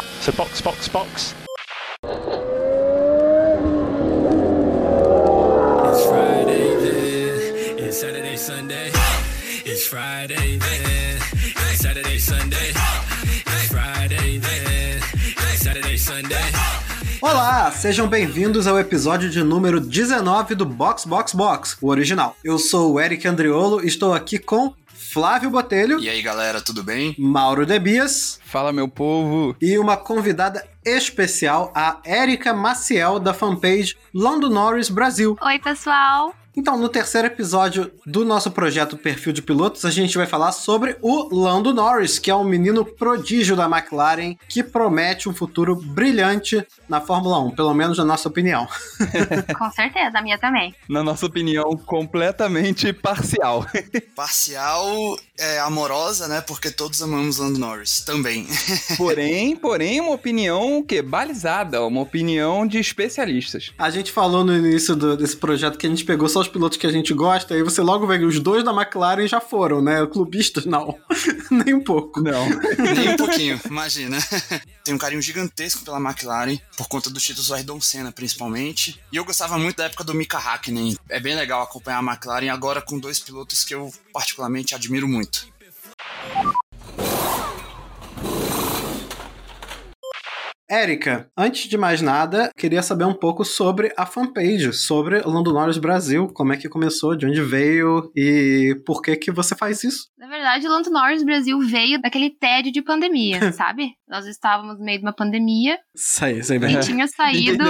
So 0.00 0.32
box, 0.32 0.60
box, 0.60 0.88
box. 0.88 1.34
It's 5.88 6.04
Friday 6.06 6.76
then. 6.76 7.78
It's 7.78 8.00
Saturday, 8.00 8.36
Sunday. 8.36 8.92
It's 9.64 9.86
Friday 9.86 10.58
then. 10.58 11.18
It's 11.34 11.82
Saturday, 11.82 12.18
Sunday. 12.18 12.72
It's 13.46 13.68
Friday 13.68 14.38
then. 14.38 15.00
It's 15.14 15.62
Saturday, 15.62 15.98
Sunday. 15.98 16.50
Olá, 17.20 17.70
sejam 17.70 18.08
bem-vindos 18.08 18.66
ao 18.66 18.78
episódio 18.78 19.28
de 19.28 19.42
número 19.42 19.78
19 19.78 20.54
do 20.54 20.64
Box 20.64 21.04
Box 21.04 21.34
Box, 21.34 21.76
o 21.82 21.88
original. 21.88 22.34
Eu 22.42 22.58
sou 22.58 22.94
o 22.94 23.00
Eric 23.00 23.28
Andriolo 23.28 23.84
e 23.84 23.88
estou 23.88 24.14
aqui 24.14 24.38
com 24.38 24.72
Flávio 25.12 25.50
Botelho, 25.50 25.98
E 25.98 26.08
aí, 26.08 26.22
galera, 26.22 26.60
tudo 26.60 26.84
bem? 26.84 27.16
Mauro 27.18 27.66
Debias 27.66 28.38
Fala, 28.44 28.72
meu 28.72 28.86
povo! 28.86 29.56
e 29.60 29.76
uma 29.76 29.96
convidada 29.96 30.64
especial, 30.84 31.72
a 31.74 31.98
Érica 32.04 32.54
Maciel, 32.54 33.18
da 33.18 33.34
fanpage 33.34 33.96
Lando 34.14 34.48
Norris 34.48 34.88
Brasil. 34.88 35.36
Oi, 35.42 35.58
pessoal. 35.58 36.32
Então, 36.56 36.76
no 36.76 36.88
terceiro 36.88 37.26
episódio 37.26 37.90
do 38.04 38.24
nosso 38.24 38.50
projeto 38.50 38.96
Perfil 38.96 39.32
de 39.32 39.40
Pilotos, 39.40 39.84
a 39.84 39.90
gente 39.90 40.16
vai 40.18 40.26
falar 40.26 40.52
sobre 40.52 40.96
o 41.00 41.34
Lando 41.34 41.72
Norris, 41.72 42.18
que 42.18 42.30
é 42.30 42.34
um 42.34 42.44
menino 42.44 42.84
prodígio 42.84 43.56
da 43.56 43.66
McLaren 43.66 44.34
que 44.48 44.62
promete 44.62 45.28
um 45.28 45.34
futuro 45.34 45.74
brilhante 45.74 46.64
na 46.90 47.00
Fórmula 47.00 47.38
1, 47.44 47.52
pelo 47.52 47.72
menos 47.72 47.96
na 47.96 48.04
nossa 48.04 48.28
opinião. 48.28 48.66
Com 49.56 49.70
certeza, 49.70 50.18
a 50.18 50.22
minha 50.22 50.36
também. 50.38 50.74
Na 50.88 51.02
nossa 51.04 51.24
opinião, 51.24 51.76
completamente 51.86 52.92
parcial. 52.92 53.64
Parcial 54.16 55.16
é 55.38 55.60
amorosa, 55.60 56.26
né? 56.28 56.40
Porque 56.40 56.70
todos 56.70 57.00
amamos 57.00 57.38
Lando 57.38 57.58
Norris 57.58 58.00
também. 58.00 58.46
Porém, 58.98 59.56
porém, 59.56 60.00
uma 60.00 60.12
opinião 60.12 60.78
o 60.78 60.84
quê? 60.84 61.00
Balizada, 61.00 61.82
uma 61.84 62.00
opinião 62.00 62.66
de 62.66 62.78
especialistas. 62.78 63.72
A 63.78 63.88
gente 63.88 64.10
falou 64.12 64.44
no 64.44 64.54
início 64.56 64.96
do- 64.96 65.16
desse 65.16 65.36
projeto 65.36 65.78
que 65.78 65.86
a 65.86 65.90
gente 65.90 66.04
pegou 66.04 66.28
só 66.28 66.40
os 66.40 66.48
pilotos 66.48 66.76
que 66.76 66.86
a 66.86 66.92
gente 66.92 67.14
gosta, 67.14 67.56
e 67.56 67.62
você 67.62 67.80
logo 67.80 68.06
vê 68.06 68.18
que 68.18 68.24
os 68.24 68.40
dois 68.40 68.64
da 68.64 68.72
McLaren 68.72 69.26
já 69.28 69.40
foram, 69.40 69.80
né? 69.80 70.04
Clubistas, 70.06 70.66
não. 70.66 70.98
Nem 71.50 71.74
um 71.74 71.82
pouco. 71.84 72.20
Não. 72.20 72.46
Nem 72.78 73.10
um 73.10 73.16
pouquinho, 73.16 73.60
imagina. 73.64 74.18
Tem 74.84 74.94
um 74.94 74.98
carinho 74.98 75.22
gigantesco 75.22 75.84
pela 75.84 75.98
McLaren, 76.00 76.58
por 76.80 76.88
conta 76.88 77.10
dos 77.10 77.22
títulos 77.22 77.48
do 77.48 77.54
Ayrton 77.54 77.78
Senna, 77.78 78.10
principalmente. 78.10 78.98
E 79.12 79.16
eu 79.16 79.22
gostava 79.22 79.58
muito 79.58 79.76
da 79.76 79.84
época 79.84 80.02
do 80.02 80.14
Mika 80.14 80.38
Hakkinen. 80.38 80.96
É 81.10 81.20
bem 81.20 81.34
legal 81.34 81.60
acompanhar 81.60 81.98
a 81.98 82.02
McLaren 82.02 82.48
agora 82.48 82.80
com 82.80 82.98
dois 82.98 83.18
pilotos 83.18 83.64
que 83.64 83.74
eu 83.74 83.92
particularmente 84.14 84.74
admiro 84.74 85.06
muito. 85.06 85.46
Érica, 90.70 91.28
antes 91.36 91.68
de 91.68 91.76
mais 91.76 92.00
nada, 92.00 92.48
queria 92.56 92.80
saber 92.80 93.04
um 93.04 93.12
pouco 93.12 93.44
sobre 93.44 93.92
a 93.96 94.06
fanpage, 94.06 94.72
sobre 94.72 95.18
o 95.18 95.28
Lando 95.28 95.52
Norris 95.52 95.78
Brasil, 95.78 96.28
como 96.28 96.52
é 96.52 96.56
que 96.56 96.68
começou, 96.68 97.16
de 97.16 97.26
onde 97.26 97.42
veio 97.42 98.08
e 98.14 98.80
por 98.86 99.02
que 99.02 99.16
que 99.16 99.32
você 99.32 99.56
faz 99.56 99.82
isso. 99.82 100.08
Na 100.16 100.28
verdade, 100.28 100.68
o 100.68 100.70
Lando 100.70 100.88
Norris 100.88 101.24
Brasil 101.24 101.58
veio 101.60 102.00
daquele 102.00 102.30
tédio 102.30 102.70
de 102.70 102.82
pandemia, 102.82 103.50
sabe? 103.52 103.94
Nós 104.08 104.26
estávamos 104.26 104.78
no 104.78 104.84
meio 104.84 104.98
de 104.98 105.04
uma 105.04 105.12
pandemia 105.12 105.76
Sei, 105.96 106.40
sei 106.42 106.56
e 106.56 106.60
bem. 106.60 106.80
tinha 106.80 107.06
saído 107.08 107.64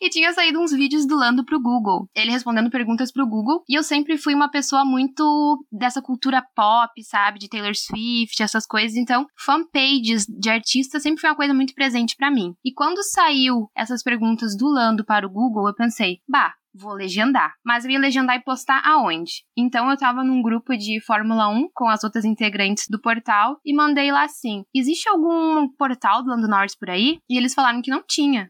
e 0.00 0.10
tinha 0.10 0.32
saído 0.32 0.60
uns 0.60 0.72
vídeos 0.72 1.06
do 1.06 1.16
Lando 1.16 1.44
pro 1.44 1.60
Google. 1.60 2.08
Ele 2.14 2.30
respondendo 2.30 2.70
perguntas 2.70 3.10
pro 3.10 3.26
Google. 3.26 3.62
E 3.68 3.74
eu 3.74 3.82
sempre 3.82 4.18
fui 4.18 4.34
uma 4.34 4.50
pessoa 4.50 4.84
muito 4.84 5.64
dessa 5.72 6.02
cultura 6.02 6.44
pop, 6.54 6.92
sabe? 7.02 7.38
De 7.38 7.48
Taylor 7.48 7.74
Swift, 7.74 8.42
essas 8.42 8.66
coisas. 8.66 8.96
Então, 8.96 9.26
fanpages 9.36 10.26
de 10.28 10.50
artistas 10.50 11.02
sempre 11.02 11.21
foi 11.22 11.30
uma 11.30 11.36
coisa 11.36 11.54
muito 11.54 11.74
presente 11.74 12.16
pra 12.16 12.30
mim. 12.30 12.54
E 12.64 12.72
quando 12.72 13.02
saiu 13.02 13.70
essas 13.76 14.02
perguntas 14.02 14.56
do 14.56 14.66
Lando 14.66 15.04
para 15.04 15.26
o 15.26 15.30
Google, 15.30 15.68
eu 15.68 15.74
pensei, 15.74 16.18
bah. 16.28 16.52
Vou 16.74 16.94
legendar. 16.94 17.52
Mas 17.62 17.84
eu 17.84 17.90
ia 17.90 17.98
legendar 17.98 18.34
e 18.34 18.42
postar 18.42 18.80
aonde? 18.82 19.44
Então 19.54 19.90
eu 19.90 19.96
tava 19.98 20.24
num 20.24 20.40
grupo 20.40 20.74
de 20.74 21.02
Fórmula 21.02 21.46
1 21.46 21.68
com 21.74 21.86
as 21.86 22.02
outras 22.02 22.24
integrantes 22.24 22.86
do 22.88 22.98
portal 22.98 23.60
e 23.62 23.74
mandei 23.74 24.10
lá 24.10 24.24
assim: 24.24 24.64
existe 24.74 25.06
algum 25.06 25.68
portal 25.76 26.22
do 26.22 26.30
Lando 26.30 26.48
Norris 26.48 26.74
por 26.74 26.88
aí? 26.88 27.18
E 27.28 27.36
eles 27.36 27.52
falaram 27.52 27.82
que 27.82 27.90
não 27.90 28.02
tinha. 28.02 28.48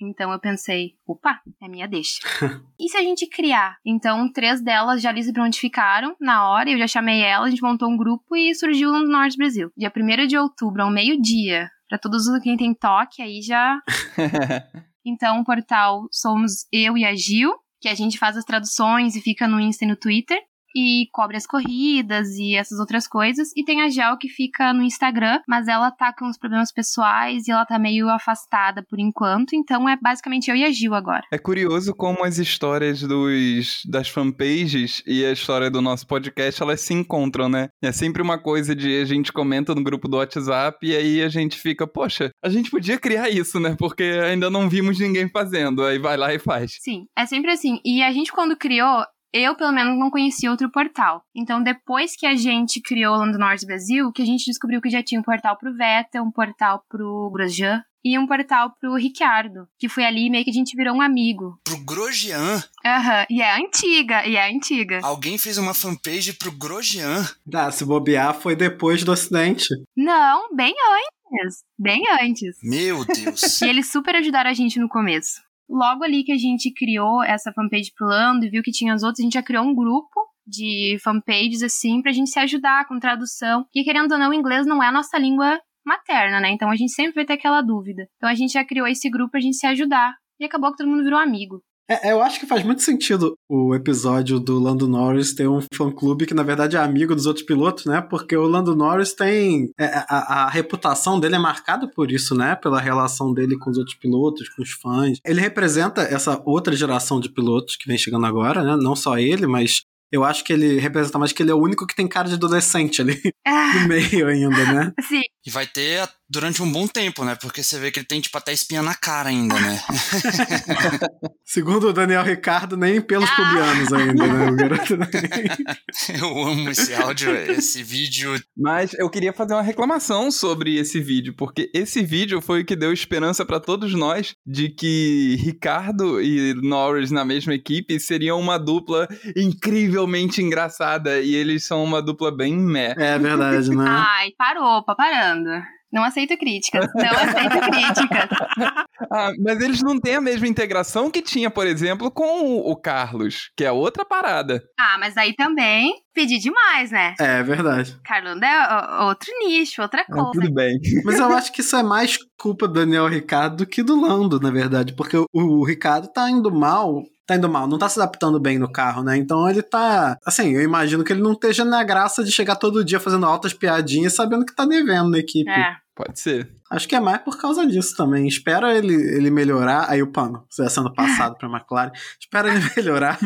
Então 0.00 0.32
eu 0.32 0.38
pensei, 0.38 0.92
opa, 1.06 1.40
é 1.62 1.68
minha 1.68 1.88
deixa. 1.88 2.20
e 2.78 2.88
se 2.88 2.96
a 2.96 3.02
gente 3.02 3.28
criar? 3.28 3.76
Então, 3.84 4.30
três 4.32 4.62
delas 4.62 5.00
já 5.00 5.10
ali 5.10 5.22
se 5.22 5.32
prontificaram 5.32 6.16
na 6.20 6.48
hora, 6.48 6.70
eu 6.70 6.78
já 6.78 6.86
chamei 6.86 7.22
ela, 7.22 7.46
a 7.46 7.50
gente 7.50 7.62
montou 7.62 7.88
um 7.88 7.96
grupo 7.96 8.36
e 8.36 8.54
surgiu 8.54 8.90
o 8.90 9.06
Norte 9.06 9.36
Brasil. 9.36 9.70
Dia 9.76 9.92
1 9.94 10.26
de 10.26 10.36
outubro, 10.36 10.82
ao 10.82 10.90
meio-dia. 10.90 11.68
Pra 11.88 11.98
todos 11.98 12.24
quem 12.42 12.56
tem 12.56 12.74
toque, 12.74 13.22
aí 13.22 13.40
já. 13.42 13.78
Então, 15.06 15.40
o 15.40 15.44
portal 15.44 16.08
somos 16.10 16.66
eu 16.72 16.96
e 16.96 17.04
a 17.04 17.14
Gil, 17.14 17.52
que 17.78 17.90
a 17.90 17.94
gente 17.94 18.18
faz 18.18 18.38
as 18.38 18.44
traduções 18.44 19.14
e 19.14 19.20
fica 19.20 19.46
no 19.46 19.60
Insta 19.60 19.84
e 19.84 19.88
no 19.88 19.96
Twitter. 19.96 20.40
E 20.74 21.08
cobre 21.12 21.36
as 21.36 21.46
corridas 21.46 22.28
e 22.36 22.56
essas 22.56 22.78
outras 22.78 23.06
coisas. 23.06 23.50
E 23.56 23.64
tem 23.64 23.82
a 23.82 23.88
Gel 23.88 24.18
que 24.18 24.28
fica 24.28 24.72
no 24.72 24.82
Instagram, 24.82 25.40
mas 25.48 25.68
ela 25.68 25.90
tá 25.90 26.12
com 26.12 26.26
uns 26.26 26.38
problemas 26.38 26.72
pessoais 26.72 27.46
e 27.46 27.50
ela 27.50 27.64
tá 27.64 27.78
meio 27.78 28.08
afastada 28.08 28.82
por 28.88 28.98
enquanto. 28.98 29.54
Então 29.54 29.88
é 29.88 29.96
basicamente 30.00 30.50
eu 30.50 30.56
e 30.56 30.64
a 30.64 30.70
Gil 30.70 30.94
agora. 30.94 31.22
É 31.32 31.38
curioso 31.38 31.94
como 31.94 32.24
as 32.24 32.38
histórias 32.38 33.00
dos, 33.02 33.82
das 33.88 34.08
fanpages 34.08 35.02
e 35.06 35.24
a 35.24 35.32
história 35.32 35.70
do 35.70 35.80
nosso 35.80 36.06
podcast, 36.06 36.62
elas 36.62 36.80
se 36.80 36.94
encontram, 36.94 37.48
né? 37.48 37.68
É 37.82 37.92
sempre 37.92 38.22
uma 38.22 38.38
coisa 38.38 38.74
de 38.74 39.00
a 39.00 39.04
gente 39.04 39.32
comenta 39.32 39.74
no 39.74 39.82
grupo 39.82 40.08
do 40.08 40.16
WhatsApp 40.16 40.78
e 40.86 40.96
aí 40.96 41.22
a 41.22 41.28
gente 41.28 41.58
fica, 41.58 41.86
poxa, 41.86 42.30
a 42.42 42.48
gente 42.48 42.70
podia 42.70 42.98
criar 42.98 43.28
isso, 43.28 43.60
né? 43.60 43.76
Porque 43.78 44.02
ainda 44.02 44.50
não 44.50 44.68
vimos 44.68 44.98
ninguém 44.98 45.28
fazendo. 45.28 45.84
Aí 45.84 45.98
vai 45.98 46.16
lá 46.16 46.32
e 46.34 46.38
faz. 46.38 46.76
Sim, 46.80 47.06
é 47.16 47.26
sempre 47.26 47.50
assim. 47.50 47.80
E 47.84 48.02
a 48.02 48.12
gente, 48.12 48.32
quando 48.32 48.56
criou, 48.56 49.04
eu, 49.34 49.56
pelo 49.56 49.72
menos, 49.72 49.98
não 49.98 50.10
conhecia 50.10 50.50
outro 50.50 50.70
portal. 50.70 51.22
Então, 51.34 51.60
depois 51.60 52.14
que 52.16 52.24
a 52.24 52.36
gente 52.36 52.80
criou 52.80 53.14
o 53.14 53.18
Lando 53.18 53.36
Norris 53.38 53.64
Brasil, 53.64 54.12
que 54.12 54.22
a 54.22 54.26
gente 54.26 54.44
descobriu 54.44 54.80
que 54.80 54.88
já 54.88 55.02
tinha 55.02 55.20
um 55.20 55.24
portal 55.24 55.58
pro 55.58 55.74
Vettel, 55.74 56.22
um 56.22 56.30
portal 56.30 56.84
pro 56.88 57.30
Grosjean 57.32 57.82
e 58.04 58.18
um 58.18 58.26
portal 58.26 58.74
pro 58.78 58.94
Ricciardo. 58.94 59.66
Que 59.78 59.88
foi 59.88 60.04
ali 60.04 60.30
meio 60.30 60.44
que 60.44 60.50
a 60.50 60.54
gente 60.54 60.76
virou 60.76 60.94
um 60.94 61.00
amigo. 61.00 61.58
Pro 61.64 61.78
Grosjean, 61.84 62.62
Aham, 62.86 63.26
e 63.28 63.42
é 63.42 63.56
antiga, 63.56 64.26
e 64.26 64.36
é 64.36 64.48
antiga. 64.54 65.00
alguém 65.02 65.36
fez 65.38 65.58
uma 65.58 65.74
fanpage 65.74 66.34
pro 66.34 66.52
Grosjean. 66.52 67.26
Ah, 67.52 67.70
se 67.72 67.84
bobear, 67.84 68.34
foi 68.34 68.54
depois 68.54 69.02
do 69.02 69.10
acidente. 69.10 69.66
Não, 69.96 70.54
bem 70.54 70.74
antes. 70.92 71.64
Bem 71.78 72.02
antes. 72.22 72.56
Meu 72.62 73.04
Deus. 73.04 73.60
E 73.62 73.68
eles 73.68 73.90
super 73.90 74.14
ajudaram 74.14 74.50
a 74.50 74.54
gente 74.54 74.78
no 74.78 74.88
começo. 74.88 75.42
Logo 75.68 76.04
ali 76.04 76.24
que 76.24 76.32
a 76.32 76.38
gente 76.38 76.72
criou 76.72 77.22
essa 77.22 77.52
fanpage 77.52 77.92
pro 77.96 78.06
Lando 78.06 78.44
e 78.44 78.50
viu 78.50 78.62
que 78.62 78.70
tinha 78.70 78.92
as 78.94 79.02
outras, 79.02 79.20
a 79.20 79.22
gente 79.22 79.34
já 79.34 79.42
criou 79.42 79.64
um 79.64 79.74
grupo 79.74 80.20
de 80.46 80.98
fanpages, 81.02 81.62
assim, 81.62 82.02
pra 82.02 82.12
gente 82.12 82.30
se 82.30 82.38
ajudar 82.38 82.86
com 82.86 82.98
tradução. 82.98 83.66
E 83.74 83.82
querendo 83.82 84.12
ou 84.12 84.18
não, 84.18 84.30
o 84.30 84.34
inglês 84.34 84.66
não 84.66 84.82
é 84.82 84.88
a 84.88 84.92
nossa 84.92 85.18
língua 85.18 85.58
materna, 85.84 86.40
né? 86.40 86.50
Então 86.50 86.70
a 86.70 86.76
gente 86.76 86.92
sempre 86.92 87.14
vai 87.14 87.24
ter 87.24 87.34
aquela 87.34 87.62
dúvida. 87.62 88.06
Então 88.16 88.28
a 88.28 88.34
gente 88.34 88.52
já 88.52 88.64
criou 88.64 88.86
esse 88.86 89.08
grupo 89.10 89.32
pra 89.32 89.40
gente 89.40 89.56
se 89.56 89.66
ajudar. 89.66 90.14
E 90.38 90.44
acabou 90.44 90.70
que 90.70 90.78
todo 90.78 90.90
mundo 90.90 91.04
virou 91.04 91.18
amigo. 91.18 91.62
É, 91.88 92.12
eu 92.12 92.22
acho 92.22 92.40
que 92.40 92.46
faz 92.46 92.64
muito 92.64 92.82
sentido 92.82 93.34
o 93.48 93.74
episódio 93.74 94.40
do 94.40 94.58
Lando 94.58 94.88
Norris 94.88 95.34
ter 95.34 95.46
um 95.46 95.60
fã-clube 95.74 96.24
que, 96.26 96.32
na 96.32 96.42
verdade, 96.42 96.76
é 96.76 96.80
amigo 96.80 97.14
dos 97.14 97.26
outros 97.26 97.44
pilotos, 97.44 97.84
né? 97.84 98.00
Porque 98.00 98.34
o 98.36 98.46
Lando 98.46 98.74
Norris 98.74 99.12
tem... 99.12 99.70
é, 99.78 99.86
a, 100.08 100.44
a 100.44 100.48
reputação 100.50 101.20
dele 101.20 101.34
é 101.34 101.38
marcada 101.38 101.86
por 101.86 102.10
isso, 102.10 102.34
né? 102.34 102.56
Pela 102.56 102.80
relação 102.80 103.34
dele 103.34 103.58
com 103.58 103.70
os 103.70 103.76
outros 103.76 103.96
pilotos, 103.96 104.48
com 104.48 104.62
os 104.62 104.70
fãs. 104.72 105.18
Ele 105.26 105.40
representa 105.40 106.00
essa 106.02 106.40
outra 106.46 106.74
geração 106.74 107.20
de 107.20 107.28
pilotos 107.28 107.76
que 107.76 107.86
vem 107.86 107.98
chegando 107.98 108.24
agora, 108.24 108.62
né? 108.62 108.76
Não 108.82 108.96
só 108.96 109.18
ele, 109.18 109.46
mas 109.46 109.82
eu 110.10 110.22
acho 110.24 110.44
que 110.44 110.52
ele 110.52 110.78
representa 110.78 111.18
mais 111.18 111.32
que 111.32 111.42
ele 111.42 111.50
é 111.50 111.54
o 111.54 111.60
único 111.60 111.86
que 111.86 111.94
tem 111.96 112.06
cara 112.06 112.28
de 112.28 112.34
adolescente 112.34 113.02
ali 113.02 113.20
Ah, 113.46 113.72
no 113.80 113.88
meio 113.88 114.26
ainda, 114.28 114.72
né? 114.72 114.92
sim. 115.08 115.22
E 115.46 115.50
vai 115.50 115.66
ter 115.66 116.00
a- 116.00 116.08
durante 116.34 116.62
um 116.62 116.70
bom 116.70 116.86
tempo, 116.86 117.24
né? 117.24 117.36
Porque 117.40 117.62
você 117.62 117.78
vê 117.78 117.90
que 117.90 118.00
ele 118.00 118.06
tem, 118.06 118.20
tipo, 118.20 118.36
até 118.36 118.52
espinha 118.52 118.82
na 118.82 118.94
cara 118.94 119.28
ainda, 119.28 119.58
né? 119.58 119.80
Segundo 121.44 121.88
o 121.88 121.92
Daniel 121.92 122.22
Ricardo, 122.24 122.76
nem 122.76 123.00
pelos 123.00 123.30
Ah. 123.30 123.36
pubianos 123.36 123.92
ainda, 123.92 124.26
né? 124.26 124.50
O 124.50 124.56
garoto 124.56 124.96
nem... 124.98 126.20
Eu 126.20 126.42
amo 126.42 126.70
esse 126.70 126.92
áudio, 126.94 127.34
esse 127.34 127.82
vídeo. 127.82 128.40
Mas 128.56 128.94
eu 128.94 129.08
queria 129.08 129.32
fazer 129.32 129.54
uma 129.54 129.62
reclamação 129.62 130.30
sobre 130.30 130.76
esse 130.76 131.00
vídeo, 131.00 131.34
porque 131.36 131.70
esse 131.72 132.02
vídeo 132.02 132.40
foi 132.40 132.62
o 132.62 132.64
que 132.64 132.74
deu 132.74 132.92
esperança 132.92 133.44
pra 133.44 133.60
todos 133.60 133.94
nós 133.94 134.34
de 134.46 134.68
que 134.68 135.36
Ricardo 135.40 136.20
e 136.20 136.54
Norris 136.54 137.10
na 137.10 137.24
mesma 137.24 137.54
equipe 137.54 137.98
seriam 138.00 138.40
uma 138.40 138.58
dupla 138.58 139.06
incrivelmente 139.36 140.42
engraçada 140.42 141.20
e 141.20 141.34
eles 141.34 141.64
são 141.64 141.84
uma 141.84 142.02
dupla 142.02 142.34
bem 142.34 142.56
meh. 142.56 142.94
É 142.98 143.18
verdade, 143.18 143.70
né? 143.70 143.84
Ai, 143.86 144.30
parou, 144.36 144.78
opa, 144.78 144.94
parando. 144.96 145.44
Lando. 145.44 145.73
Não 145.94 146.02
aceito 146.02 146.36
críticas. 146.36 146.86
Não 146.94 147.04
aceito 147.10 147.60
críticas. 147.70 148.28
Ah, 149.10 149.32
mas 149.38 149.60
eles 149.60 149.82
não 149.82 150.00
têm 150.00 150.14
a 150.16 150.20
mesma 150.20 150.46
integração 150.46 151.10
que 151.10 151.20
tinha, 151.20 151.50
por 151.50 151.66
exemplo, 151.66 152.10
com 152.10 152.42
o, 152.44 152.70
o 152.70 152.76
Carlos, 152.76 153.50
que 153.56 153.64
é 153.64 153.70
outra 153.70 154.04
parada. 154.04 154.62
Ah, 154.78 154.96
mas 154.98 155.16
aí 155.16 155.34
também 155.34 155.92
pedi 156.14 156.38
demais, 156.38 156.90
né? 156.90 157.14
É, 157.20 157.42
verdade. 157.42 157.96
Carlando 158.04 158.44
é 158.44 159.04
outro 159.04 159.30
nicho, 159.40 159.82
outra 159.82 160.02
Ah, 160.08 160.12
coisa. 160.12 160.30
tudo 160.32 160.52
bem. 160.52 160.78
Mas 161.04 161.18
eu 161.18 161.26
acho 161.34 161.52
que 161.52 161.60
isso 161.60 161.76
é 161.76 161.82
mais 161.82 162.16
culpa 162.40 162.66
do 162.66 162.74
Daniel 162.74 163.06
Ricardo 163.08 163.58
do 163.58 163.66
que 163.66 163.82
do 163.82 164.00
Lando, 164.00 164.40
na 164.40 164.50
verdade. 164.50 164.94
Porque 164.94 165.16
o, 165.16 165.26
o 165.32 165.64
Ricardo 165.64 166.08
tá 166.08 166.30
indo 166.30 166.50
mal. 166.50 167.02
Tá 167.26 167.36
indo 167.36 167.48
mal, 167.48 167.66
não 167.66 167.78
tá 167.78 167.88
se 167.88 167.98
adaptando 168.00 168.38
bem 168.40 168.58
no 168.58 168.70
carro, 168.70 169.02
né? 169.02 169.16
Então 169.16 169.48
ele 169.48 169.62
tá. 169.62 170.16
Assim, 170.26 170.52
eu 170.54 170.62
imagino 170.62 171.02
que 171.02 171.12
ele 171.12 171.22
não 171.22 171.32
esteja 171.32 171.64
na 171.64 171.82
graça 171.82 172.22
de 172.22 172.30
chegar 172.30 172.56
todo 172.56 172.84
dia 172.84 173.00
fazendo 173.00 173.24
altas 173.26 173.52
piadinhas 173.54 174.14
sabendo 174.14 174.44
que 174.44 174.54
tá 174.54 174.64
devendo 174.66 175.10
na 175.10 175.18
equipe. 175.18 175.50
É. 175.50 175.76
Pode 175.94 176.18
ser. 176.18 176.50
Acho 176.70 176.88
que 176.88 176.96
é 176.96 177.00
mais 177.00 177.22
por 177.22 177.38
causa 177.38 177.64
disso 177.66 177.94
também. 177.96 178.26
Espera 178.26 178.76
ele, 178.76 178.94
ele 178.94 179.30
melhorar. 179.30 179.88
Aí 179.88 180.02
o 180.02 180.10
pano, 180.10 180.44
você 180.50 180.68
sendo 180.68 180.92
passado 180.92 181.36
pra 181.38 181.48
McLaren. 181.48 181.92
Espera 182.20 182.48
ele 182.48 182.64
melhorar. 182.76 183.18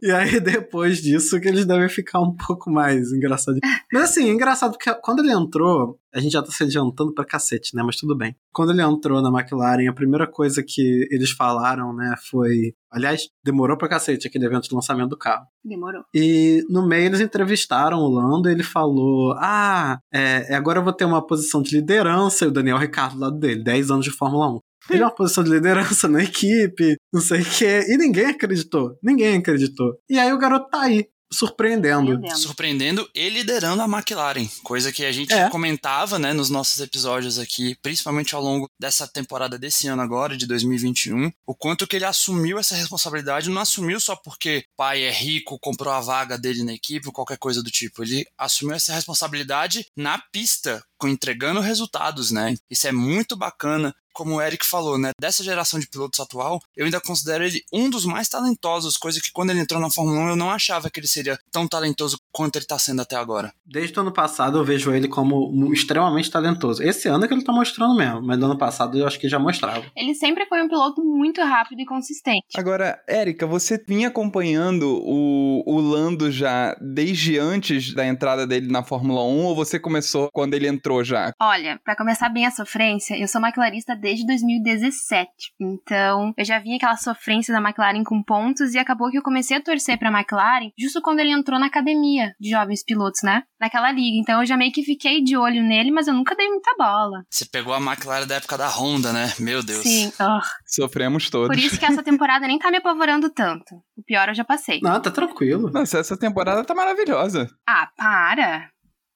e 0.00 0.10
aí 0.10 0.38
depois 0.38 0.98
disso 0.98 1.40
que 1.40 1.48
eles 1.48 1.66
devem 1.66 1.88
ficar 1.88 2.20
um 2.20 2.36
pouco 2.36 2.70
mais 2.70 3.12
engraçados. 3.12 3.60
Mas 3.92 4.02
assim, 4.04 4.28
é 4.28 4.32
engraçado 4.32 4.72
porque 4.72 4.94
quando 5.02 5.20
ele 5.20 5.32
entrou, 5.32 5.98
a 6.14 6.20
gente 6.20 6.32
já 6.32 6.42
tá 6.42 6.52
se 6.52 6.62
adiantando 6.62 7.14
pra 7.14 7.24
cacete, 7.24 7.74
né? 7.74 7.82
Mas 7.82 7.96
tudo 7.96 8.16
bem. 8.16 8.36
Quando 8.52 8.70
ele 8.70 8.82
entrou 8.82 9.22
na 9.22 9.30
McLaren, 9.30 9.88
a 9.88 9.94
primeira 9.94 10.26
coisa 10.26 10.62
que 10.62 11.08
eles 11.10 11.30
falaram, 11.30 11.92
né, 11.94 12.14
foi. 12.30 12.74
Aliás, 12.90 13.28
demorou 13.42 13.78
pra 13.78 13.88
cacete 13.88 14.26
aquele 14.28 14.44
evento 14.44 14.68
de 14.68 14.74
lançamento 14.74 15.08
do 15.08 15.16
carro. 15.16 15.46
Demorou. 15.64 16.04
E 16.14 16.62
no 16.68 16.86
meio 16.86 17.06
eles 17.06 17.20
entrevistaram 17.20 17.98
o 17.98 18.08
Lando 18.08 18.48
e 18.48 18.52
ele 18.52 18.62
falou: 18.62 19.34
Ah, 19.38 19.98
é, 20.12 20.54
agora 20.54 20.78
eu 20.78 20.84
vou 20.84 20.92
ter 20.92 21.06
uma 21.06 21.26
posição 21.26 21.62
de 21.62 21.74
liderança, 21.76 22.11
e 22.44 22.48
o 22.48 22.50
Daniel 22.50 22.78
Ricardo 22.78 23.14
do 23.14 23.20
lado 23.20 23.38
dele, 23.38 23.62
10 23.62 23.90
anos 23.90 24.04
de 24.04 24.10
Fórmula 24.10 24.50
1. 24.54 24.58
Ele 24.90 25.02
é 25.02 25.06
uma 25.06 25.14
posição 25.14 25.44
de 25.44 25.50
liderança 25.50 26.08
na 26.08 26.22
equipe, 26.24 26.96
não 27.12 27.20
sei 27.20 27.42
o 27.42 27.44
quê. 27.44 27.84
E 27.88 27.96
ninguém 27.96 28.26
acreditou. 28.26 28.96
Ninguém 29.02 29.36
acreditou. 29.36 29.94
E 30.10 30.18
aí 30.18 30.32
o 30.32 30.38
garoto 30.38 30.68
tá 30.70 30.82
aí, 30.82 31.06
surpreendendo. 31.32 32.20
Surpreendendo 32.36 33.08
e 33.14 33.28
liderando 33.28 33.82
a 33.82 33.86
McLaren, 33.86 34.46
coisa 34.62 34.92
que 34.92 35.04
a 35.04 35.12
gente 35.12 35.32
É. 35.32 35.48
comentava, 35.48 36.18
né, 36.18 36.32
nos 36.32 36.50
nossos 36.50 36.80
episódios 36.80 37.38
aqui, 37.38 37.76
principalmente 37.82 38.34
ao 38.34 38.42
longo 38.42 38.70
dessa 38.78 39.06
temporada 39.06 39.58
desse 39.58 39.86
ano 39.88 40.02
agora, 40.02 40.36
de 40.36 40.46
2021, 40.46 41.32
o 41.46 41.54
quanto 41.54 41.86
que 41.86 41.96
ele 41.96 42.04
assumiu 42.04 42.58
essa 42.58 42.74
responsabilidade, 42.74 43.50
não 43.50 43.62
assumiu 43.62 43.98
só 44.00 44.14
porque 44.16 44.64
o 44.72 44.76
pai 44.76 45.02
é 45.04 45.10
rico, 45.10 45.58
comprou 45.58 45.92
a 45.92 46.00
vaga 46.00 46.36
dele 46.38 46.62
na 46.62 46.72
equipe 46.72 47.06
ou 47.06 47.12
qualquer 47.12 47.38
coisa 47.38 47.62
do 47.62 47.70
tipo, 47.70 48.02
ele 48.02 48.26
assumiu 48.36 48.74
essa 48.76 48.92
responsabilidade 48.94 49.86
na 49.96 50.18
pista, 50.32 50.84
com 50.98 51.08
entregando 51.08 51.60
resultados, 51.60 52.30
né? 52.30 52.54
Isso 52.70 52.86
é 52.86 52.92
muito 52.92 53.34
bacana. 53.36 53.92
Como 54.12 54.36
o 54.36 54.42
Eric 54.42 54.64
falou, 54.66 54.98
né? 54.98 55.10
Dessa 55.20 55.42
geração 55.42 55.78
de 55.80 55.88
pilotos 55.88 56.20
atual, 56.20 56.60
eu 56.76 56.84
ainda 56.84 57.00
considero 57.00 57.44
ele 57.44 57.62
um 57.72 57.88
dos 57.90 58.04
mais 58.04 58.28
talentosos, 58.28 58.96
coisa 58.96 59.20
que 59.20 59.32
quando 59.32 59.50
ele 59.50 59.60
entrou 59.60 59.80
na 59.80 59.90
Fórmula 59.90 60.18
1 60.20 60.28
eu 60.30 60.36
não 60.36 60.50
achava 60.50 60.90
que 60.90 61.00
ele 61.00 61.06
seria 61.08 61.38
tão 61.50 61.66
talentoso 61.66 62.18
quanto 62.32 62.56
ele 62.56 62.66
tá 62.66 62.78
sendo 62.78 63.02
até 63.02 63.16
agora. 63.16 63.52
Desde 63.64 63.96
o 63.98 64.02
ano 64.02 64.12
passado 64.12 64.58
eu 64.58 64.64
vejo 64.64 64.92
ele 64.92 65.08
como 65.08 65.50
um- 65.50 65.72
extremamente 65.72 66.30
talentoso. 66.30 66.82
Esse 66.82 67.08
ano 67.08 67.24
é 67.24 67.28
que 67.28 67.34
ele 67.34 67.44
tá 67.44 67.52
mostrando 67.52 67.94
mesmo, 67.96 68.22
mas 68.22 68.38
no 68.38 68.46
ano 68.46 68.58
passado 68.58 68.98
eu 68.98 69.06
acho 69.06 69.18
que 69.18 69.28
já 69.28 69.38
mostrava. 69.38 69.84
Ele 69.96 70.14
sempre 70.14 70.46
foi 70.46 70.62
um 70.62 70.68
piloto 70.68 71.02
muito 71.04 71.40
rápido 71.42 71.80
e 71.80 71.84
consistente. 71.86 72.46
Agora, 72.56 73.02
Érica, 73.08 73.46
você 73.46 73.82
vinha 73.86 74.08
acompanhando 74.08 75.00
o, 75.04 75.62
o 75.66 75.80
Lando 75.80 76.30
já 76.30 76.76
desde 76.80 77.38
antes 77.38 77.94
da 77.94 78.06
entrada 78.06 78.46
dele 78.46 78.70
na 78.70 78.82
Fórmula 78.82 79.22
1 79.24 79.44
ou 79.44 79.54
você 79.54 79.78
começou 79.78 80.28
quando 80.32 80.54
ele 80.54 80.66
entrou 80.68 81.02
já? 81.04 81.32
Olha, 81.40 81.78
pra 81.84 81.96
começar 81.96 82.28
bem 82.28 82.46
a 82.46 82.50
sofrência, 82.50 83.18
eu 83.18 83.28
sou 83.28 83.40
McLarista 83.40 83.94
desde 84.02 84.26
2017. 84.26 85.30
Então, 85.60 86.34
eu 86.36 86.44
já 86.44 86.58
vi 86.58 86.74
aquela 86.74 86.96
sofrência 86.96 87.54
da 87.54 87.60
McLaren 87.60 88.02
com 88.02 88.22
pontos 88.22 88.74
e 88.74 88.78
acabou 88.78 89.10
que 89.10 89.16
eu 89.16 89.22
comecei 89.22 89.56
a 89.56 89.62
torcer 89.62 89.96
pra 89.96 90.10
McLaren 90.10 90.70
justo 90.76 91.00
quando 91.00 91.20
ele 91.20 91.30
entrou 91.30 91.58
na 91.58 91.66
academia 91.66 92.34
de 92.38 92.50
jovens 92.50 92.84
pilotos, 92.84 93.22
né? 93.22 93.44
Naquela 93.60 93.92
liga. 93.92 94.18
Então, 94.18 94.40
eu 94.40 94.46
já 94.46 94.56
meio 94.56 94.72
que 94.72 94.82
fiquei 94.82 95.22
de 95.22 95.36
olho 95.36 95.62
nele, 95.62 95.92
mas 95.92 96.08
eu 96.08 96.14
nunca 96.14 96.34
dei 96.34 96.48
muita 96.48 96.74
bola. 96.76 97.22
Você 97.30 97.46
pegou 97.46 97.72
a 97.72 97.80
McLaren 97.80 98.26
da 98.26 98.34
época 98.34 98.58
da 98.58 98.68
Honda, 98.68 99.12
né? 99.12 99.32
Meu 99.38 99.62
Deus. 99.62 99.82
Sim. 99.82 100.12
ah. 100.18 100.40
Sofremos 100.66 101.30
todos. 101.30 101.48
Por 101.48 101.58
isso 101.58 101.78
que 101.78 101.84
essa 101.84 102.02
temporada 102.02 102.46
nem 102.46 102.58
tá 102.58 102.70
me 102.70 102.78
apavorando 102.78 103.30
tanto. 103.30 103.76
O 103.96 104.02
pior 104.04 104.28
eu 104.28 104.34
já 104.34 104.44
passei. 104.44 104.80
Não, 104.82 105.00
tá 105.00 105.10
tranquilo. 105.10 105.70
Nossa, 105.70 105.98
essa 105.98 106.16
temporada 106.16 106.64
tá 106.64 106.74
maravilhosa. 106.74 107.48
Ah, 107.68 107.88
para! 107.96 108.68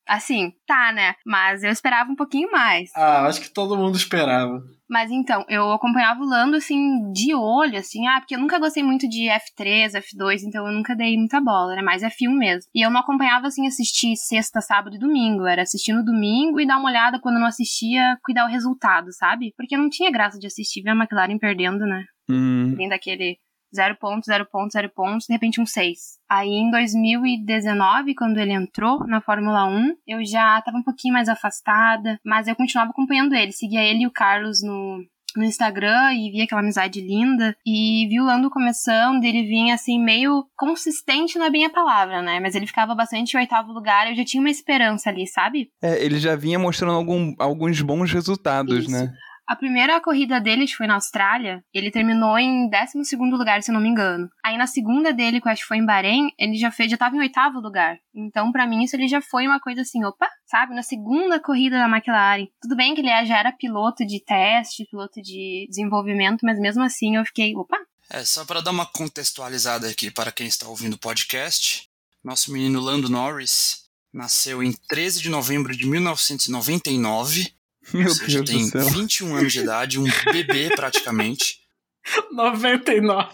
Assim, 0.09 0.53
tá, 0.67 0.93
né? 0.93 1.15
Mas 1.27 1.65
eu 1.65 1.71
esperava 1.71 2.11
um 2.11 2.15
pouquinho 2.15 2.51
mais. 2.53 2.91
Ah, 2.95 3.27
acho 3.27 3.41
que 3.41 3.51
todo 3.51 3.77
mundo 3.77 3.97
esperava. 3.97 4.63
Mas 4.89 5.11
então, 5.11 5.45
eu 5.49 5.73
acompanhava 5.73 6.21
o 6.21 6.27
Lando, 6.27 6.57
assim, 6.57 7.11
de 7.13 7.35
olho, 7.35 7.79
assim, 7.79 8.07
ah, 8.07 8.21
porque 8.21 8.37
eu 8.37 8.39
nunca 8.39 8.59
gostei 8.59 8.83
muito 8.83 9.09
de 9.09 9.29
F3, 9.29 9.93
F2, 9.95 10.43
então 10.47 10.67
eu 10.67 10.73
nunca 10.73 10.95
dei 10.95 11.17
muita 11.17 11.41
bola, 11.41 11.73
era 11.73 11.83
mais 11.83 12.03
F1 12.03 12.31
mesmo. 12.31 12.71
E 12.75 12.87
eu 12.87 12.91
não 12.91 13.01
acompanhava, 13.01 13.49
assim, 13.49 13.67
assistir 13.67 14.17
sexta, 14.17 14.61
sábado 14.61 14.97
e 14.97 14.99
domingo, 14.99 15.47
era 15.47 15.63
assistir 15.63 15.93
no 15.93 16.05
domingo 16.05 16.61
e 16.61 16.67
dar 16.67 16.79
uma 16.79 16.89
olhada 16.89 17.21
quando 17.21 17.41
não 17.41 17.47
assistia, 17.47 18.17
cuidar 18.23 18.45
o 18.45 18.51
resultado, 18.51 19.13
sabe? 19.13 19.53
Porque 19.57 19.77
não 19.77 19.89
tinha 19.89 20.11
graça 20.11 20.39
de 20.39 20.47
assistir 20.47 20.83
ver 20.83 20.91
a 20.91 20.95
McLaren 20.95 21.39
perdendo, 21.39 21.85
né? 21.85 22.05
Hum. 22.29 22.77
Daquele 22.89 23.39
0 23.75 23.97
pontos, 23.97 24.27
0 24.27 24.47
pontos, 24.47 24.73
0 24.73 24.91
pontos, 24.95 25.27
de 25.27 25.33
repente 25.33 25.61
um 25.61 25.67
6. 25.67 25.99
Aí 26.31 26.49
em 26.49 26.71
2019, 26.71 28.15
quando 28.15 28.39
ele 28.39 28.53
entrou 28.53 29.07
na 29.07 29.21
Fórmula 29.21 29.67
1, 29.67 29.95
eu 30.07 30.25
já 30.25 30.61
tava 30.63 30.79
um 30.79 30.83
pouquinho 30.83 31.15
mais 31.15 31.29
afastada, 31.29 32.19
mas 32.25 32.49
eu 32.49 32.57
continuava 32.57 32.91
acompanhando 32.91 33.35
ele, 33.35 33.53
seguia 33.53 33.83
ele 33.83 34.03
e 34.05 34.07
o 34.07 34.11
Carlos 34.11 34.63
no, 34.63 35.05
no 35.37 35.45
Instagram 35.45 36.13
e 36.15 36.31
via 36.31 36.45
aquela 36.45 36.61
amizade 36.61 37.01
linda. 37.01 37.55
E 37.67 38.07
vi 38.09 38.21
o 38.21 38.25
Lando 38.25 38.51
começando, 38.51 39.23
ele 39.25 39.43
vinha 39.45 39.75
assim, 39.75 40.03
meio 40.03 40.47
consistente, 40.57 41.39
não 41.39 41.47
é 41.47 41.51
bem 41.51 41.65
a 41.67 41.71
palavra, 41.71 42.23
né? 42.23 42.41
Mas 42.41 42.55
ele 42.55 42.67
ficava 42.67 42.95
bastante 42.95 43.35
em 43.35 43.41
oitavo 43.41 43.73
lugar, 43.73 44.09
eu 44.09 44.15
já 44.17 44.25
tinha 44.25 44.41
uma 44.41 44.51
esperança 44.51 45.11
ali, 45.11 45.27
sabe? 45.27 45.69
É, 45.83 46.03
ele 46.05 46.19
já 46.19 46.35
vinha 46.37 46.59
mostrando 46.59 46.95
algum- 46.95 47.35
alguns 47.39 47.81
bons 47.83 48.13
resultados, 48.13 48.85
Isso. 48.85 48.91
né? 48.91 49.13
A 49.47 49.55
primeira 49.55 50.01
corrida 50.01 50.41
dele, 50.41 50.67
que 50.67 50.75
foi 50.75 50.89
na 50.89 50.95
Austrália, 50.95 51.63
ele 51.73 51.91
terminou 51.91 52.37
em 52.37 52.69
12 52.69 53.17
lugar, 53.17 53.63
se 53.63 53.71
eu 53.71 53.75
não 53.75 53.81
me 53.81 53.89
engano. 53.89 54.29
Aí 54.45 54.59
na 54.59 54.67
segunda 54.67 55.13
dele, 55.13 55.41
que 55.41 55.49
acho 55.49 55.63
que 55.63 55.69
foi 55.69 55.77
em 55.77 55.87
Bahrein, 55.87 56.33
ele 56.37 56.57
já 56.57 56.71
fez, 56.73 56.91
já 56.91 56.97
tava 56.97 57.15
em 57.15 57.21
oitavo 57.21 57.61
lugar. 57.61 57.97
Então, 58.13 58.51
pra 58.51 58.67
mim, 58.67 58.83
isso 58.83 58.97
ele 58.97 59.07
já 59.07 59.21
foi 59.21 59.47
uma 59.47 59.61
coisa 59.61 59.83
assim, 59.83 60.05
opa, 60.05 60.29
sabe? 60.47 60.75
Na 60.75 60.83
segunda 60.83 61.39
corrida 61.39 61.79
da 61.79 61.89
McLaren. 61.89 62.49
Tudo 62.61 62.75
bem 62.75 62.95
que 62.95 63.01
ele 63.01 63.25
já 63.25 63.39
era 63.39 63.53
piloto 63.53 64.05
de 64.05 64.21
teste, 64.25 64.87
piloto 64.91 65.23
de 65.23 65.67
desenvolvimento, 65.69 66.41
mas 66.43 66.59
mesmo 66.59 66.83
assim 66.83 67.17
eu 67.17 67.25
fiquei, 67.25 67.55
opa, 67.55 67.79
É, 68.11 68.25
só 68.25 68.45
para 68.45 68.61
dar 68.61 68.73
uma 68.73 68.87
contextualizada 68.87 69.89
aqui 69.89 70.11
para 70.11 70.33
quem 70.33 70.49
está 70.49 70.67
ouvindo 70.69 70.95
o 70.95 70.99
podcast, 70.99 71.89
nosso 72.25 72.53
menino 72.53 72.81
Lando 72.81 73.09
Norris 73.09 73.87
nasceu 74.13 74.63
em 74.63 74.73
13 74.89 75.21
de 75.21 75.29
novembro 75.29 75.77
de 75.77 75.87
1999, 75.87 77.53
Meu 77.93 78.09
ou 78.09 78.15
seja, 78.15 78.43
Deus 78.43 78.51
tem 78.51 78.65
do 78.65 78.71
céu. 78.71 78.89
21 78.91 79.37
anos 79.37 79.53
de 79.53 79.61
idade, 79.61 79.99
um 79.99 80.07
bebê 80.33 80.71
praticamente. 80.75 81.61
99. 82.33 83.29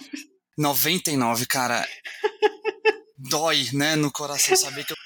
99, 0.57 1.47
cara. 1.47 1.87
Dói, 3.17 3.69
né, 3.73 3.97
no 3.97 4.11
coração 4.11 4.57
saber 4.57 4.85
que 4.85 4.93
eu, 4.93 4.97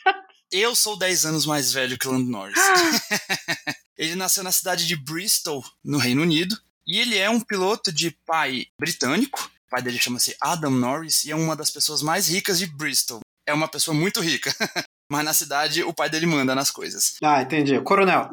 eu 0.51 0.75
sou 0.75 0.99
10 0.99 1.27
anos 1.27 1.47
mais 1.47 1.73
velho 1.73 1.99
que 1.99 2.09
o 2.09 2.13
Lando 2.13 2.31
Norris. 2.31 2.59
ele 3.97 4.15
nasceu 4.15 4.43
na 4.43 4.53
cidade 4.53 4.87
de 4.87 4.97
Bristol, 4.97 5.65
no 5.85 5.99
Reino 5.99 6.23
Unido, 6.23 6.59
e 6.87 6.99
ele 6.99 7.17
é 7.17 7.29
um 7.29 7.41
piloto 7.41 7.93
de 7.93 8.11
pai 8.25 8.67
britânico. 8.81 9.51
O 9.67 9.71
pai 9.71 9.83
dele 9.83 9.99
chama-se 9.99 10.37
Adam 10.41 10.71
Norris 10.71 11.25
e 11.25 11.31
é 11.31 11.37
uma 11.37 11.57
das 11.57 11.71
pessoas 11.71 12.03
mais 12.03 12.29
ricas 12.29 12.59
de 12.59 12.67
Bristol. 12.67 13.21
É 13.47 13.53
uma 13.53 13.69
pessoa 13.69 13.95
muito 13.95 14.21
rica. 14.21 14.55
Mas 15.11 15.25
na 15.25 15.33
cidade 15.33 15.83
o 15.83 15.93
pai 15.93 16.11
dele 16.11 16.27
manda 16.27 16.55
nas 16.55 16.71
coisas. 16.71 17.15
Ah, 17.23 17.43
entendi. 17.43 17.81
Coronel. 17.81 18.31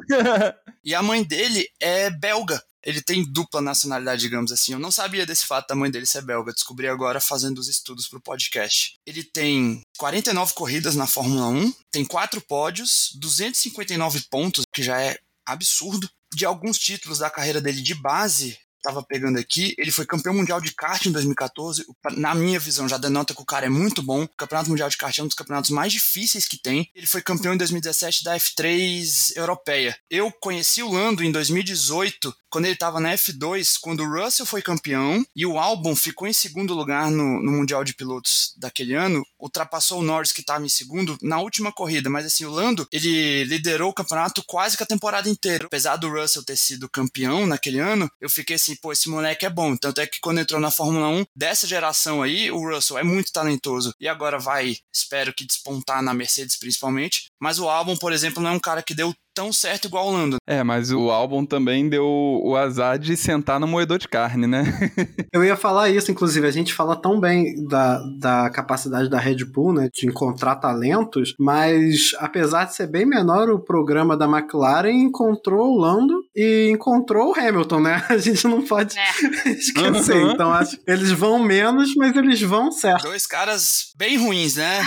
E 0.84 0.94
a 0.94 1.02
mãe 1.02 1.22
dele 1.22 1.66
é 1.80 2.10
belga. 2.10 2.62
Ele 2.84 3.00
tem 3.00 3.24
dupla 3.24 3.62
nacionalidade, 3.62 4.20
digamos 4.20 4.52
assim. 4.52 4.72
Eu 4.72 4.78
não 4.78 4.90
sabia 4.90 5.24
desse 5.24 5.46
fato 5.46 5.68
da 5.68 5.74
mãe 5.74 5.90
dele 5.90 6.04
ser 6.04 6.20
belga. 6.20 6.52
Descobri 6.52 6.86
agora 6.86 7.18
fazendo 7.18 7.58
os 7.58 7.68
estudos 7.68 8.06
pro 8.06 8.20
podcast. 8.20 8.96
Ele 9.06 9.24
tem 9.24 9.80
49 9.96 10.52
corridas 10.52 10.94
na 10.94 11.06
Fórmula 11.06 11.48
1, 11.48 11.72
tem 11.90 12.04
quatro 12.04 12.42
pódios, 12.42 13.10
259 13.14 14.24
pontos, 14.30 14.64
que 14.72 14.82
já 14.82 15.00
é 15.00 15.18
absurdo. 15.46 16.08
De 16.34 16.44
alguns 16.44 16.78
títulos 16.78 17.20
da 17.20 17.30
carreira 17.30 17.60
dele 17.60 17.80
de 17.80 17.94
base, 17.94 18.58
tava 18.84 19.02
pegando 19.02 19.38
aqui, 19.38 19.74
ele 19.78 19.90
foi 19.90 20.04
campeão 20.04 20.34
mundial 20.34 20.60
de 20.60 20.74
kart 20.74 21.06
em 21.06 21.10
2014. 21.10 21.86
Na 22.16 22.34
minha 22.34 22.60
visão, 22.60 22.86
já 22.86 22.98
denota 22.98 23.34
que 23.34 23.40
o 23.40 23.46
cara 23.46 23.64
é 23.64 23.70
muito 23.70 24.02
bom. 24.02 24.24
O 24.24 24.28
Campeonato 24.28 24.68
Mundial 24.68 24.90
de 24.90 24.98
Kart 24.98 25.18
é 25.18 25.22
um 25.22 25.26
dos 25.26 25.34
campeonatos 25.34 25.70
mais 25.70 25.92
difíceis 25.92 26.46
que 26.46 26.60
tem. 26.60 26.90
Ele 26.94 27.06
foi 27.06 27.22
campeão 27.22 27.54
em 27.54 27.56
2017 27.56 28.22
da 28.22 28.36
F3 28.36 29.36
europeia. 29.36 29.96
Eu 30.10 30.30
conheci 30.30 30.82
o 30.82 30.92
Lando 30.92 31.24
em 31.24 31.32
2018 31.32 32.34
quando 32.54 32.66
ele 32.66 32.76
tava 32.76 33.00
na 33.00 33.12
F2, 33.12 33.78
quando 33.80 34.04
o 34.04 34.08
Russell 34.08 34.46
foi 34.46 34.62
campeão 34.62 35.26
e 35.34 35.44
o 35.44 35.58
Albon 35.58 35.96
ficou 35.96 36.28
em 36.28 36.32
segundo 36.32 36.72
lugar 36.72 37.10
no, 37.10 37.42
no 37.42 37.50
Mundial 37.50 37.82
de 37.82 37.92
Pilotos 37.92 38.54
daquele 38.56 38.94
ano, 38.94 39.26
ultrapassou 39.40 39.98
o 39.98 40.04
Norris 40.04 40.30
que 40.30 40.40
tava 40.40 40.64
em 40.64 40.68
segundo 40.68 41.18
na 41.20 41.40
última 41.40 41.72
corrida, 41.72 42.08
mas 42.08 42.24
assim, 42.24 42.44
o 42.44 42.50
Lando, 42.50 42.86
ele 42.92 43.42
liderou 43.42 43.90
o 43.90 43.92
campeonato 43.92 44.40
quase 44.46 44.76
que 44.76 44.84
a 44.84 44.86
temporada 44.86 45.28
inteira. 45.28 45.66
Apesar 45.66 45.96
do 45.96 46.08
Russell 46.08 46.44
ter 46.44 46.56
sido 46.56 46.88
campeão 46.88 47.44
naquele 47.44 47.80
ano, 47.80 48.08
eu 48.20 48.30
fiquei 48.30 48.54
assim, 48.54 48.76
pô, 48.76 48.92
esse 48.92 49.08
moleque 49.08 49.44
é 49.44 49.50
bom. 49.50 49.76
Tanto 49.76 50.00
é 50.00 50.06
que 50.06 50.20
quando 50.20 50.38
entrou 50.38 50.60
na 50.60 50.70
Fórmula 50.70 51.08
1, 51.08 51.24
dessa 51.34 51.66
geração 51.66 52.22
aí, 52.22 52.52
o 52.52 52.72
Russell 52.72 52.98
é 52.98 53.02
muito 53.02 53.32
talentoso. 53.32 53.92
E 53.98 54.06
agora 54.06 54.38
vai, 54.38 54.76
espero 54.94 55.34
que 55.34 55.44
despontar 55.44 56.04
na 56.04 56.14
Mercedes 56.14 56.56
principalmente. 56.56 57.24
Mas 57.40 57.58
o 57.58 57.68
Albon, 57.68 57.96
por 57.96 58.12
exemplo, 58.12 58.40
não 58.40 58.50
é 58.50 58.52
um 58.52 58.60
cara 58.60 58.80
que 58.80 58.94
deu 58.94 59.12
tão 59.34 59.52
certo 59.52 59.86
igual 59.86 60.08
o 60.08 60.12
Lando. 60.12 60.36
É, 60.46 60.62
mas 60.62 60.92
o 60.92 61.10
álbum 61.10 61.44
também 61.44 61.88
deu 61.88 62.06
o 62.06 62.56
azar 62.56 62.98
de 62.98 63.16
sentar 63.16 63.58
no 63.58 63.66
moedor 63.66 63.98
de 63.98 64.08
carne, 64.08 64.46
né? 64.46 64.62
Eu 65.32 65.44
ia 65.44 65.56
falar 65.56 65.90
isso, 65.90 66.10
inclusive, 66.10 66.46
a 66.46 66.50
gente 66.50 66.72
fala 66.72 66.94
tão 66.94 67.18
bem 67.18 67.54
da, 67.66 67.98
da 68.18 68.50
capacidade 68.50 69.10
da 69.10 69.18
Red 69.18 69.44
Bull, 69.44 69.72
né, 69.72 69.88
de 69.92 70.06
encontrar 70.06 70.56
talentos, 70.56 71.34
mas 71.38 72.12
apesar 72.18 72.64
de 72.66 72.74
ser 72.74 72.86
bem 72.86 73.04
menor, 73.04 73.50
o 73.50 73.58
programa 73.58 74.16
da 74.16 74.26
McLaren 74.26 74.92
encontrou 74.92 75.72
o 75.72 75.78
Lando 75.80 76.22
e 76.34 76.70
encontrou 76.72 77.30
o 77.32 77.38
Hamilton, 77.38 77.80
né? 77.80 78.04
A 78.08 78.16
gente 78.18 78.46
não 78.46 78.62
pode 78.62 78.96
É. 78.98 79.50
esquecer. 79.50 80.16
Uhum. 80.16 80.30
Então, 80.30 80.52
acho 80.52 80.76
que 80.76 80.90
eles 80.90 81.10
vão 81.10 81.38
menos, 81.42 81.94
mas 81.96 82.14
eles 82.16 82.40
vão 82.42 82.70
certo. 82.70 83.02
Dois 83.02 83.26
caras 83.26 83.92
bem 83.96 84.16
ruins, 84.16 84.56
né? 84.56 84.80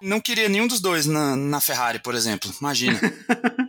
Não 0.00 0.20
queria 0.20 0.48
nenhum 0.48 0.66
dos 0.66 0.80
dois 0.80 1.04
na, 1.06 1.36
na 1.36 1.60
Ferrari, 1.60 1.98
por 1.98 2.14
exemplo. 2.14 2.50
Imagina. 2.60 2.98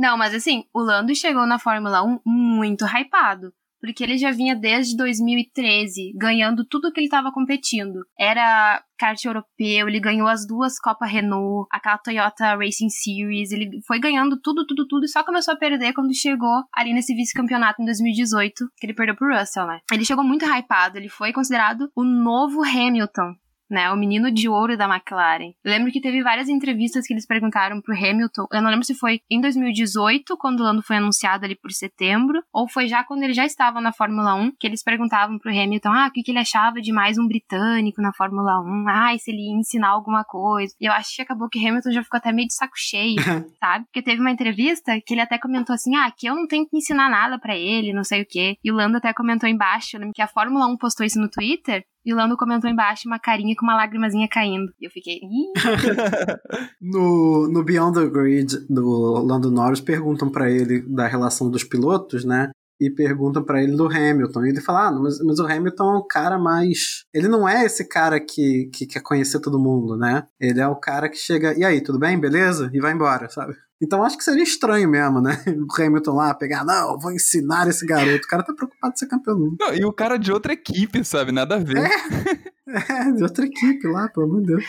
Não, 0.00 0.16
mas 0.16 0.34
assim, 0.34 0.64
o 0.72 0.80
Lando 0.80 1.14
chegou 1.14 1.46
na 1.46 1.58
Fórmula 1.58 2.02
1 2.02 2.20
muito 2.24 2.86
hypado. 2.86 3.52
Porque 3.78 4.02
ele 4.02 4.16
já 4.16 4.30
vinha 4.30 4.56
desde 4.56 4.96
2013 4.96 6.12
ganhando 6.14 6.64
tudo 6.64 6.90
que 6.90 7.00
ele 7.00 7.06
estava 7.06 7.30
competindo. 7.30 8.00
Era 8.18 8.82
kart 8.98 9.22
europeu, 9.22 9.88
ele 9.88 10.00
ganhou 10.00 10.26
as 10.26 10.46
duas 10.46 10.78
Copa 10.78 11.04
Renault, 11.04 11.66
aquela 11.70 11.98
Toyota 11.98 12.56
Racing 12.56 12.88
Series, 12.88 13.52
ele 13.52 13.80
foi 13.86 13.98
ganhando 13.98 14.38
tudo, 14.40 14.66
tudo, 14.66 14.86
tudo 14.86 15.04
e 15.04 15.08
só 15.08 15.22
começou 15.22 15.54
a 15.54 15.56
perder 15.56 15.94
quando 15.94 16.14
chegou 16.14 16.62
ali 16.74 16.92
nesse 16.92 17.14
vice-campeonato 17.14 17.80
em 17.80 17.86
2018, 17.86 18.66
que 18.76 18.86
ele 18.86 18.94
perdeu 18.94 19.16
pro 19.16 19.34
Russell, 19.34 19.66
né? 19.66 19.80
Ele 19.90 20.04
chegou 20.04 20.24
muito 20.24 20.44
hypado, 20.44 20.98
ele 20.98 21.08
foi 21.08 21.32
considerado 21.32 21.90
o 21.94 22.04
novo 22.04 22.62
Hamilton 22.62 23.34
né? 23.70 23.90
O 23.90 23.96
menino 23.96 24.30
de 24.30 24.48
ouro 24.48 24.76
da 24.76 24.86
McLaren. 24.86 25.52
Eu 25.64 25.70
lembro 25.70 25.92
que 25.92 26.00
teve 26.00 26.22
várias 26.22 26.48
entrevistas 26.48 27.06
que 27.06 27.12
eles 27.12 27.26
perguntaram 27.26 27.80
pro 27.80 27.94
Hamilton. 27.94 28.46
Eu 28.52 28.62
não 28.62 28.70
lembro 28.70 28.84
se 28.84 28.94
foi 28.94 29.20
em 29.30 29.40
2018, 29.40 30.36
quando 30.36 30.60
o 30.60 30.62
Lando 30.62 30.82
foi 30.82 30.96
anunciado 30.96 31.44
ali 31.44 31.54
por 31.54 31.70
setembro, 31.70 32.42
ou 32.52 32.68
foi 32.68 32.88
já 32.88 33.04
quando 33.04 33.22
ele 33.22 33.32
já 33.32 33.44
estava 33.44 33.80
na 33.80 33.92
Fórmula 33.92 34.34
1, 34.34 34.52
que 34.58 34.66
eles 34.66 34.82
perguntavam 34.82 35.38
pro 35.38 35.50
Hamilton, 35.50 35.90
ah, 35.90 36.08
o 36.08 36.12
que, 36.12 36.22
que 36.22 36.30
ele 36.30 36.38
achava 36.38 36.80
de 36.80 36.92
mais 36.92 37.18
um 37.18 37.26
britânico 37.26 38.02
na 38.02 38.12
Fórmula 38.12 38.60
1? 38.60 38.88
Ah, 38.88 39.18
se 39.18 39.30
ele 39.30 39.48
ia 39.48 39.58
ensinar 39.58 39.88
alguma 39.88 40.24
coisa. 40.24 40.74
E 40.80 40.86
eu 40.86 40.92
acho 40.92 41.14
que 41.14 41.22
acabou 41.22 41.48
que 41.48 41.64
Hamilton 41.64 41.92
já 41.92 42.02
ficou 42.02 42.18
até 42.18 42.32
meio 42.32 42.48
de 42.48 42.54
saco 42.54 42.74
cheio, 42.76 43.16
sabe? 43.60 43.84
Porque 43.86 44.02
teve 44.02 44.20
uma 44.20 44.30
entrevista 44.30 45.00
que 45.04 45.14
ele 45.14 45.20
até 45.20 45.38
comentou 45.38 45.74
assim, 45.74 45.94
ah, 45.96 46.10
que 46.10 46.26
eu 46.26 46.34
não 46.34 46.46
tenho 46.46 46.66
que 46.68 46.76
ensinar 46.76 47.08
nada 47.08 47.38
para 47.38 47.56
ele, 47.56 47.92
não 47.92 48.04
sei 48.04 48.22
o 48.22 48.26
quê. 48.26 48.56
E 48.62 48.70
o 48.70 48.74
Lando 48.74 48.96
até 48.96 49.12
comentou 49.12 49.48
embaixo, 49.48 49.98
lembro 49.98 50.14
que 50.14 50.22
a 50.22 50.28
Fórmula 50.28 50.66
1 50.66 50.76
postou 50.76 51.04
isso 51.06 51.20
no 51.20 51.30
Twitter, 51.30 51.84
e 52.04 52.12
o 52.12 52.16
Lando 52.16 52.36
comentou 52.36 52.70
embaixo 52.70 53.06
uma 53.06 53.18
carinha 53.18 53.54
com 53.56 53.64
uma 53.64 53.76
lágrimazinha 53.76 54.28
caindo. 54.28 54.72
E 54.80 54.86
eu 54.86 54.90
fiquei. 54.90 55.20
No, 56.80 57.48
no 57.48 57.62
Beyond 57.62 57.98
the 57.98 58.06
Grid 58.06 58.66
do 58.68 59.22
Lando 59.24 59.50
Norris, 59.50 59.80
perguntam 59.80 60.30
pra 60.30 60.50
ele 60.50 60.80
da 60.80 61.06
relação 61.06 61.50
dos 61.50 61.62
pilotos, 61.62 62.24
né? 62.24 62.50
E 62.80 62.90
perguntam 62.90 63.44
pra 63.44 63.62
ele 63.62 63.76
do 63.76 63.86
Hamilton. 63.86 64.46
E 64.46 64.48
ele 64.48 64.60
fala: 64.60 64.88
Ah, 64.88 64.92
mas, 64.92 65.22
mas 65.22 65.38
o 65.38 65.46
Hamilton 65.46 65.94
é 65.94 65.98
um 65.98 66.06
cara 66.08 66.38
mais. 66.38 67.04
Ele 67.12 67.28
não 67.28 67.48
é 67.48 67.64
esse 67.64 67.86
cara 67.86 68.18
que, 68.18 68.70
que 68.72 68.86
quer 68.86 69.02
conhecer 69.02 69.40
todo 69.40 69.58
mundo, 69.58 69.96
né? 69.96 70.26
Ele 70.40 70.60
é 70.60 70.66
o 70.66 70.76
cara 70.76 71.08
que 71.08 71.16
chega. 71.16 71.56
E 71.58 71.64
aí, 71.64 71.82
tudo 71.82 71.98
bem? 71.98 72.18
Beleza? 72.18 72.70
E 72.72 72.80
vai 72.80 72.92
embora, 72.92 73.28
sabe? 73.28 73.54
Então 73.82 74.04
acho 74.04 74.18
que 74.18 74.24
seria 74.24 74.42
estranho 74.42 74.88
mesmo, 74.88 75.20
né? 75.20 75.42
O 75.70 75.82
Hamilton 75.82 76.14
lá 76.14 76.34
pegar, 76.34 76.64
não, 76.64 76.98
vou 76.98 77.12
ensinar 77.12 77.66
esse 77.68 77.86
garoto. 77.86 78.24
O 78.24 78.28
cara 78.28 78.42
tá 78.42 78.52
preocupado 78.52 78.92
de 78.92 78.98
ser 78.98 79.06
campeão. 79.06 79.56
Não, 79.58 79.74
e 79.74 79.84
o 79.84 79.92
cara 79.92 80.18
de 80.18 80.30
outra 80.32 80.52
equipe, 80.52 81.02
sabe? 81.04 81.32
Nada 81.32 81.56
a 81.56 81.58
ver. 81.58 81.78
É, 81.78 81.88
de 83.16 83.22
outra 83.22 83.44
equipe 83.44 83.86
lá, 83.88 84.08
pelo 84.08 84.26
amor 84.26 84.40
de 84.40 84.46
Deus. 84.48 84.64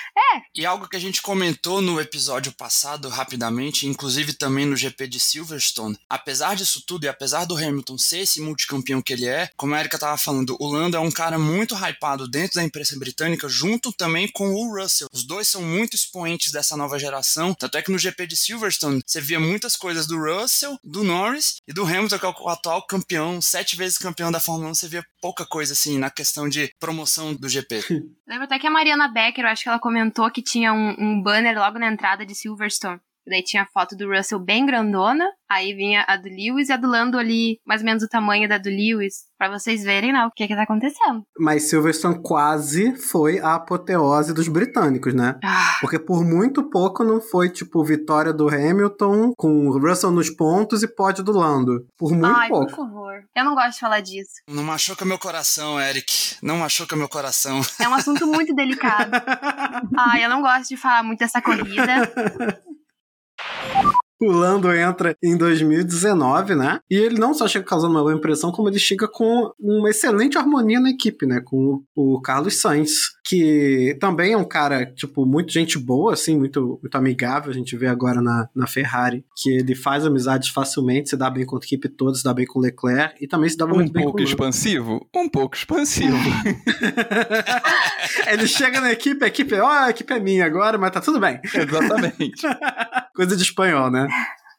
E 0.56 0.66
algo 0.66 0.88
que 0.88 0.98
a 0.98 1.00
gente 1.00 1.22
comentou 1.22 1.82
no 1.82 2.00
episódio 2.00 2.52
passado, 2.52 3.10
rapidamente, 3.10 3.88
inclusive 3.88 4.34
também 4.34 4.66
no 4.66 4.76
GP 4.76 5.08
de 5.08 5.20
Silverstone, 5.20 5.98
apesar 6.10 6.56
disso 6.56 6.84
tudo 6.86 7.06
e 7.06 7.08
apesar 7.08 7.46
do 7.46 7.56
Hamilton 7.56 7.98
ser 7.98 8.20
esse 8.20 8.42
multicampeão 8.42 9.02
que 9.02 9.14
ele 9.14 9.28
é, 9.28 9.50
como 9.56 9.74
a 9.74 9.80
Erika 9.80 9.98
tava 9.98 10.18
falando, 10.18 10.58
o 10.60 10.72
Lando 10.72 10.98
é 10.98 11.00
um 11.00 11.12
cara 11.12 11.38
muito 11.38 11.76
hypado 11.76 12.28
dentro 12.28 12.56
da 12.56 12.64
imprensa 12.64 12.98
britânica, 12.98 13.48
junto 13.48 13.92
também 13.94 14.30
com 14.32 14.54
o 14.54 14.78
Russell. 14.78 15.08
Os 15.12 15.24
dois 15.24 15.48
são 15.48 15.62
muito 15.62 15.96
expoentes 15.96 16.52
dessa 16.52 16.76
nova 16.76 16.98
geração, 16.98 17.54
tanto 17.54 17.78
é 17.78 17.82
que 17.82 17.92
no 17.92 18.00
GP 18.00 18.28
de 18.28 18.36
Silverstone 18.36 19.02
você 19.06 19.22
via 19.22 19.40
muitas 19.40 19.76
coisas 19.76 20.08
do 20.08 20.18
Russell, 20.18 20.78
do 20.84 21.04
Norris 21.04 21.58
e 21.68 21.74
do 21.74 21.84
Hamilton, 21.84 22.20
que 22.20 22.26
é 22.26 22.30
o 22.30 22.50
atual 22.50 22.86
campeão, 22.86 23.42
sete 23.42 23.76
vezes 23.76 23.98
campeão 23.98 24.32
da 24.32 24.40
Fórmula 24.40 24.72
1, 24.72 24.76
você 24.76 24.88
via 24.88 25.06
pouca 25.22 25.46
coisa 25.46 25.74
assim 25.74 25.98
na 25.98 26.10
questão 26.10 26.50
de 26.50 26.74
promoção 26.80 27.34
do 27.34 27.48
GP. 27.48 27.84
Lembro 28.28 28.46
até 28.46 28.60
que 28.60 28.68
a 28.68 28.72
Mariana 28.72 29.08
Becker, 29.08 29.44
eu 29.44 29.50
acho 29.50 29.64
que 29.64 29.70
ela 29.70 29.80
comentou 29.80 30.30
que 30.32 30.42
tinha 30.42 30.74
um, 30.74 30.96
um 30.98 31.22
banner 31.22 31.58
logo 31.58 31.80
na 31.80 31.92
entrada 31.92 32.26
de 32.26 32.36
Silverstone. 32.36 33.00
Daí 33.28 33.44
tinha 33.44 33.64
a 33.64 33.68
foto 33.68 33.96
do 33.96 34.10
Russell 34.10 34.40
bem 34.40 34.66
grandona, 34.66 35.26
aí 35.50 35.74
vinha 35.74 36.04
a 36.08 36.16
do 36.18 36.28
Lewis 36.28 36.70
e 36.70 36.74
a 36.74 36.78
do 36.78 36.88
Lando 36.88 37.18
ali, 37.18 37.60
mais 37.66 37.82
ou 37.82 37.86
menos 37.86 38.04
o 38.04 38.08
tamanho 38.08 38.48
da 38.50 38.58
do 38.58 38.70
Lewis, 38.70 39.26
pra 39.38 39.50
vocês 39.50 39.84
verem, 39.84 40.12
né, 40.14 40.26
o 40.26 40.32
que 40.32 40.48
que 40.48 40.56
tá 40.56 40.64
acontecendo. 40.64 41.24
Mas 41.38 41.70
Silverstone 41.70 42.22
quase 42.24 42.96
foi 42.96 43.40
a 43.40 43.56
apoteose 43.56 44.34
dos 44.34 44.48
britânicos, 44.48 45.14
né? 45.14 45.38
Ah, 45.44 45.78
Porque 45.82 46.00
por 46.00 46.24
muito 46.24 46.70
pouco 46.70 47.04
não 47.04 47.22
foi, 47.22 47.50
tipo, 47.50 47.84
vitória 47.84 48.34
do 48.34 48.48
Hamilton 48.50 49.34
com 49.38 49.68
o 49.68 49.80
Russell 49.80 50.12
nos 50.12 50.30
pontos 50.30 50.84
e 50.84 50.88
pódio 50.88 51.24
do 51.24 51.32
Lando. 51.32 51.86
Por 51.98 52.12
muito 52.12 52.26
ai, 52.36 52.50
por 52.50 52.66
pouco. 52.66 52.76
favor. 52.76 53.14
Eu 53.36 53.44
não 53.46 53.56
gosto 53.56 53.74
de 53.74 53.80
falar 53.80 54.02
disso. 54.02 54.32
Não 54.48 54.64
machuca 54.64 55.06
meu 55.06 55.20
coração, 55.20 55.80
Eric. 55.80 56.38
Não 56.42 56.58
machuca 56.58 56.96
meu 56.96 57.10
coração. 57.10 57.62
É 57.80 57.88
um 57.88 57.94
assunto 57.94 58.26
muito 58.26 58.54
delicado. 58.56 59.12
Ai, 59.98 60.26
eu 60.26 60.30
não 60.30 60.42
gosto 60.42 60.70
de 60.70 60.78
falar 60.78 61.04
muito 61.04 61.20
dessa 61.20 61.42
corrida. 61.42 62.12
you 63.44 64.01
O 64.22 64.32
Lando 64.32 64.72
entra 64.72 65.16
em 65.24 65.36
2019, 65.36 66.54
né? 66.54 66.80
E 66.90 66.96
ele 66.96 67.20
não 67.20 67.34
só 67.34 67.48
chega 67.48 67.66
causando 67.66 67.94
uma 67.94 68.04
boa 68.04 68.14
impressão, 68.14 68.52
como 68.52 68.70
ele 68.70 68.78
chega 68.78 69.08
com 69.08 69.52
uma 69.60 69.90
excelente 69.90 70.38
harmonia 70.38 70.80
na 70.80 70.92
equipe, 70.92 71.26
né? 71.26 71.42
Com 71.44 71.82
o 71.96 72.22
Carlos 72.22 72.62
Sainz, 72.62 72.92
que 73.26 73.98
também 74.00 74.34
é 74.34 74.38
um 74.38 74.48
cara, 74.48 74.86
tipo, 74.86 75.26
muito 75.26 75.52
gente 75.52 75.80
boa, 75.80 76.14
assim, 76.14 76.38
muito, 76.38 76.80
muito 76.82 76.96
amigável. 76.96 77.50
A 77.50 77.54
gente 77.54 77.76
vê 77.76 77.88
agora 77.88 78.22
na, 78.22 78.48
na 78.56 78.68
Ferrari 78.68 79.26
que 79.36 79.50
ele 79.50 79.74
faz 79.74 80.06
amizades 80.06 80.50
facilmente, 80.50 81.10
se 81.10 81.18
dá 81.18 81.30
bem 81.30 81.46
com 81.46 81.56
a 81.56 81.60
equipe 81.60 81.90
toda, 81.90 82.16
se 82.16 82.24
dá 82.24 82.34
bem 82.34 82.46
com 82.46 82.60
o 82.60 82.62
Leclerc 82.62 83.16
e 83.20 83.28
também 83.28 83.50
se 83.50 83.58
dá 83.58 83.66
Um 83.66 83.70
muito 83.70 83.92
bem 83.92 84.04
com 84.04 84.12
pouco 84.12 84.20
o 84.20 84.22
Lando. 84.22 84.30
expansivo? 84.30 85.08
Um 85.16 85.28
pouco 85.28 85.56
expansivo. 85.56 86.16
ele 88.28 88.48
chega 88.48 88.80
na 88.82 88.92
equipe, 88.92 89.24
a 89.24 89.28
equipe, 89.28 89.56
ó, 89.56 89.68
a 89.68 89.90
equipe 89.90 90.14
é 90.14 90.20
minha 90.20 90.46
agora, 90.46 90.78
mas 90.78 90.92
tá 90.92 91.02
tudo 91.02 91.20
bem. 91.20 91.40
Exatamente. 91.44 92.46
Coisa 93.16 93.36
de 93.36 93.44
espanhol, 93.44 93.90
né? 93.90 94.08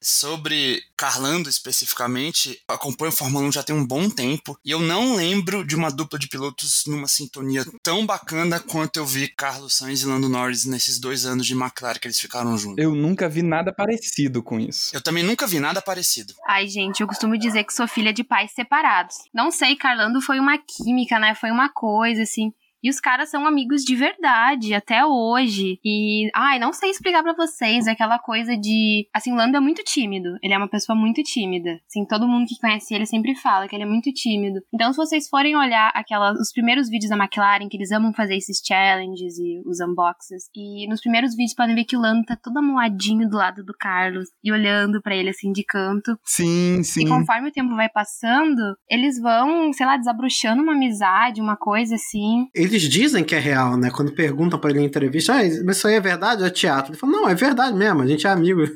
Sobre 0.02 0.82
Carlando 0.96 1.48
especificamente, 1.48 2.60
acompanho 2.66 3.10
a 3.10 3.14
Fórmula 3.14 3.46
1 3.46 3.52
já 3.52 3.62
tem 3.62 3.74
um 3.74 3.86
bom 3.86 4.10
tempo 4.10 4.58
e 4.64 4.72
eu 4.72 4.80
não 4.80 5.14
lembro 5.14 5.64
de 5.64 5.76
uma 5.76 5.90
dupla 5.90 6.18
de 6.18 6.28
pilotos 6.28 6.82
numa 6.88 7.06
sintonia 7.06 7.64
tão 7.84 8.04
bacana 8.04 8.58
quanto 8.58 8.96
eu 8.96 9.06
vi 9.06 9.28
Carlos 9.28 9.74
Sainz 9.74 10.02
e 10.02 10.06
Lando 10.06 10.28
Norris 10.28 10.64
nesses 10.64 10.98
dois 10.98 11.24
anos 11.24 11.46
de 11.46 11.54
McLaren 11.54 12.00
que 12.00 12.08
eles 12.08 12.18
ficaram 12.18 12.58
juntos. 12.58 12.82
Eu 12.82 12.96
nunca 12.96 13.28
vi 13.28 13.42
nada 13.42 13.72
parecido 13.72 14.42
com 14.42 14.58
isso. 14.58 14.90
Eu 14.92 15.00
também 15.00 15.22
nunca 15.22 15.46
vi 15.46 15.60
nada 15.60 15.80
parecido. 15.80 16.34
Ai, 16.48 16.66
gente, 16.66 17.00
eu 17.00 17.06
costumo 17.06 17.38
dizer 17.38 17.62
que 17.62 17.72
sou 17.72 17.86
filha 17.86 18.12
de 18.12 18.24
pais 18.24 18.50
separados. 18.52 19.18
Não 19.32 19.52
sei, 19.52 19.76
Carlando 19.76 20.20
foi 20.20 20.40
uma 20.40 20.58
química, 20.58 21.20
né? 21.20 21.36
Foi 21.36 21.50
uma 21.52 21.68
coisa, 21.68 22.22
assim. 22.22 22.52
E 22.82 22.90
os 22.90 23.00
caras 23.00 23.30
são 23.30 23.46
amigos 23.46 23.82
de 23.82 23.94
verdade, 23.94 24.74
até 24.74 25.04
hoje. 25.04 25.78
E, 25.84 26.30
ai, 26.34 26.58
não 26.58 26.72
sei 26.72 26.90
explicar 26.90 27.22
pra 27.22 27.34
vocês, 27.34 27.86
é 27.86 27.92
aquela 27.92 28.18
coisa 28.18 28.56
de. 28.56 29.06
Assim, 29.12 29.32
o 29.32 29.36
Lando 29.36 29.56
é 29.56 29.60
muito 29.60 29.82
tímido. 29.84 30.36
Ele 30.42 30.52
é 30.54 30.58
uma 30.58 30.68
pessoa 30.68 30.96
muito 30.96 31.22
tímida. 31.22 31.80
Assim, 31.86 32.04
todo 32.04 32.28
mundo 32.28 32.46
que 32.46 32.58
conhece 32.60 32.94
ele 32.94 33.06
sempre 33.06 33.34
fala 33.34 33.68
que 33.68 33.76
ele 33.76 33.84
é 33.84 33.86
muito 33.86 34.12
tímido. 34.12 34.60
Então, 34.72 34.92
se 34.92 34.96
vocês 34.96 35.28
forem 35.28 35.56
olhar 35.56 35.90
aquela, 35.94 36.32
os 36.32 36.52
primeiros 36.52 36.88
vídeos 36.88 37.10
da 37.10 37.16
McLaren, 37.16 37.68
que 37.68 37.76
eles 37.76 37.92
amam 37.92 38.12
fazer 38.12 38.36
esses 38.36 38.60
challenges 38.64 39.38
e 39.38 39.62
os 39.66 39.80
unboxes, 39.80 40.44
e 40.54 40.86
nos 40.88 41.00
primeiros 41.00 41.34
vídeos 41.36 41.54
podem 41.54 41.74
ver 41.74 41.84
que 41.84 41.96
o 41.96 42.00
Lando 42.00 42.24
tá 42.24 42.36
todo 42.36 42.58
amuladinho 42.58 43.28
do 43.28 43.36
lado 43.36 43.64
do 43.64 43.74
Carlos 43.78 44.28
e 44.42 44.52
olhando 44.52 45.00
pra 45.00 45.14
ele 45.14 45.30
assim 45.30 45.52
de 45.52 45.64
canto. 45.64 46.18
Sim, 46.24 46.82
sim. 46.82 47.04
E 47.04 47.08
conforme 47.08 47.48
o 47.48 47.52
tempo 47.52 47.74
vai 47.76 47.88
passando, 47.88 48.76
eles 48.88 49.20
vão, 49.20 49.72
sei 49.72 49.86
lá, 49.86 49.96
desabrochando 49.96 50.62
uma 50.62 50.72
amizade, 50.72 51.40
uma 51.40 51.56
coisa 51.56 51.94
assim. 51.94 52.48
Eles 52.54 52.71
eles 52.72 52.88
dizem 52.88 53.24
que 53.24 53.34
é 53.34 53.38
real, 53.38 53.76
né? 53.76 53.90
Quando 53.90 54.12
perguntam 54.12 54.58
para 54.58 54.70
ele 54.70 54.80
em 54.80 54.84
entrevista, 54.84 55.34
ah, 55.34 55.42
mas 55.64 55.76
isso 55.76 55.86
aí 55.86 55.94
é 55.94 56.00
verdade 56.00 56.42
ou 56.42 56.48
é 56.48 56.50
teatro? 56.50 56.92
Ele 56.92 56.98
fala, 56.98 57.12
não, 57.12 57.28
é 57.28 57.34
verdade 57.34 57.76
mesmo, 57.76 58.02
a 58.02 58.06
gente 58.06 58.26
é 58.26 58.30
amigo. 58.30 58.62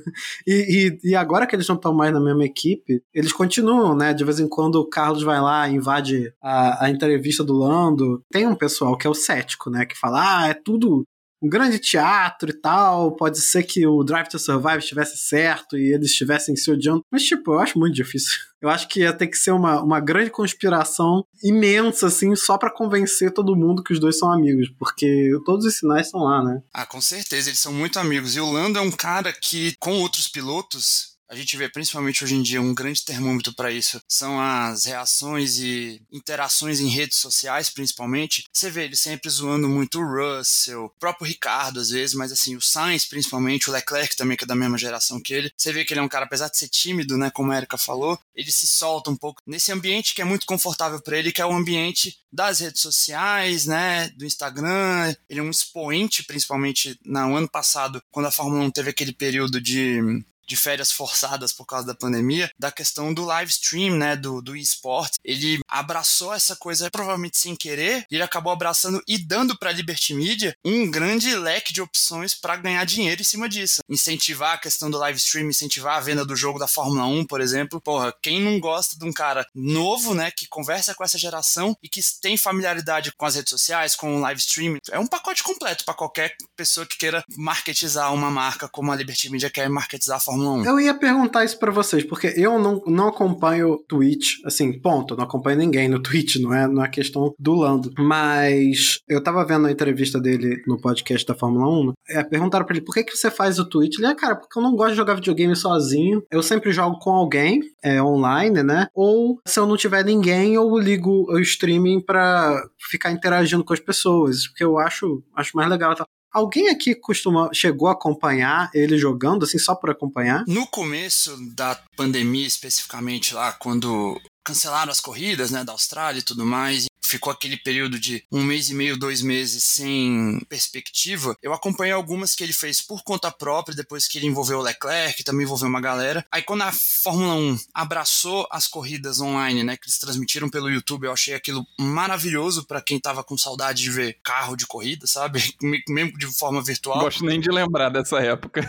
E, 0.47 0.99
e, 1.03 1.11
e 1.11 1.15
agora 1.17 1.47
que 1.47 1.57
eles 1.57 1.67
não 1.67 1.75
estão 1.75 1.93
mais 1.93 2.13
na 2.13 2.21
mesma 2.21 2.45
equipe, 2.45 3.03
eles 3.13 3.33
continuam, 3.33 3.97
né? 3.97 4.15
De 4.15 4.25
vez 4.25 4.39
em 4.39 4.49
quando 4.49 4.77
o 4.77 4.89
Carlos 4.89 5.23
vai 5.23 5.41
lá, 5.41 5.69
invade 5.69 6.33
a, 6.43 6.85
a 6.85 6.91
entrevista 6.91 7.43
do 7.43 7.55
Lando. 7.55 8.23
Tem 8.31 8.47
um 8.47 8.55
pessoal 8.55 8.97
que 8.97 9.07
é 9.07 9.11
o 9.11 9.15
cético, 9.15 9.71
né? 9.71 9.85
Que 9.85 9.99
fala, 9.99 10.43
ah, 10.45 10.49
é 10.49 10.55
tudo 10.55 11.05
um 11.43 11.49
grande 11.49 11.79
teatro 11.79 12.51
e 12.51 12.61
tal. 12.61 13.15
Pode 13.17 13.41
ser 13.41 13.63
que 13.63 13.87
o 13.87 14.03
Drive 14.03 14.29
to 14.29 14.39
Survive 14.39 14.79
estivesse 14.79 15.17
certo 15.17 15.77
e 15.77 15.93
eles 15.93 16.11
estivessem 16.11 16.57
se 16.57 16.71
odiando. 16.71 17.03
Mas, 17.11 17.25
tipo, 17.25 17.53
eu 17.53 17.59
acho 17.59 17.79
muito 17.79 17.95
difícil. 17.95 18.39
Eu 18.59 18.71
acho 18.71 18.89
que 18.89 19.01
ia 19.01 19.13
ter 19.13 19.27
que 19.27 19.37
ser 19.37 19.51
uma, 19.51 19.83
uma 19.83 20.01
grande 20.01 20.31
conspiração 20.31 21.23
imensa, 21.45 22.07
assim, 22.07 22.35
só 22.35 22.57
para 22.57 22.73
convencer 22.73 23.31
todo 23.31 23.55
mundo 23.55 23.83
que 23.83 23.93
os 23.93 24.01
dois 24.01 24.19
são 24.19 24.33
amigos. 24.33 24.71
Porque 24.79 25.31
todos 25.45 25.67
os 25.67 25.77
sinais 25.77 26.07
estão 26.07 26.23
lá, 26.23 26.43
né? 26.43 26.63
Ah, 26.73 26.87
com 26.87 27.01
certeza, 27.01 27.51
eles 27.51 27.61
são 27.61 27.73
muito 27.73 27.99
amigos. 27.99 28.35
E 28.35 28.41
o 28.41 28.51
Lando 28.51 28.79
é 28.79 28.83
um 28.83 28.91
cara 28.91 29.31
que, 29.31 29.75
com 29.79 30.01
outros 30.01 30.27
pilotos, 30.27 31.16
a 31.29 31.35
gente 31.35 31.57
vê 31.57 31.69
principalmente 31.69 32.23
hoje 32.23 32.35
em 32.35 32.43
dia 32.43 32.61
um 32.61 32.75
grande 32.75 33.05
termômetro 33.05 33.55
para 33.55 33.73
isso 33.73 34.01
são 34.09 34.41
as 34.41 34.85
reações 34.85 35.59
e 35.59 36.01
interações 36.13 36.81
em 36.81 36.89
redes 36.89 37.19
sociais, 37.19 37.69
principalmente. 37.69 38.45
Você 38.53 38.71
vê 38.71 38.85
ele 38.85 38.97
sempre 38.97 39.29
zoando 39.31 39.69
muito 39.69 40.01
o 40.01 40.37
Russell, 40.39 40.85
o 40.85 40.91
próprio 41.01 41.27
Ricardo 41.27 41.81
às 41.81 41.91
vezes, 41.91 42.15
mas 42.15 42.33
assim, 42.33 42.57
o 42.57 42.61
Sainz 42.61 43.05
principalmente, 43.05 43.69
o 43.69 43.73
Leclerc 43.73 44.17
também, 44.17 44.37
que 44.37 44.45
é 44.45 44.47
da 44.47 44.55
mesma 44.55 44.79
geração 44.79 45.21
que 45.21 45.35
ele. 45.35 45.53
Você 45.57 45.73
vê 45.73 45.85
que 45.85 45.93
ele 45.93 46.01
é 46.01 46.03
um 46.03 46.09
cara, 46.09 46.25
apesar 46.25 46.49
de 46.49 46.59
ser 46.59 46.69
tímido, 46.69 47.17
né, 47.17 47.31
como 47.31 47.53
a 47.53 47.57
Erika 47.57 47.77
falou, 47.77 48.19
ele 48.35 48.53
se 48.53 48.67
solta 48.67 49.11
um 49.11 49.17
pouco 49.17 49.43
nesse 49.47 49.73
ambiente 49.73 50.15
que 50.15 50.23
é 50.23 50.25
muito 50.25 50.47
confortável 50.47 51.01
para 51.01 51.19
ele, 51.19 51.33
que 51.33 51.41
é 51.41 51.47
o 51.47 51.53
ambiente 51.53 52.19
das 52.33 52.61
redes 52.61 52.81
sociais, 52.81 53.67
né, 53.67 54.09
do 54.11 54.25
Instagram. 54.25 55.15
Ele 55.29 55.41
é 55.41 55.43
um 55.43 55.51
expoente, 55.51 56.23
principalmente 56.25 56.99
no 57.05 57.37
ano 57.37 57.49
passado, 57.49 58.03
quando 58.11 58.27
a 58.27 58.31
Fórmula 58.31 58.63
1 58.65 58.71
teve 58.71 58.91
aquele 58.91 59.13
período 59.13 59.61
de 59.61 60.25
de 60.47 60.57
férias 60.57 60.93
forçadas 60.93 61.53
por 61.53 61.67
causa 61.67 61.87
da 61.87 61.95
pandemia, 61.95 62.51
da 62.59 62.71
questão 62.71 63.13
do 63.13 63.25
live 63.25 63.51
stream, 63.51 63.97
né, 63.97 64.17
do, 64.17 64.41
do 64.41 64.57
eSport. 64.57 65.13
Ele 65.25 65.59
abraçou 65.69 66.33
essa 66.33 66.57
coisa 66.57 66.91
provavelmente 66.91 67.39
sem 67.39 67.57
querer, 67.57 68.07
e 68.11 68.15
ele 68.15 68.23
acabou 68.23 68.53
abraçando 68.53 69.03
e 69.07 69.19
dando 69.19 69.59
para 69.59 69.71
a 69.71 69.73
Liberty 69.73 70.15
Media 70.15 70.57
um 70.65 70.91
grande 70.91 71.35
leque 71.35 71.73
de 71.73 71.83
opções 71.83 72.35
para 72.35 72.57
ganhar 72.57 72.85
dinheiro 72.85 73.21
em 73.21 73.25
cima 73.25 73.49
disso. 73.49 73.83
Incentivar 73.89 74.55
a 74.55 74.59
questão 74.59 74.91
do 74.91 74.99
live 74.99 75.19
stream, 75.19 75.49
incentivar 75.49 75.97
a 75.97 76.01
venda 76.01 76.25
do 76.25 76.37
jogo 76.37 76.59
da 76.59 76.69
Fórmula 76.69 77.07
1, 77.07 77.27
por 77.27 77.41
exemplo. 77.41 77.81
Porra, 77.81 78.15
quem 78.23 78.41
não 78.41 78.61
gosta 78.61 78.97
de 78.97 79.05
um 79.05 79.13
cara 79.13 79.47
novo, 79.55 80.15
né, 80.15 80.31
que 80.31 80.47
conversa 80.47 80.95
com 80.95 81.05
essa 81.05 81.19
geração 81.19 81.77
e 81.83 81.89
que 81.89 82.01
tem 82.21 82.37
familiaridade 82.37 83.13
com 83.13 83.27
as 83.27 83.35
redes 83.35 83.51
sociais, 83.51 83.97
com 83.97 84.17
o 84.17 84.21
live 84.21 84.41
stream, 84.41 84.79
é 84.91 84.99
um 84.99 85.07
pacote 85.07 85.43
completo 85.43 85.85
para 85.85 85.95
qualquer 85.95 86.37
pessoa 86.57 86.87
que 86.87 86.97
queira 86.97 87.25
marketizar 87.37 88.13
uma 88.13 88.31
marca 88.31 88.69
como 88.69 88.93
a 88.93 88.97
Liberty 88.97 89.31
Media 89.31 89.51
quer 89.51 89.69
marketizar 89.69 90.19
a 90.19 90.21
Fórmula 90.21 90.36
Fórmula 90.37 90.63
1. 90.63 90.65
Eu 90.65 90.81
ia 90.81 90.95
perguntar 90.95 91.45
isso 91.45 91.59
para 91.59 91.73
vocês, 91.73 92.05
porque 92.05 92.33
eu 92.37 92.59
não, 92.59 92.83
não 92.87 93.09
acompanho 93.09 93.79
Twitch, 93.89 94.37
assim, 94.45 94.79
ponto, 94.79 95.17
não 95.17 95.25
acompanho 95.25 95.59
ninguém 95.59 95.89
no 95.89 96.01
Twitch, 96.01 96.37
não 96.37 96.53
é, 96.53 96.69
não 96.69 96.85
é 96.85 96.89
questão 96.89 97.35
do 97.39 97.55
Lando. 97.55 97.93
Mas 97.99 99.01
eu 99.09 99.23
tava 99.23 99.45
vendo 99.45 99.67
a 99.67 99.73
entrevista 99.73 100.21
dele 100.21 100.63
no 100.67 100.81
podcast 100.81 101.27
da 101.27 101.35
Fórmula 101.35 101.69
1, 101.69 101.93
é, 102.11 102.23
perguntaram 102.23 102.65
pra 102.65 102.77
ele, 102.77 102.85
por 102.85 102.95
que, 102.95 103.05
que 103.05 103.17
você 103.17 103.31
faz 103.31 103.59
o 103.59 103.69
Twitch? 103.69 103.99
Ele, 103.99 104.07
é, 104.07 104.15
cara, 104.15 104.37
porque 104.37 104.59
eu 104.59 104.63
não 104.63 104.77
gosto 104.77 104.91
de 104.91 104.97
jogar 104.97 105.15
videogame 105.15 105.57
sozinho, 105.57 106.23
eu 106.31 106.43
sempre 106.43 106.73
jogo 106.73 106.99
com 106.99 107.11
alguém, 107.11 107.61
é, 107.83 108.03
online, 108.03 108.63
né? 108.63 108.89
Ou 108.95 109.41
se 109.47 109.59
eu 109.59 109.67
não 109.67 109.77
tiver 109.77 110.05
ninguém, 110.05 110.55
eu 110.55 110.77
ligo 110.79 111.27
o 111.31 111.39
streaming 111.39 112.01
pra 112.01 112.63
ficar 112.91 113.11
interagindo 113.11 113.65
com 113.65 113.73
as 113.73 113.81
pessoas, 113.81 114.47
porque 114.49 114.65
eu 114.65 114.79
acho, 114.79 115.23
acho 115.35 115.57
mais 115.57 115.69
legal. 115.69 115.95
Alguém 116.37 116.69
aqui 116.69 116.95
costuma, 116.95 117.49
chegou 117.51 117.89
a 117.89 117.93
acompanhar 117.93 118.71
ele 118.75 118.99
jogando, 118.99 119.45
assim, 119.45 119.59
só 119.59 119.75
por 119.75 119.89
acompanhar? 119.89 120.45
No 120.47 120.67
começo 120.67 121.35
da 121.55 121.81
pandemia, 121.97 122.47
especificamente 122.47 123.33
lá, 123.33 123.53
quando 123.53 124.21
cancelaram 124.45 124.93
as 124.93 125.01
corridas, 125.01 125.51
né, 125.51 125.65
da 125.65 125.73
Austrália 125.73 126.21
e 126.21 126.23
tudo 126.23 126.45
mais, 126.45 126.85
ficou 127.07 127.33
aquele 127.33 127.57
período 127.57 127.99
de 127.99 128.25
um 128.31 128.43
mês 128.43 128.69
e 128.71 128.75
meio, 128.75 128.97
dois 128.97 129.23
meses 129.23 129.65
sem 129.65 130.41
perspectiva, 130.49 131.37
eu 131.43 131.53
acompanhei 131.53 131.93
algumas 131.93 132.35
que 132.35 132.43
ele 132.43 132.53
fez 132.53 132.81
por 132.81 133.03
conta 133.03 133.31
própria, 133.31 133.77
depois 133.77 134.09
que 134.09 134.19
ele 134.19 134.27
envolveu 134.27 134.59
o 134.59 134.63
Leclerc, 134.63 135.23
também 135.25 135.45
envolveu 135.45 135.69
uma 135.69 135.81
galera. 135.81 136.25
Aí 136.31 136.43
quando 136.43 136.63
a 136.63 136.73
Fórmula 136.73 137.35
1 137.35 137.59
abraçou 137.75 138.47
as 138.51 138.67
corridas 138.67 139.21
online, 139.21 139.63
né, 139.63 139.77
que 139.77 139.87
eles 139.87 139.99
transmitiram 139.99 140.49
pelo 140.49 140.71
YouTube, 140.71 141.05
eu 141.05 141.13
achei 141.13 141.35
aquilo 141.35 141.67
maravilhoso 141.79 142.67
para 142.67 142.81
quem 142.81 142.99
tava 142.99 143.23
com 143.23 143.37
saudade 143.37 143.83
de 143.83 143.91
ver 143.91 144.19
carro 144.23 144.57
de 144.57 144.67
corrida, 144.67 145.07
sabe? 145.07 145.43
Mesmo 145.89 146.19
de 146.19 146.27
forma 146.27 146.63
virtual. 146.63 147.01
Gosto 147.01 147.25
nem 147.25 147.41
de 147.41 147.51
lembrar 147.51 147.91
dessa 147.91 148.19
época. 148.19 148.69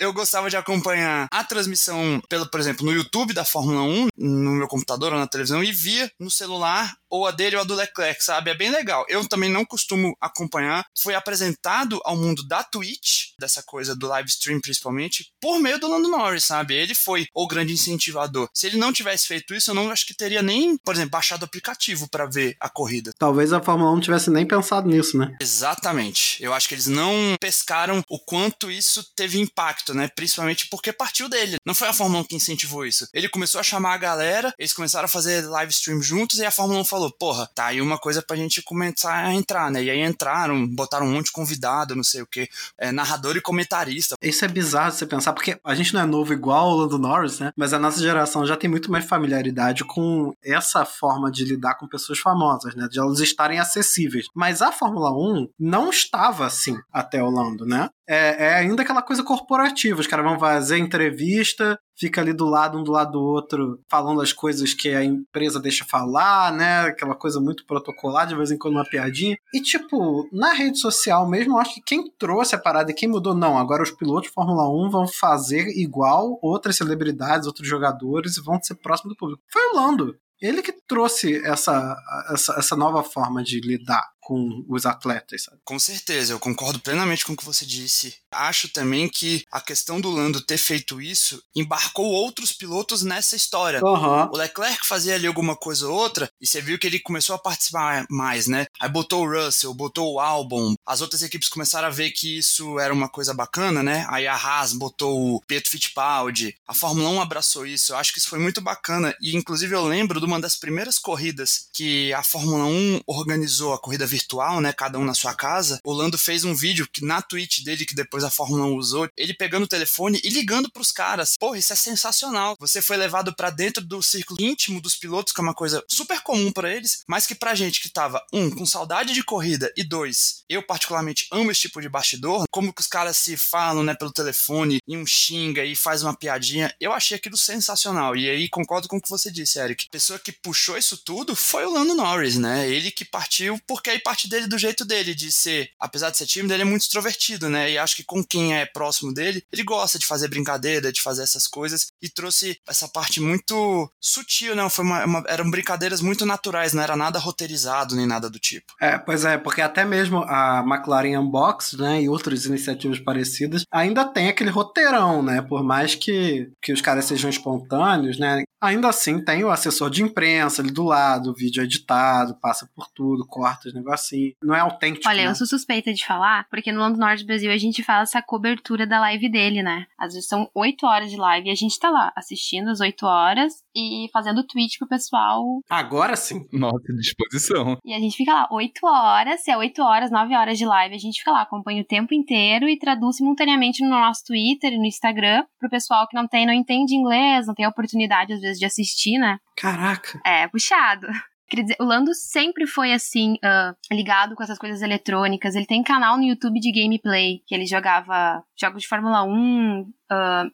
eu 0.00 0.12
gostava 0.12 0.48
de 0.48 0.56
acompanhar 0.56 1.28
a 1.30 1.44
transmissão, 1.44 2.20
pelo, 2.28 2.48
por 2.48 2.60
exemplo, 2.60 2.84
no 2.84 2.92
YouTube 2.92 3.32
da 3.32 3.44
Fórmula 3.44 3.82
1, 3.82 4.08
no 4.16 4.50
meu 4.52 4.68
computador 4.68 5.12
ou 5.12 5.18
na 5.18 5.26
televisão, 5.26 5.62
e 5.62 5.72
via 5.72 6.10
no 6.18 6.30
celular 6.30 6.94
ou 7.12 7.26
a 7.26 7.30
dele 7.30 7.56
ou 7.56 7.62
a 7.62 7.64
do 7.64 7.74
Leclerc, 7.74 8.24
sabe? 8.24 8.50
É 8.50 8.54
bem 8.54 8.70
legal. 8.70 9.04
Eu 9.06 9.28
também 9.28 9.50
não 9.50 9.66
costumo 9.66 10.16
acompanhar. 10.18 10.86
Foi 10.98 11.14
apresentado 11.14 12.00
ao 12.04 12.16
mundo 12.16 12.42
da 12.42 12.64
Twitch, 12.64 13.32
dessa 13.38 13.62
coisa 13.62 13.94
do 13.94 14.08
live 14.08 14.30
stream 14.30 14.60
principalmente, 14.60 15.30
por 15.38 15.58
meio 15.58 15.78
do 15.78 15.88
Lando 15.88 16.08
Norris, 16.08 16.44
sabe? 16.44 16.74
Ele 16.74 16.94
foi 16.94 17.26
o 17.34 17.46
grande 17.46 17.74
incentivador. 17.74 18.48
Se 18.54 18.66
ele 18.66 18.78
não 18.78 18.92
tivesse 18.92 19.28
feito 19.28 19.54
isso, 19.54 19.70
eu 19.70 19.74
não 19.74 19.90
acho 19.90 20.06
que 20.06 20.14
teria 20.14 20.40
nem, 20.42 20.78
por 20.78 20.94
exemplo, 20.94 21.10
baixado 21.10 21.42
o 21.42 21.44
aplicativo 21.44 22.08
para 22.08 22.24
ver 22.24 22.56
a 22.58 22.70
corrida. 22.70 23.12
Talvez 23.18 23.52
a 23.52 23.60
Fórmula 23.60 23.90
1 23.90 23.94
não 23.94 24.00
tivesse 24.00 24.30
nem 24.30 24.46
pensado 24.46 24.88
nisso, 24.88 25.18
né? 25.18 25.36
Exatamente. 25.40 26.42
Eu 26.42 26.54
acho 26.54 26.66
que 26.66 26.74
eles 26.74 26.86
não 26.86 27.36
pescaram 27.38 28.02
o 28.08 28.18
quanto 28.18 28.70
isso 28.70 29.04
teve 29.14 29.38
impacto, 29.38 29.92
né? 29.92 30.08
Principalmente 30.16 30.66
porque 30.70 30.92
partiu 30.92 31.28
dele. 31.28 31.56
Não 31.66 31.74
foi 31.74 31.88
a 31.88 31.92
Fórmula 31.92 32.22
1 32.22 32.24
que 32.24 32.36
incentivou 32.36 32.86
isso. 32.86 33.06
Ele 33.12 33.28
começou 33.28 33.60
a 33.60 33.64
chamar 33.64 33.94
a 33.94 33.98
galera, 33.98 34.54
eles 34.58 34.72
começaram 34.72 35.04
a 35.04 35.08
fazer 35.08 35.42
live 35.42 35.72
stream 35.72 36.00
juntos 36.00 36.38
e 36.38 36.44
a 36.44 36.50
Fórmula 36.50 36.80
1 36.80 36.84
falou 36.84 37.01
falou, 37.02 37.12
porra, 37.18 37.48
tá 37.54 37.66
aí 37.66 37.80
uma 37.80 37.98
coisa 37.98 38.22
pra 38.22 38.36
gente 38.36 38.62
começar 38.62 39.14
a 39.14 39.34
entrar, 39.34 39.70
né? 39.70 39.82
E 39.82 39.90
aí 39.90 40.00
entraram, 40.00 40.66
botaram 40.66 41.06
um 41.06 41.12
monte 41.12 41.26
de 41.26 41.32
convidado, 41.32 41.96
não 41.96 42.04
sei 42.04 42.22
o 42.22 42.26
que, 42.26 42.48
é, 42.78 42.92
narrador 42.92 43.36
e 43.36 43.40
comentarista. 43.40 44.14
Isso 44.22 44.44
é 44.44 44.48
bizarro 44.48 44.92
você 44.92 45.06
pensar, 45.06 45.32
porque 45.32 45.58
a 45.64 45.74
gente 45.74 45.92
não 45.94 46.02
é 46.02 46.06
novo 46.06 46.32
igual 46.32 46.70
o 46.70 46.76
Lando 46.76 46.98
Norris, 46.98 47.40
né? 47.40 47.52
Mas 47.56 47.72
a 47.72 47.78
nossa 47.78 48.00
geração 48.00 48.46
já 48.46 48.56
tem 48.56 48.70
muito 48.70 48.90
mais 48.90 49.04
familiaridade 49.04 49.84
com 49.84 50.32
essa 50.44 50.84
forma 50.84 51.30
de 51.30 51.44
lidar 51.44 51.74
com 51.74 51.88
pessoas 51.88 52.18
famosas, 52.18 52.74
né? 52.74 52.86
De 52.90 52.98
elas 52.98 53.20
estarem 53.20 53.58
acessíveis. 53.58 54.26
Mas 54.34 54.62
a 54.62 54.70
Fórmula 54.70 55.10
1 55.10 55.48
não 55.58 55.90
estava 55.90 56.46
assim 56.46 56.76
até 56.92 57.22
o 57.22 57.30
Lando, 57.30 57.66
né? 57.66 57.88
É, 58.08 58.46
é 58.46 58.54
ainda 58.56 58.82
aquela 58.82 59.02
coisa 59.02 59.22
corporativa. 59.22 60.00
Os 60.00 60.06
caras 60.06 60.24
vão 60.24 60.38
fazer 60.38 60.78
entrevista, 60.78 61.78
fica 61.98 62.20
ali 62.20 62.32
do 62.32 62.46
lado, 62.46 62.78
um 62.78 62.84
do 62.84 62.92
lado 62.92 63.12
do 63.12 63.22
outro, 63.22 63.80
falando 63.90 64.20
as 64.20 64.32
coisas 64.32 64.74
que 64.74 64.90
a 64.90 65.04
empresa 65.04 65.60
deixa 65.60 65.84
falar, 65.84 66.52
né? 66.52 66.82
Aquela 66.82 67.14
coisa 67.14 67.40
muito 67.40 67.64
protocolar, 67.66 68.26
de 68.26 68.34
vez 68.34 68.50
em 68.50 68.58
quando 68.58 68.74
uma 68.74 68.88
piadinha. 68.88 69.36
E, 69.54 69.60
tipo, 69.60 70.28
na 70.32 70.52
rede 70.52 70.78
social 70.78 71.28
mesmo, 71.28 71.54
eu 71.54 71.58
acho 71.58 71.74
que 71.74 71.82
quem 71.82 72.10
trouxe 72.18 72.54
a 72.54 72.58
parada 72.58 72.90
e 72.90 72.94
quem 72.94 73.08
mudou, 73.08 73.34
não. 73.34 73.58
Agora 73.58 73.82
os 73.82 73.90
pilotos 73.90 74.28
de 74.28 74.34
Fórmula 74.34 74.68
1 74.68 74.90
vão 74.90 75.06
fazer 75.06 75.68
igual 75.78 76.38
outras 76.42 76.76
celebridades, 76.76 77.46
outros 77.46 77.68
jogadores 77.68 78.36
e 78.36 78.42
vão 78.42 78.60
ser 78.62 78.74
próximos 78.76 79.14
do 79.14 79.18
público. 79.18 79.42
Foi 79.50 79.62
o 79.70 79.76
Lando. 79.76 80.16
Ele 80.40 80.60
que 80.60 80.72
trouxe 80.72 81.36
essa, 81.46 81.96
essa, 82.32 82.54
essa 82.58 82.76
nova 82.76 83.04
forma 83.04 83.44
de 83.44 83.60
lidar 83.60 84.04
com 84.20 84.64
os 84.68 84.84
atletas, 84.84 85.44
sabe? 85.44 85.58
Com 85.64 85.78
certeza, 85.78 86.32
eu 86.32 86.40
concordo 86.40 86.80
plenamente 86.80 87.24
com 87.24 87.32
o 87.32 87.36
que 87.36 87.44
você 87.44 87.64
disse. 87.64 88.16
Acho 88.32 88.68
também 88.68 89.08
que 89.08 89.44
a 89.50 89.60
questão 89.60 90.00
do 90.00 90.10
Lando 90.10 90.40
ter 90.40 90.58
feito 90.58 91.00
isso 91.00 91.42
embarcou 91.54 92.06
outros 92.06 92.52
pilotos 92.52 93.02
nessa 93.02 93.36
história. 93.36 93.84
Uhum. 93.84 94.30
O 94.32 94.36
Leclerc 94.36 94.86
fazia 94.86 95.14
ali 95.14 95.26
alguma 95.26 95.56
coisa 95.56 95.88
ou 95.88 95.94
outra 95.94 96.30
e 96.40 96.46
você 96.46 96.60
viu 96.60 96.78
que 96.78 96.86
ele 96.86 96.98
começou 96.98 97.34
a 97.34 97.38
participar 97.38 98.06
mais, 98.10 98.46
né? 98.46 98.66
Aí 98.80 98.88
botou 98.88 99.24
o 99.24 99.30
Russell, 99.30 99.74
botou 99.74 100.14
o 100.14 100.20
Albon, 100.20 100.74
as 100.86 101.00
outras 101.00 101.22
equipes 101.22 101.48
começaram 101.48 101.88
a 101.88 101.90
ver 101.90 102.10
que 102.10 102.38
isso 102.38 102.78
era 102.78 102.92
uma 102.92 103.08
coisa 103.08 103.34
bacana, 103.34 103.82
né? 103.82 104.06
Aí 104.08 104.26
a 104.26 104.34
Haas 104.34 104.72
botou 104.72 105.36
o 105.36 105.40
Pietro 105.46 105.70
Fittipaldi, 105.70 106.54
a 106.66 106.74
Fórmula 106.74 107.08
1 107.10 107.20
abraçou 107.20 107.66
isso. 107.66 107.92
Eu 107.92 107.96
acho 107.96 108.12
que 108.12 108.18
isso 108.18 108.28
foi 108.28 108.38
muito 108.38 108.60
bacana 108.60 109.14
e 109.20 109.36
inclusive 109.36 109.74
eu 109.74 109.84
lembro 109.84 110.20
de 110.20 110.26
uma 110.26 110.40
das 110.40 110.56
primeiras 110.56 110.98
corridas 110.98 111.68
que 111.72 112.12
a 112.12 112.22
Fórmula 112.22 112.64
1 112.64 113.00
organizou, 113.06 113.72
a 113.72 113.78
corrida 113.78 114.06
virtual, 114.06 114.60
né? 114.60 114.72
Cada 114.72 114.98
um 114.98 115.04
na 115.04 115.14
sua 115.14 115.34
casa. 115.34 115.80
O 115.84 115.92
Lando 115.92 116.18
fez 116.18 116.44
um 116.44 116.54
vídeo 116.54 116.88
que 116.92 117.04
na 117.04 117.22
Twitch 117.22 117.62
dele, 117.62 117.86
que 117.86 117.94
depois 117.94 118.21
a 118.22 118.30
Fórmula 118.30 118.66
1 118.66 118.76
usou, 118.76 119.08
ele 119.16 119.34
pegando 119.34 119.64
o 119.64 119.68
telefone 119.68 120.20
e 120.22 120.28
ligando 120.28 120.70
pros 120.70 120.92
caras. 120.92 121.34
Porra, 121.38 121.58
isso 121.58 121.72
é 121.72 121.76
sensacional. 121.76 122.56
Você 122.58 122.80
foi 122.80 122.96
levado 122.96 123.34
para 123.34 123.50
dentro 123.50 123.84
do 123.84 124.02
círculo 124.02 124.40
íntimo 124.40 124.80
dos 124.80 124.96
pilotos, 124.96 125.32
que 125.32 125.40
é 125.40 125.44
uma 125.44 125.54
coisa 125.54 125.82
super 125.88 126.20
comum 126.22 126.52
para 126.52 126.72
eles, 126.74 127.02
mas 127.08 127.26
que 127.26 127.34
pra 127.34 127.54
gente 127.54 127.80
que 127.80 127.88
tava, 127.88 128.24
um, 128.32 128.50
com 128.50 128.66
saudade 128.66 129.12
de 129.12 129.22
corrida, 129.22 129.72
e 129.76 129.84
dois, 129.84 130.44
eu 130.48 130.62
particularmente 130.62 131.26
amo 131.30 131.50
esse 131.50 131.62
tipo 131.62 131.80
de 131.80 131.88
bastidor, 131.88 132.44
como 132.50 132.72
que 132.72 132.80
os 132.80 132.86
caras 132.86 133.16
se 133.16 133.36
falam, 133.36 133.82
né, 133.82 133.94
pelo 133.94 134.12
telefone, 134.12 134.78
e 134.86 134.96
um 134.96 135.06
xinga 135.06 135.64
e 135.64 135.74
faz 135.74 136.02
uma 136.02 136.16
piadinha. 136.16 136.74
Eu 136.80 136.92
achei 136.92 137.16
aquilo 137.16 137.36
sensacional. 137.36 138.16
E 138.16 138.28
aí 138.28 138.48
concordo 138.48 138.88
com 138.88 138.96
o 138.96 139.00
que 139.00 139.08
você 139.08 139.30
disse, 139.30 139.58
Eric. 139.58 139.86
A 139.88 139.92
pessoa 139.92 140.18
que 140.18 140.32
puxou 140.32 140.76
isso 140.76 140.96
tudo 140.96 141.34
foi 141.34 141.64
o 141.64 141.72
Lando 141.72 141.94
Norris, 141.94 142.36
né? 142.36 142.68
Ele 142.68 142.90
que 142.90 143.04
partiu 143.04 143.58
porque 143.66 143.90
aí 143.90 143.98
parte 143.98 144.28
dele 144.28 144.46
do 144.46 144.58
jeito 144.58 144.84
dele, 144.84 145.14
de 145.14 145.30
ser, 145.32 145.70
apesar 145.78 146.10
de 146.10 146.18
ser 146.18 146.26
tímido, 146.26 146.52
ele 146.52 146.62
é 146.62 146.66
muito 146.66 146.82
extrovertido, 146.82 147.48
né? 147.48 147.70
E 147.70 147.78
acho 147.78 147.96
que 147.96 148.04
com 148.12 148.22
quem 148.22 148.54
é 148.54 148.66
próximo 148.66 149.10
dele, 149.10 149.42
ele 149.50 149.64
gosta 149.64 149.98
de 149.98 150.04
fazer 150.04 150.28
brincadeira, 150.28 150.92
de 150.92 151.00
fazer 151.00 151.22
essas 151.22 151.46
coisas, 151.46 151.86
e 152.02 152.10
trouxe 152.10 152.58
essa 152.68 152.86
parte 152.86 153.22
muito 153.22 153.90
sutil, 153.98 154.54
né? 154.54 154.68
Foi 154.68 154.84
uma, 154.84 155.04
uma, 155.06 155.24
eram 155.26 155.50
brincadeiras 155.50 156.02
muito 156.02 156.26
naturais, 156.26 156.74
não 156.74 156.82
era 156.82 156.94
nada 156.94 157.18
roteirizado 157.18 157.96
nem 157.96 158.06
nada 158.06 158.28
do 158.28 158.38
tipo. 158.38 158.74
É, 158.78 158.98
pois 158.98 159.24
é, 159.24 159.38
porque 159.38 159.62
até 159.62 159.82
mesmo 159.82 160.18
a 160.24 160.62
McLaren 160.62 161.18
Unbox, 161.18 161.72
né, 161.72 162.02
e 162.02 162.08
outras 162.10 162.44
iniciativas 162.44 163.00
parecidas, 163.00 163.64
ainda 163.72 164.04
tem 164.04 164.28
aquele 164.28 164.50
roteirão, 164.50 165.22
né? 165.22 165.40
Por 165.40 165.64
mais 165.64 165.94
que, 165.94 166.50
que 166.60 166.70
os 166.70 166.82
caras 166.82 167.06
sejam 167.06 167.30
espontâneos, 167.30 168.18
né? 168.18 168.42
Ainda 168.62 168.90
assim 168.90 169.24
tem 169.24 169.42
o 169.42 169.50
assessor 169.50 169.90
de 169.90 170.02
imprensa 170.02 170.60
ali 170.60 170.70
do 170.70 170.84
lado, 170.84 171.30
o 171.30 171.34
vídeo 171.34 171.64
editado, 171.64 172.38
passa 172.40 172.68
por 172.76 172.86
tudo, 172.94 173.26
corta 173.26 173.68
os 173.68 173.74
negocinhos. 173.74 174.34
Não 174.40 174.54
é 174.54 174.60
autêntico. 174.60 175.08
Olha, 175.08 175.24
né? 175.24 175.30
eu 175.30 175.34
sou 175.34 175.46
suspeita 175.46 175.92
de 175.92 176.06
falar, 176.06 176.46
porque 176.48 176.70
no 176.70 176.78
Lando 176.78 176.98
Norte 176.98 177.24
do 177.24 177.26
Brasil 177.26 177.50
a 177.50 177.58
gente 177.58 177.82
faz 178.02 178.10
essa 178.10 178.22
cobertura 178.22 178.86
da 178.86 179.00
live 179.00 179.30
dele, 179.30 179.62
né? 179.62 179.86
Às 179.98 180.14
vezes 180.14 180.28
são 180.28 180.48
oito 180.54 180.86
horas 180.86 181.10
de 181.10 181.16
live 181.16 181.48
e 181.48 181.52
a 181.52 181.54
gente 181.54 181.78
tá 181.78 181.90
lá 181.90 182.12
assistindo 182.16 182.68
as 182.68 182.80
oito 182.80 183.06
horas 183.06 183.52
e 183.74 184.08
fazendo 184.12 184.46
tweet 184.46 184.78
pro 184.78 184.88
pessoal. 184.88 185.60
Agora 185.70 186.16
sim. 186.16 186.46
Nossa, 186.52 186.92
disposição. 186.98 187.78
E 187.84 187.94
a 187.94 187.98
gente 187.98 188.16
fica 188.16 188.32
lá 188.32 188.48
oito 188.50 188.86
horas, 188.86 189.42
se 189.42 189.50
é 189.50 189.56
oito 189.56 189.82
horas, 189.82 190.10
nove 190.10 190.34
horas 190.34 190.58
de 190.58 190.66
live, 190.66 190.94
a 190.94 190.98
gente 190.98 191.18
fica 191.18 191.30
lá, 191.30 191.42
acompanha 191.42 191.82
o 191.82 191.86
tempo 191.86 192.14
inteiro 192.14 192.68
e 192.68 192.78
traduz 192.78 193.16
simultaneamente 193.16 193.82
no 193.82 193.90
nosso 193.90 194.24
Twitter 194.26 194.72
e 194.72 194.78
no 194.78 194.86
Instagram 194.86 195.44
pro 195.58 195.70
pessoal 195.70 196.06
que 196.08 196.16
não 196.16 196.26
tem, 196.26 196.46
não 196.46 196.52
entende 196.52 196.94
inglês, 196.94 197.46
não 197.46 197.54
tem 197.54 197.66
oportunidade 197.66 198.32
às 198.32 198.40
vezes 198.40 198.58
de 198.58 198.66
assistir, 198.66 199.18
né? 199.18 199.38
Caraca. 199.56 200.20
É, 200.24 200.48
puxado. 200.48 201.06
Quer 201.52 201.62
dizer, 201.64 201.76
o 201.78 201.84
Lando 201.84 202.14
sempre 202.14 202.66
foi 202.66 202.94
assim, 202.94 203.34
uh, 203.34 203.76
ligado 203.94 204.34
com 204.34 204.42
essas 204.42 204.58
coisas 204.58 204.80
eletrônicas. 204.80 205.54
Ele 205.54 205.66
tem 205.66 205.82
canal 205.82 206.16
no 206.16 206.24
YouTube 206.24 206.58
de 206.58 206.72
gameplay, 206.72 207.42
que 207.46 207.54
ele 207.54 207.66
jogava 207.66 208.42
jogos 208.58 208.80
de 208.80 208.88
Fórmula 208.88 209.22
1, 209.22 209.80
uh, 209.82 209.84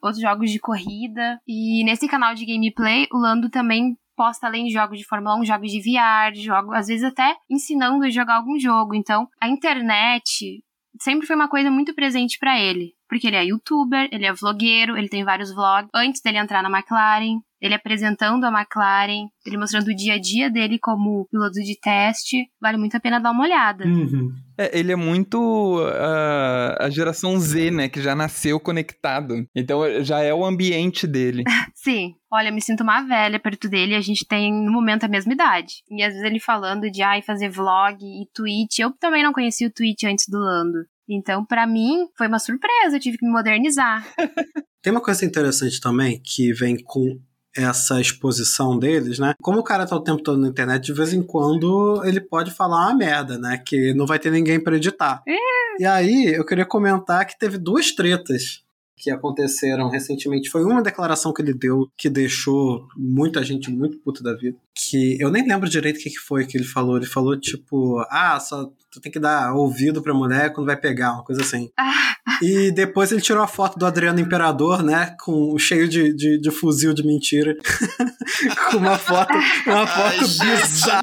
outros 0.03 0.21
jogos 0.21 0.51
de 0.51 0.59
corrida. 0.59 1.41
E 1.47 1.85
nesse 1.85 2.09
canal 2.09 2.35
de 2.35 2.45
gameplay, 2.45 3.07
o 3.13 3.17
Lando 3.17 3.49
também 3.49 3.97
posta 4.17 4.49
além 4.49 4.67
de 4.67 4.73
jogos 4.73 4.99
de 4.99 5.07
Fórmula 5.07 5.39
1, 5.39 5.45
jogos 5.45 5.71
de 5.71 5.81
VR, 5.81 6.35
jogos, 6.35 6.75
às 6.75 6.89
vezes 6.89 7.05
até 7.05 7.37
ensinando 7.49 8.05
a 8.05 8.11
jogar 8.11 8.35
algum 8.35 8.59
jogo. 8.59 8.93
Então, 8.93 9.29
a 9.41 9.49
internet 9.49 10.65
sempre 11.01 11.29
foi 11.29 11.37
uma 11.37 11.49
coisa 11.49 11.71
muito 11.71 11.95
presente 11.95 12.41
para 12.41 12.59
ele. 12.59 12.98
Porque 13.09 13.27
ele 13.27 13.37
é 13.37 13.45
youtuber, 13.45 14.09
ele 14.13 14.27
é 14.27 14.33
vlogueiro, 14.33 14.97
ele 14.97 15.09
tem 15.09 15.25
vários 15.25 15.53
vlogs. 15.53 15.89
Antes 15.95 16.21
dele 16.21 16.39
entrar 16.39 16.63
na 16.63 16.71
McLaren, 16.71 17.41
ele 17.61 17.75
apresentando 17.75 18.45
a 18.45 18.51
McLaren, 18.51 19.29
ele 19.45 19.57
mostrando 19.57 19.89
o 19.89 19.95
dia 19.95 20.15
a 20.15 20.19
dia 20.19 20.49
dele 20.49 20.79
como 20.79 21.27
piloto 21.31 21.55
de 21.55 21.79
teste. 21.81 22.49
Vale 22.61 22.79
muito 22.79 22.97
a 22.97 23.01
pena 23.01 23.19
dar 23.19 23.33
uma 23.33 23.45
olhada. 23.45 23.85
Uhum. 23.85 24.33
É, 24.57 24.79
ele 24.79 24.93
é 24.93 24.97
muito 24.97 25.81
uh, 25.81 26.77
a 26.79 26.89
geração 26.91 27.39
Z, 27.39 27.71
né? 27.71 27.89
Que 27.89 28.01
já 28.01 28.15
nasceu 28.15 28.61
conectado. 28.61 29.47
Então 29.55 29.83
já 30.05 30.21
é 30.21 30.33
o 30.33 30.45
ambiente 30.45 31.07
dele. 31.07 31.43
Sim. 31.75 32.15
Olha, 32.31 32.49
eu 32.49 32.55
me 32.55 32.63
sinto 32.63 32.83
uma 32.83 33.03
velha 33.03 33.41
perto 33.41 33.69
dele. 33.69 33.95
A 33.95 34.01
gente 34.01 34.27
tem, 34.27 34.53
no 34.53 34.71
momento, 34.71 35.05
a 35.05 35.09
mesma 35.09 35.33
idade. 35.33 35.83
E 35.91 36.03
às 36.03 36.13
vezes 36.13 36.25
ele 36.25 36.39
falando 36.39 36.91
de 36.91 37.03
ai, 37.03 37.23
fazer 37.23 37.49
vlog 37.49 37.99
e 38.01 38.29
tweet. 38.33 38.81
Eu 38.81 38.93
também 38.93 39.25
não 39.25 39.33
conhecia 39.33 39.67
o 39.67 39.73
tweet 39.73 40.07
antes 40.07 40.29
do 40.29 40.39
Lando. 40.39 40.79
Então, 41.09 41.45
para 41.45 41.67
mim, 41.67 42.09
foi 42.17 42.29
uma 42.29 42.39
surpresa. 42.39 42.97
Eu 42.97 43.01
tive 43.01 43.19
que 43.19 43.25
me 43.25 43.33
modernizar. 43.33 44.07
Tem 44.83 44.93
uma 44.93 45.01
coisa 45.01 45.25
interessante 45.25 45.81
também 45.81 46.21
que 46.23 46.53
vem 46.53 46.77
com 46.77 47.19
essa 47.57 48.01
exposição 48.01 48.79
deles, 48.79 49.19
né? 49.19 49.35
Como 49.43 49.59
o 49.59 49.65
cara 49.65 49.87
tá 49.87 49.97
o 49.97 50.03
tempo 50.03 50.23
todo 50.23 50.39
na 50.39 50.49
internet, 50.49 50.85
de 50.85 50.93
vez 50.93 51.13
em 51.13 51.23
quando 51.23 52.03
ele 52.05 52.21
pode 52.21 52.53
falar 52.53 52.87
uma 52.87 52.95
merda, 52.95 53.39
né? 53.39 53.61
Que 53.67 53.93
não 53.95 54.07
vai 54.07 54.19
ter 54.19 54.31
ninguém 54.31 54.63
pra 54.63 54.77
editar. 54.77 55.23
E 55.81 55.85
aí, 55.85 56.27
eu 56.35 56.45
queria 56.45 56.67
comentar 56.67 57.27
que 57.27 57.39
teve 57.39 57.57
duas 57.59 57.93
tretas 57.93 58.63
que 58.99 59.11
aconteceram 59.11 59.89
recentemente. 59.89 60.51
Foi 60.51 60.65
uma 60.65 60.83
declaração 60.83 61.33
que 61.33 61.41
ele 61.41 61.55
deu 61.55 61.89
que 61.97 62.11
deixou 62.11 62.87
muita 62.97 63.45
gente 63.45 63.71
muito 63.71 63.99
puta 63.99 64.23
da 64.23 64.35
vida. 64.35 64.59
Que 64.75 65.17
eu 65.21 65.31
nem 65.31 65.47
lembro 65.47 65.69
direito 65.69 65.99
o 65.99 66.01
que 66.01 66.11
que 66.11 66.19
foi 66.19 66.45
que 66.45 66.57
ele 66.57 66.65
falou. 66.65 66.97
Ele 66.97 67.07
falou 67.07 67.39
tipo, 67.39 68.05
ah, 68.11 68.39
só 68.41 68.71
tu 68.91 69.01
tem 69.01 69.13
que 69.13 69.19
dar 69.19 69.53
ouvido 69.55 70.03
pra 70.03 70.15
mulher 70.15 70.53
quando 70.53 70.67
vai 70.67 70.77
pegar, 70.77 71.13
uma 71.13 71.25
coisa 71.25 71.43
assim. 71.43 71.71
E 72.43 72.71
depois 72.71 73.11
ele 73.11 73.21
tirou 73.21 73.43
a 73.43 73.49
foto 73.49 73.79
do 73.79 73.87
Adriano 73.87 74.21
Imperador, 74.21 74.83
né? 74.83 75.17
Com 75.21 75.59
cheio 75.59 75.89
de, 75.89 76.15
de, 76.15 76.41
de 76.41 76.51
fuzil 76.51 76.93
de 76.95 77.05
mentira. 77.05 77.57
com 78.71 78.77
uma 78.77 78.99
foto, 78.99 79.33
uma 79.67 79.87
foto 79.87 80.25
Ai, 80.41 80.59
bizarra. 80.61 81.03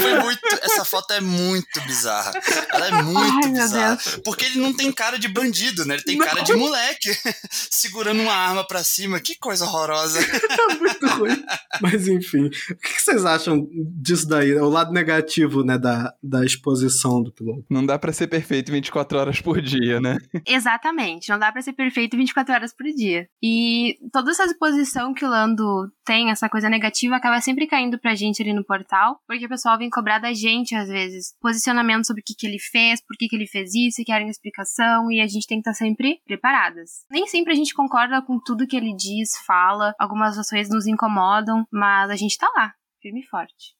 Foi 0.00 0.20
muito. 0.20 0.40
Essa 0.62 0.84
foto 0.84 1.12
é 1.12 1.20
muito 1.20 1.80
bizarra. 1.82 2.32
Ela 2.70 2.88
é 2.88 3.02
muito 3.02 3.46
Ai, 3.46 3.52
bizarra. 3.52 3.98
Porque 4.24 4.44
ele 4.46 4.60
não 4.60 4.74
tem 4.74 4.90
cara 4.90 5.18
de 5.18 5.28
bandido, 5.28 5.84
né? 5.84 5.94
Ele 5.94 6.04
tem 6.04 6.18
cara 6.18 6.40
de 6.42 6.54
moleque. 6.54 7.10
Segurando 7.50 8.22
uma 8.22 8.32
arma 8.32 8.66
pra 8.66 8.82
cima. 8.82 9.20
Que 9.20 9.36
coisa 9.36 9.64
horrorosa. 9.64 10.20
Tá 10.22 10.74
muito 10.80 11.06
ruim. 11.06 11.44
Mas 11.80 12.08
enfim, 12.08 12.46
o 12.46 12.50
que 12.50 12.94
que 12.94 13.02
vocês 13.02 13.24
acham 13.24 13.68
disso 13.72 14.26
daí? 14.26 14.54
O 14.54 14.68
lado 14.68 14.92
negativo, 14.92 15.62
né, 15.62 15.76
da, 15.76 16.14
da 16.22 16.44
exposição 16.44 17.11
do 17.20 17.32
piloto. 17.32 17.64
Não 17.68 17.84
dá 17.84 17.98
pra 17.98 18.12
ser 18.12 18.28
perfeito 18.28 18.70
24 18.70 19.18
horas 19.18 19.40
por 19.40 19.60
dia, 19.60 20.00
né? 20.00 20.18
Exatamente. 20.46 21.28
Não 21.28 21.38
dá 21.38 21.50
pra 21.50 21.60
ser 21.60 21.72
perfeito 21.72 22.16
24 22.16 22.54
horas 22.54 22.72
por 22.72 22.86
dia. 22.86 23.28
E 23.42 23.98
toda 24.12 24.30
essa 24.30 24.44
exposição 24.44 25.12
que 25.12 25.24
o 25.24 25.28
Lando 25.28 25.90
tem, 26.04 26.30
essa 26.30 26.48
coisa 26.48 26.68
negativa, 26.68 27.16
acaba 27.16 27.40
sempre 27.40 27.66
caindo 27.66 27.98
pra 27.98 28.14
gente 28.14 28.42
ali 28.42 28.52
no 28.52 28.64
portal, 28.64 29.18
porque 29.26 29.46
o 29.46 29.48
pessoal 29.48 29.76
vem 29.76 29.90
cobrar 29.90 30.18
da 30.18 30.32
gente, 30.32 30.74
às 30.74 30.88
vezes, 30.88 31.34
posicionamento 31.40 32.06
sobre 32.06 32.20
o 32.20 32.24
que, 32.24 32.34
que 32.34 32.46
ele 32.46 32.58
fez, 32.58 33.00
por 33.04 33.16
que, 33.16 33.28
que 33.28 33.36
ele 33.36 33.46
fez 33.46 33.74
isso, 33.74 34.02
querem 34.04 34.28
explicação, 34.28 35.10
e 35.10 35.20
a 35.20 35.26
gente 35.26 35.46
tem 35.46 35.58
que 35.60 35.68
estar 35.68 35.74
sempre 35.74 36.20
preparadas. 36.24 37.04
Nem 37.10 37.26
sempre 37.26 37.52
a 37.52 37.56
gente 37.56 37.74
concorda 37.74 38.22
com 38.22 38.38
tudo 38.38 38.66
que 38.66 38.76
ele 38.76 38.94
diz, 38.94 39.30
fala, 39.46 39.94
algumas 39.98 40.38
ações 40.38 40.68
nos 40.68 40.86
incomodam, 40.86 41.66
mas 41.72 42.10
a 42.10 42.16
gente 42.16 42.36
tá 42.36 42.50
lá, 42.56 42.72
firme 43.02 43.20
e 43.20 43.26
forte. 43.26 43.74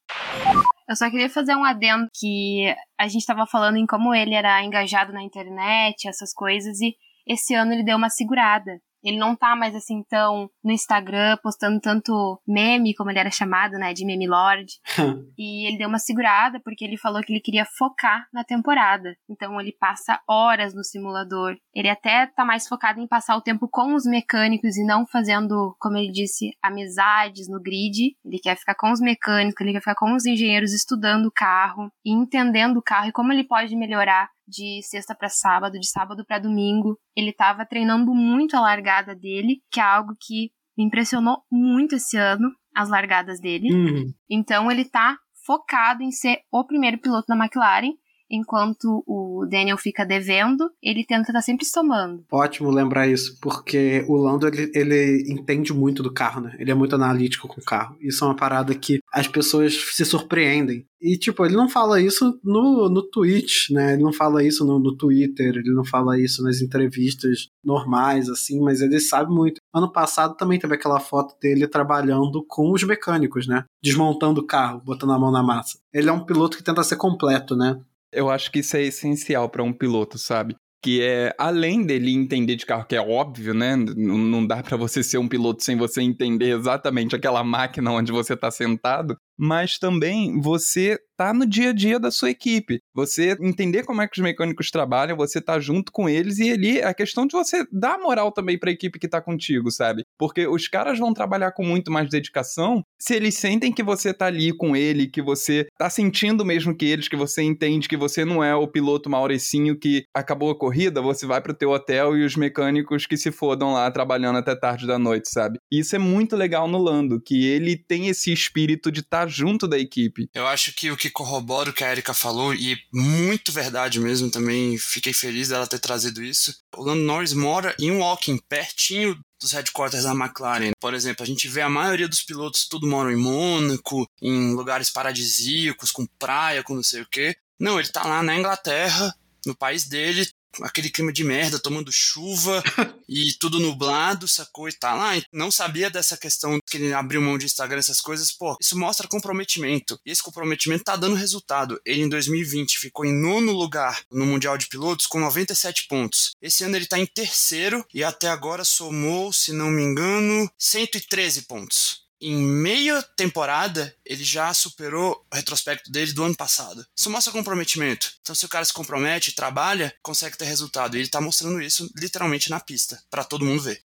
Eu 0.89 0.97
só 0.97 1.09
queria 1.09 1.31
fazer 1.31 1.55
um 1.55 1.65
adendo 1.65 2.09
que 2.13 2.75
a 2.99 3.09
gente 3.09 3.25
tava 3.25 3.47
falando 3.47 3.77
em 3.77 3.87
como 3.87 4.13
ele 4.15 4.35
era 4.35 4.63
engajado 4.63 5.13
na 5.13 5.23
internet, 5.23 6.09
essas 6.09 6.35
coisas, 6.35 6.81
e 6.81 6.95
esse 7.27 7.55
ano 7.55 7.73
ele 7.73 7.85
deu 7.85 7.97
uma 7.97 8.11
segurada. 8.11 8.81
Ele 9.03 9.19
não 9.19 9.35
tá 9.35 9.55
mais 9.57 9.75
assim 9.75 10.03
tão 10.09 10.49
no 10.63 10.73
Instagram 10.73 11.37
postando 11.43 11.81
tanto 11.81 12.41
meme, 12.47 12.95
como 12.95 13.11
ele 13.11 13.19
era 13.19 13.31
chamado, 13.31 13.73
né, 13.73 13.93
de 13.93 14.05
meme 14.05 14.27
lord. 14.27 14.67
E 15.39 15.67
ele 15.67 15.79
deu 15.79 15.89
uma 15.89 15.99
segurada 15.99 16.61
porque 16.63 16.85
ele 16.85 16.97
falou 16.97 17.21
que 17.23 17.33
ele 17.33 17.41
queria 17.41 17.65
focar 17.65 18.27
na 18.33 18.45
temporada. 18.45 19.17
Então 19.29 19.61
ele 19.61 19.73
passa 19.73 20.21
horas 20.29 20.75
no 20.75 20.85
simulador. 20.85 21.57
Ele 21.75 21.89
até 21.89 22.27
tá 22.27 22.45
mais 22.45 22.69
focado 22.69 23.01
em 23.01 23.09
passar 23.09 23.37
o 23.37 23.41
tempo 23.41 23.69
com 23.69 23.95
os 23.95 24.05
mecânicos 24.05 24.77
e 24.77 24.85
não 24.85 25.07
fazendo, 25.07 25.75
como 25.81 25.97
ele 25.97 26.13
disse, 26.13 26.51
amizades 26.63 27.49
no 27.49 27.61
grid. 27.61 28.15
Ele 28.25 28.39
quer 28.39 28.57
ficar 28.57 28.75
com 28.75 28.93
os 28.93 29.01
mecânicos, 29.01 29.61
ele 29.61 29.73
quer 29.73 29.81
ficar 29.81 29.95
com 29.95 30.15
os 30.15 30.27
engenheiros 30.27 30.73
estudando 30.73 31.27
o 31.27 31.33
carro 31.33 31.91
e 32.05 32.13
entendendo 32.13 32.77
o 32.77 32.83
carro 32.83 33.09
e 33.09 33.13
como 33.13 33.33
ele 33.33 33.45
pode 33.45 33.75
melhorar 33.75 34.29
de 34.47 34.81
sexta 34.83 35.15
para 35.15 35.29
sábado, 35.29 35.79
de 35.79 35.89
sábado 35.89 36.25
para 36.27 36.39
domingo. 36.39 36.99
Ele 37.17 37.31
estava 37.31 37.67
treinando 37.67 38.15
muito 38.15 38.57
a 38.57 38.61
largada 38.61 39.15
dele, 39.15 39.63
que 39.71 39.81
é 39.81 39.83
algo 39.83 40.15
que 40.21 40.51
me 40.77 40.85
impressionou 40.85 41.43
muito 41.51 41.97
esse 41.97 42.17
ano, 42.17 42.51
as 42.75 42.89
largadas 42.89 43.41
dele. 43.41 43.73
Uhum. 43.73 44.13
Então 44.31 44.71
ele 44.71 44.85
tá 44.85 45.17
focado 45.45 46.03
em 46.03 46.11
ser 46.11 46.39
o 46.51 46.65
primeiro 46.65 46.99
piloto 46.99 47.27
da 47.27 47.37
McLaren, 47.37 47.93
enquanto 48.33 49.05
o 49.07 49.47
Daniel 49.49 49.77
fica 49.77 50.05
devendo, 50.05 50.71
ele 50.83 51.05
tenta 51.05 51.31
estar 51.31 51.43
sempre 51.43 51.67
somando. 51.67 52.25
Ótimo 52.33 52.71
lembrar 52.71 53.07
isso, 53.07 53.39
porque 53.41 54.05
o 54.09 54.17
Lando 54.17 54.49
ele, 54.49 54.73
ele 54.75 55.31
entende 55.31 55.73
muito 55.73 56.03
do 56.03 56.13
carro, 56.13 56.41
né? 56.41 56.57
Ele 56.59 56.71
é 56.71 56.75
muito 56.75 56.95
analítico 56.95 57.47
com 57.47 57.61
o 57.61 57.65
carro. 57.65 57.97
Isso 58.01 58.25
é 58.25 58.29
uma 58.29 58.37
parada 58.37 58.75
que 58.75 59.01
as 59.13 59.29
pessoas 59.29 59.75
se 59.75 60.05
surpreendem. 60.05 60.87
E, 61.03 61.19
tipo, 61.19 61.45
ele 61.45 61.57
não 61.57 61.69
fala 61.69 62.01
isso 62.01 62.39
no, 62.45 62.89
no 62.89 63.03
Twitch, 63.03 63.71
né? 63.71 63.95
Ele 63.95 64.05
não 64.05 64.13
fala 64.13 64.45
isso 64.45 64.65
no, 64.65 64.79
no 64.79 64.97
Twitter, 64.97 65.57
ele 65.57 65.75
não 65.75 65.85
fala 65.85 66.17
isso 66.19 66.45
nas 66.45 66.61
entrevistas 66.61 67.49
normais, 67.65 68.29
assim, 68.29 68.61
mas 68.61 68.81
ele 68.81 69.01
sabe 69.01 69.33
muito. 69.33 69.61
Ano 69.75 69.91
passado 69.91 70.37
também 70.37 70.61
teve 70.61 70.75
aquela 70.75 71.01
foto 71.01 71.35
dele 71.41 71.67
trabalhando 71.67 72.45
com 72.47 72.71
os 72.71 72.85
mecânicos, 72.85 73.49
né? 73.49 73.65
Desmontando 73.83 74.43
o 74.43 74.47
carro, 74.47 74.81
botando 74.85 75.13
a 75.13 75.19
mão 75.19 75.33
na 75.33 75.43
massa. 75.43 75.79
Ele 75.93 76.09
é 76.09 76.13
um 76.13 76.25
piloto 76.25 76.57
que 76.57 76.63
tenta 76.63 76.85
ser 76.85 76.97
completo, 76.97 77.57
né? 77.57 77.81
Eu 78.13 78.31
acho 78.31 78.51
que 78.51 78.61
isso 78.61 78.77
é 78.77 78.83
essencial 78.83 79.49
pra 79.49 79.63
um 79.63 79.73
piloto, 79.73 80.19
sabe? 80.19 80.57
Que 80.83 81.03
é, 81.03 81.35
além 81.39 81.85
dele 81.87 82.13
entender 82.13 82.57
de 82.57 82.67
carro, 82.67 82.85
que 82.87 82.97
é 82.97 83.01
óbvio, 83.01 83.55
né? 83.55 83.77
Não 83.77 84.47
dá 84.47 84.63
pra 84.63 84.77
você 84.77 85.03
ser 85.03 85.19
um 85.19 85.29
piloto 85.29 85.63
sem 85.63 85.77
você 85.77 86.03
entender 86.03 86.57
exatamente 86.59 87.15
aquela 87.15 87.45
máquina 87.45 87.93
onde 87.93 88.11
você 88.13 88.37
tá 88.37 88.51
sentado. 88.51 89.17
Mas 89.39 89.79
também 89.79 90.41
você 90.41 90.99
tá 91.17 91.33
no 91.33 91.47
dia 91.47 91.71
a 91.71 91.73
dia 91.73 92.01
da 92.01 92.11
sua 92.11 92.31
equipe. 92.31 92.81
Você 92.95 93.37
entender 93.41 93.85
como 93.85 94.03
é 94.03 94.09
que 94.09 94.19
os 94.19 94.25
mecânicos 94.25 94.71
trabalham, 94.71 95.17
você 95.17 95.41
tá 95.41 95.61
junto 95.61 95.93
com 95.93 96.09
eles 96.09 96.39
e 96.39 96.51
ali 96.51 96.79
é 96.79 96.87
a 96.87 96.95
questão 96.95 97.27
de 97.27 97.33
você 97.33 97.65
dar 97.71 97.99
moral 97.99 98.33
também 98.33 98.59
para 98.59 98.71
a 98.71 98.73
equipe 98.73 98.99
que 98.99 99.09
tá 99.09 99.21
contigo, 99.21 99.71
sabe? 99.71 100.03
Porque 100.19 100.47
os 100.47 100.67
caras 100.67 100.99
vão 100.99 101.15
trabalhar 101.15 101.53
com 101.53 101.65
muito 101.65 101.93
mais 101.93 102.09
dedicação 102.09 102.83
se 102.99 103.15
eles 103.15 103.37
sentem 103.37 103.73
que 103.73 103.83
você 103.83 104.13
tá 104.13 104.27
ali 104.27 104.53
com 104.57 104.77
ele, 104.77 105.09
que 105.09 105.23
você 105.23 105.67
tá 105.79 105.89
sentindo 105.91 106.45
mesmo 106.45 106.77
que 106.77 106.87
eles, 106.87 107.09
que 107.09 107.17
você 107.17 107.43
entende 107.43 107.89
que 107.89 107.97
você 107.97 108.25
não 108.25 108.43
é 108.43 108.55
o 108.55 108.67
piloto 108.67 109.11
Mauricinho 109.11 109.79
que 109.79 110.05
acabou 110.15 110.51
a 110.51 110.59
corrida, 110.59 111.03
você 111.03 111.27
vai 111.27 111.41
pro 111.41 111.55
teu 111.55 111.71
hotel 111.71 112.17
e 112.17 112.25
os 112.25 112.37
mecânicos 112.37 113.07
que 113.07 113.17
se 113.17 113.31
fodam 113.31 113.73
lá 113.73 113.91
trabalhando 113.91 114.39
até 114.39 114.55
tarde 114.55 114.87
da 114.87 114.99
noite, 114.99 115.29
sabe? 115.29 115.59
E 115.71 115.81
isso 115.81 115.95
é 115.95 115.99
muito 115.99 116.37
legal 116.37 116.67
no 116.69 116.79
Lando, 116.79 117.21
que 117.21 117.47
ele 117.47 117.77
tem 117.77 118.09
esse 118.09 118.33
espírito 118.33 118.91
de 118.91 119.01
estar 119.01 119.21
tá 119.21 119.22
junto 119.27 119.67
da 119.69 119.79
equipe. 119.79 120.29
Eu 120.35 120.47
acho 120.47 120.75
que 120.75 120.91
o 120.91 120.97
que 120.97 121.11
corrobora 121.11 121.71
o 121.71 121.73
que 121.73 121.85
a 121.85 121.91
Erika 121.91 122.15
falou, 122.15 122.55
e 122.55 122.77
muito 122.93 123.53
verdade 123.53 124.01
mesmo, 124.01 124.31
também 124.31 124.77
fiquei 124.79 125.13
feliz 125.13 125.49
dela 125.49 125.67
ter 125.67 125.79
trazido 125.79 126.23
isso. 126.23 126.55
O 126.77 126.83
Lando 126.83 127.03
Norris 127.03 127.33
mora 127.33 127.75
em 127.79 127.91
Walking, 127.91 128.39
pertinho 128.49 129.19
dos 129.41 129.53
headquarters 129.53 130.05
da 130.05 130.13
McLaren. 130.13 130.73
Por 130.81 130.95
exemplo, 130.95 131.23
a 131.23 131.27
gente 131.27 131.49
vê 131.49 131.61
a 131.61 131.69
maioria 131.69 132.09
dos 132.09 132.23
pilotos 132.23 132.67
tudo 132.69 132.87
moram 132.87 133.11
em 133.11 133.17
Mônaco, 133.17 134.09
em 134.21 134.55
lugares 134.55 134.89
paradisíacos, 134.89 135.91
com 135.91 136.07
praia, 136.19 136.63
com 136.63 136.75
não 136.75 136.83
sei 136.83 137.03
o 137.03 137.09
quê. 137.11 137.35
Não, 137.59 137.79
ele 137.79 137.89
tá 137.89 138.05
lá 138.05 138.23
na 138.23 138.37
Inglaterra, 138.37 139.15
no 139.47 139.55
país 139.55 139.87
dele, 139.87 140.27
aquele 140.61 140.91
clima 140.91 141.13
de 141.13 141.25
merda, 141.25 141.59
tomando 141.59 141.93
chuva 141.93 142.63
e 143.09 143.33
tudo 143.41 143.61
nublado, 143.61 144.29
sacou? 144.29 144.69
E 144.69 144.73
tá 144.73 144.95
lá. 144.95 145.13
Não 145.33 145.51
sabia 145.51 145.91
dessa 145.91 146.17
questão 146.17 146.59
que 146.69 146.77
ele 146.77 146.93
abriu 146.93 147.23
mão 147.23 147.39
de 147.39 147.47
Instagram, 147.47 147.79
essas 147.79 148.01
coisas. 148.01 148.33
Pô, 148.33 148.57
isso 148.61 148.79
mostra 148.79 149.09
comprometimento. 149.09 149.99
E 150.05 150.11
esse 150.11 150.23
comprometimento 150.23 150.85
tá 150.85 150.97
dando 150.97 151.15
resultado. 151.15 151.81
Ele, 151.85 152.03
em 152.03 152.09
2020, 152.09 152.79
ficou 152.79 153.05
em 153.05 153.13
nono 153.13 153.53
lugar 153.53 154.03
no 154.11 154.27
Mundial 154.27 154.59
de 154.59 154.69
Pilotos 154.69 155.07
com 155.07 155.21
97 155.21 155.87
pontos. 155.89 156.33
Esse 156.41 156.65
ano 156.65 156.77
ele 156.77 156.87
tá 156.87 156.99
em 156.99 157.07
terceiro 157.07 157.85
e 157.93 158.03
até 158.05 158.29
agora 158.29 158.65
somou, 158.65 159.33
se 159.33 159.53
não 159.53 159.71
me 159.71 159.83
engano, 159.83 160.51
113 160.59 161.43
pontos 161.43 162.02
em 162.23 162.37
meia 162.37 163.03
temporada, 163.03 163.95
ele 164.05 164.23
já 164.23 164.55
superou 164.55 165.27
o 165.33 165.37
retrospecto 165.37 165.91
dele 165.91 166.13
do 166.13 166.23
ano 166.25 166.37
passado. 166.37 166.87
Isso 166.97 167.11
mostra 167.11 167.33
comprometimento. 167.33 168.13
Então, 168.21 168.35
se 168.35 168.47
o 168.47 168.49
cara 168.49 168.65
se 168.65 168.73
compromete, 168.73 169.35
trabalha, 169.35 169.95
consegue 170.03 170.39
ter 170.39 170.45
resultado. 170.45 170.97
E 170.97 171.01
ele 171.01 171.09
tá 171.09 171.21
mostrando 171.21 171.61
isso 171.61 171.91
literalmente 171.97 172.49
na 172.49 172.61
pista, 172.61 173.03
para 173.11 173.25
todo 173.25 173.45
mundo 173.45 173.63
ver. 173.63 173.83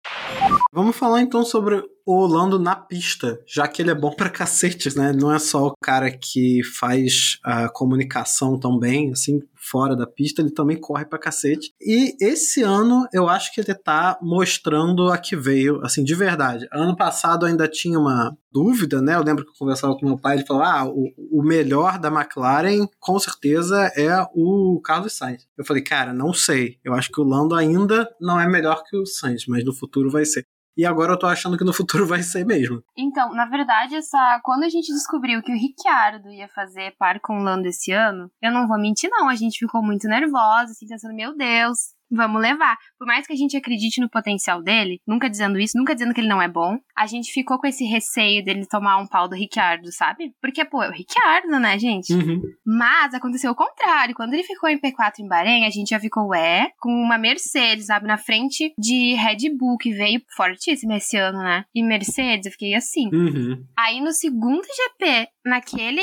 Vamos 0.73 0.95
falar 0.95 1.21
então 1.21 1.43
sobre 1.43 1.83
o 2.05 2.25
Lando 2.25 2.57
na 2.57 2.75
pista, 2.75 3.39
já 3.47 3.67
que 3.67 3.81
ele 3.81 3.91
é 3.91 3.95
bom 3.95 4.11
pra 4.11 4.29
cacete, 4.29 4.95
né? 4.97 5.11
Não 5.13 5.33
é 5.33 5.39
só 5.39 5.67
o 5.67 5.73
cara 5.81 6.09
que 6.09 6.61
faz 6.79 7.37
a 7.43 7.69
comunicação 7.69 8.59
tão 8.59 8.77
bem, 8.79 9.11
assim, 9.11 9.39
fora 9.61 9.95
da 9.95 10.07
pista, 10.07 10.41
ele 10.41 10.51
também 10.51 10.77
corre 10.77 11.05
pra 11.05 11.19
cacete. 11.19 11.71
E 11.79 12.15
esse 12.19 12.63
ano 12.63 13.07
eu 13.13 13.29
acho 13.29 13.53
que 13.53 13.61
ele 13.61 13.75
tá 13.75 14.17
mostrando 14.21 15.11
a 15.11 15.17
que 15.17 15.35
veio, 15.35 15.79
assim, 15.83 16.03
de 16.03 16.15
verdade. 16.15 16.67
Ano 16.73 16.95
passado 16.95 17.45
ainda 17.45 17.67
tinha 17.67 17.99
uma 17.99 18.35
dúvida, 18.51 19.01
né? 19.01 19.15
Eu 19.15 19.23
lembro 19.23 19.45
que 19.45 19.51
eu 19.51 19.55
conversava 19.57 19.95
com 19.95 20.05
meu 20.05 20.17
pai, 20.17 20.37
ele 20.37 20.45
falou: 20.45 20.63
ah, 20.63 20.85
o, 20.85 21.13
o 21.31 21.43
melhor 21.43 21.99
da 21.99 22.09
McLaren 22.09 22.87
com 22.99 23.19
certeza 23.19 23.91
é 23.95 24.09
o 24.33 24.81
Carlos 24.83 25.13
Sainz. 25.13 25.47
Eu 25.57 25.63
falei, 25.63 25.83
cara, 25.83 26.13
não 26.13 26.33
sei. 26.33 26.77
Eu 26.83 26.93
acho 26.93 27.11
que 27.11 27.21
o 27.21 27.23
Lando 27.23 27.55
ainda 27.55 28.09
não 28.19 28.39
é 28.39 28.47
melhor 28.47 28.83
que 28.83 28.97
o 28.97 29.05
Sainz, 29.05 29.45
mas 29.47 29.63
no 29.63 29.73
futuro 29.73 30.00
vai 30.09 30.25
ser. 30.25 30.45
E 30.77 30.85
agora 30.85 31.13
eu 31.13 31.19
tô 31.19 31.27
achando 31.27 31.57
que 31.57 31.65
no 31.65 31.73
futuro 31.73 32.07
vai 32.07 32.23
ser 32.23 32.45
mesmo. 32.45 32.81
Então, 32.97 33.33
na 33.33 33.45
verdade, 33.45 33.95
essa 33.95 34.39
quando 34.43 34.63
a 34.63 34.69
gente 34.69 34.91
descobriu 34.93 35.41
que 35.41 35.51
o 35.51 35.57
Ricciardo 35.57 36.29
ia 36.29 36.47
fazer 36.47 36.95
par 36.97 37.19
com 37.19 37.39
o 37.39 37.43
Lando 37.43 37.67
esse 37.67 37.91
ano, 37.91 38.31
eu 38.41 38.51
não 38.51 38.67
vou 38.67 38.79
mentir 38.79 39.09
não, 39.09 39.27
a 39.27 39.35
gente 39.35 39.59
ficou 39.59 39.83
muito 39.83 40.07
nervosa, 40.07 40.71
assim, 40.71 40.87
pensando, 40.87 41.13
meu 41.13 41.35
Deus, 41.35 41.93
vamos 42.11 42.41
levar. 42.41 42.77
Por 42.97 43.07
mais 43.07 43.25
que 43.25 43.33
a 43.33 43.35
gente 43.35 43.55
acredite 43.55 44.01
no 44.01 44.09
potencial 44.09 44.61
dele, 44.61 44.99
nunca 45.07 45.29
dizendo 45.29 45.59
isso, 45.59 45.77
nunca 45.77 45.93
dizendo 45.93 46.13
que 46.13 46.21
ele 46.21 46.27
não 46.27 46.41
é 46.41 46.47
bom, 46.47 46.77
a 46.95 47.07
gente 47.07 47.31
ficou 47.31 47.57
com 47.57 47.67
esse 47.67 47.85
receio 47.85 48.43
dele 48.43 48.65
tomar 48.65 48.97
um 48.97 49.07
pau 49.07 49.27
do 49.27 49.35
Ricciardo, 49.35 49.91
sabe? 49.91 50.33
Porque, 50.41 50.65
pô, 50.65 50.83
é 50.83 50.89
o 50.89 50.93
Ricciardo, 50.93 51.59
né, 51.59 51.79
gente? 51.79 52.13
Uhum. 52.13 52.41
Mas 52.65 53.13
aconteceu 53.13 53.51
o 53.51 53.55
contrário. 53.55 54.15
Quando 54.15 54.33
ele 54.33 54.43
ficou 54.43 54.69
em 54.69 54.79
P4 54.79 55.19
em 55.19 55.27
Bahrein, 55.27 55.65
a 55.65 55.69
gente 55.69 55.89
já 55.89 55.99
ficou, 55.99 56.33
é, 56.33 56.69
com 56.79 56.91
uma 56.91 57.17
Mercedes, 57.17 57.85
sabe, 57.85 58.07
na 58.07 58.17
frente 58.17 58.73
de 58.77 59.15
Red 59.15 59.55
Bull, 59.57 59.77
que 59.77 59.91
veio 59.91 60.21
fortíssima 60.35 60.97
esse 60.97 61.17
ano, 61.17 61.39
né? 61.39 61.63
E 61.73 61.83
Mercedes, 61.83 62.47
eu 62.47 62.51
fiquei 62.51 62.73
assim. 62.73 63.07
Uhum. 63.13 63.63
Aí 63.77 64.01
no 64.01 64.11
segundo 64.11 64.63
GP, 64.63 65.27
naquele 65.45 66.01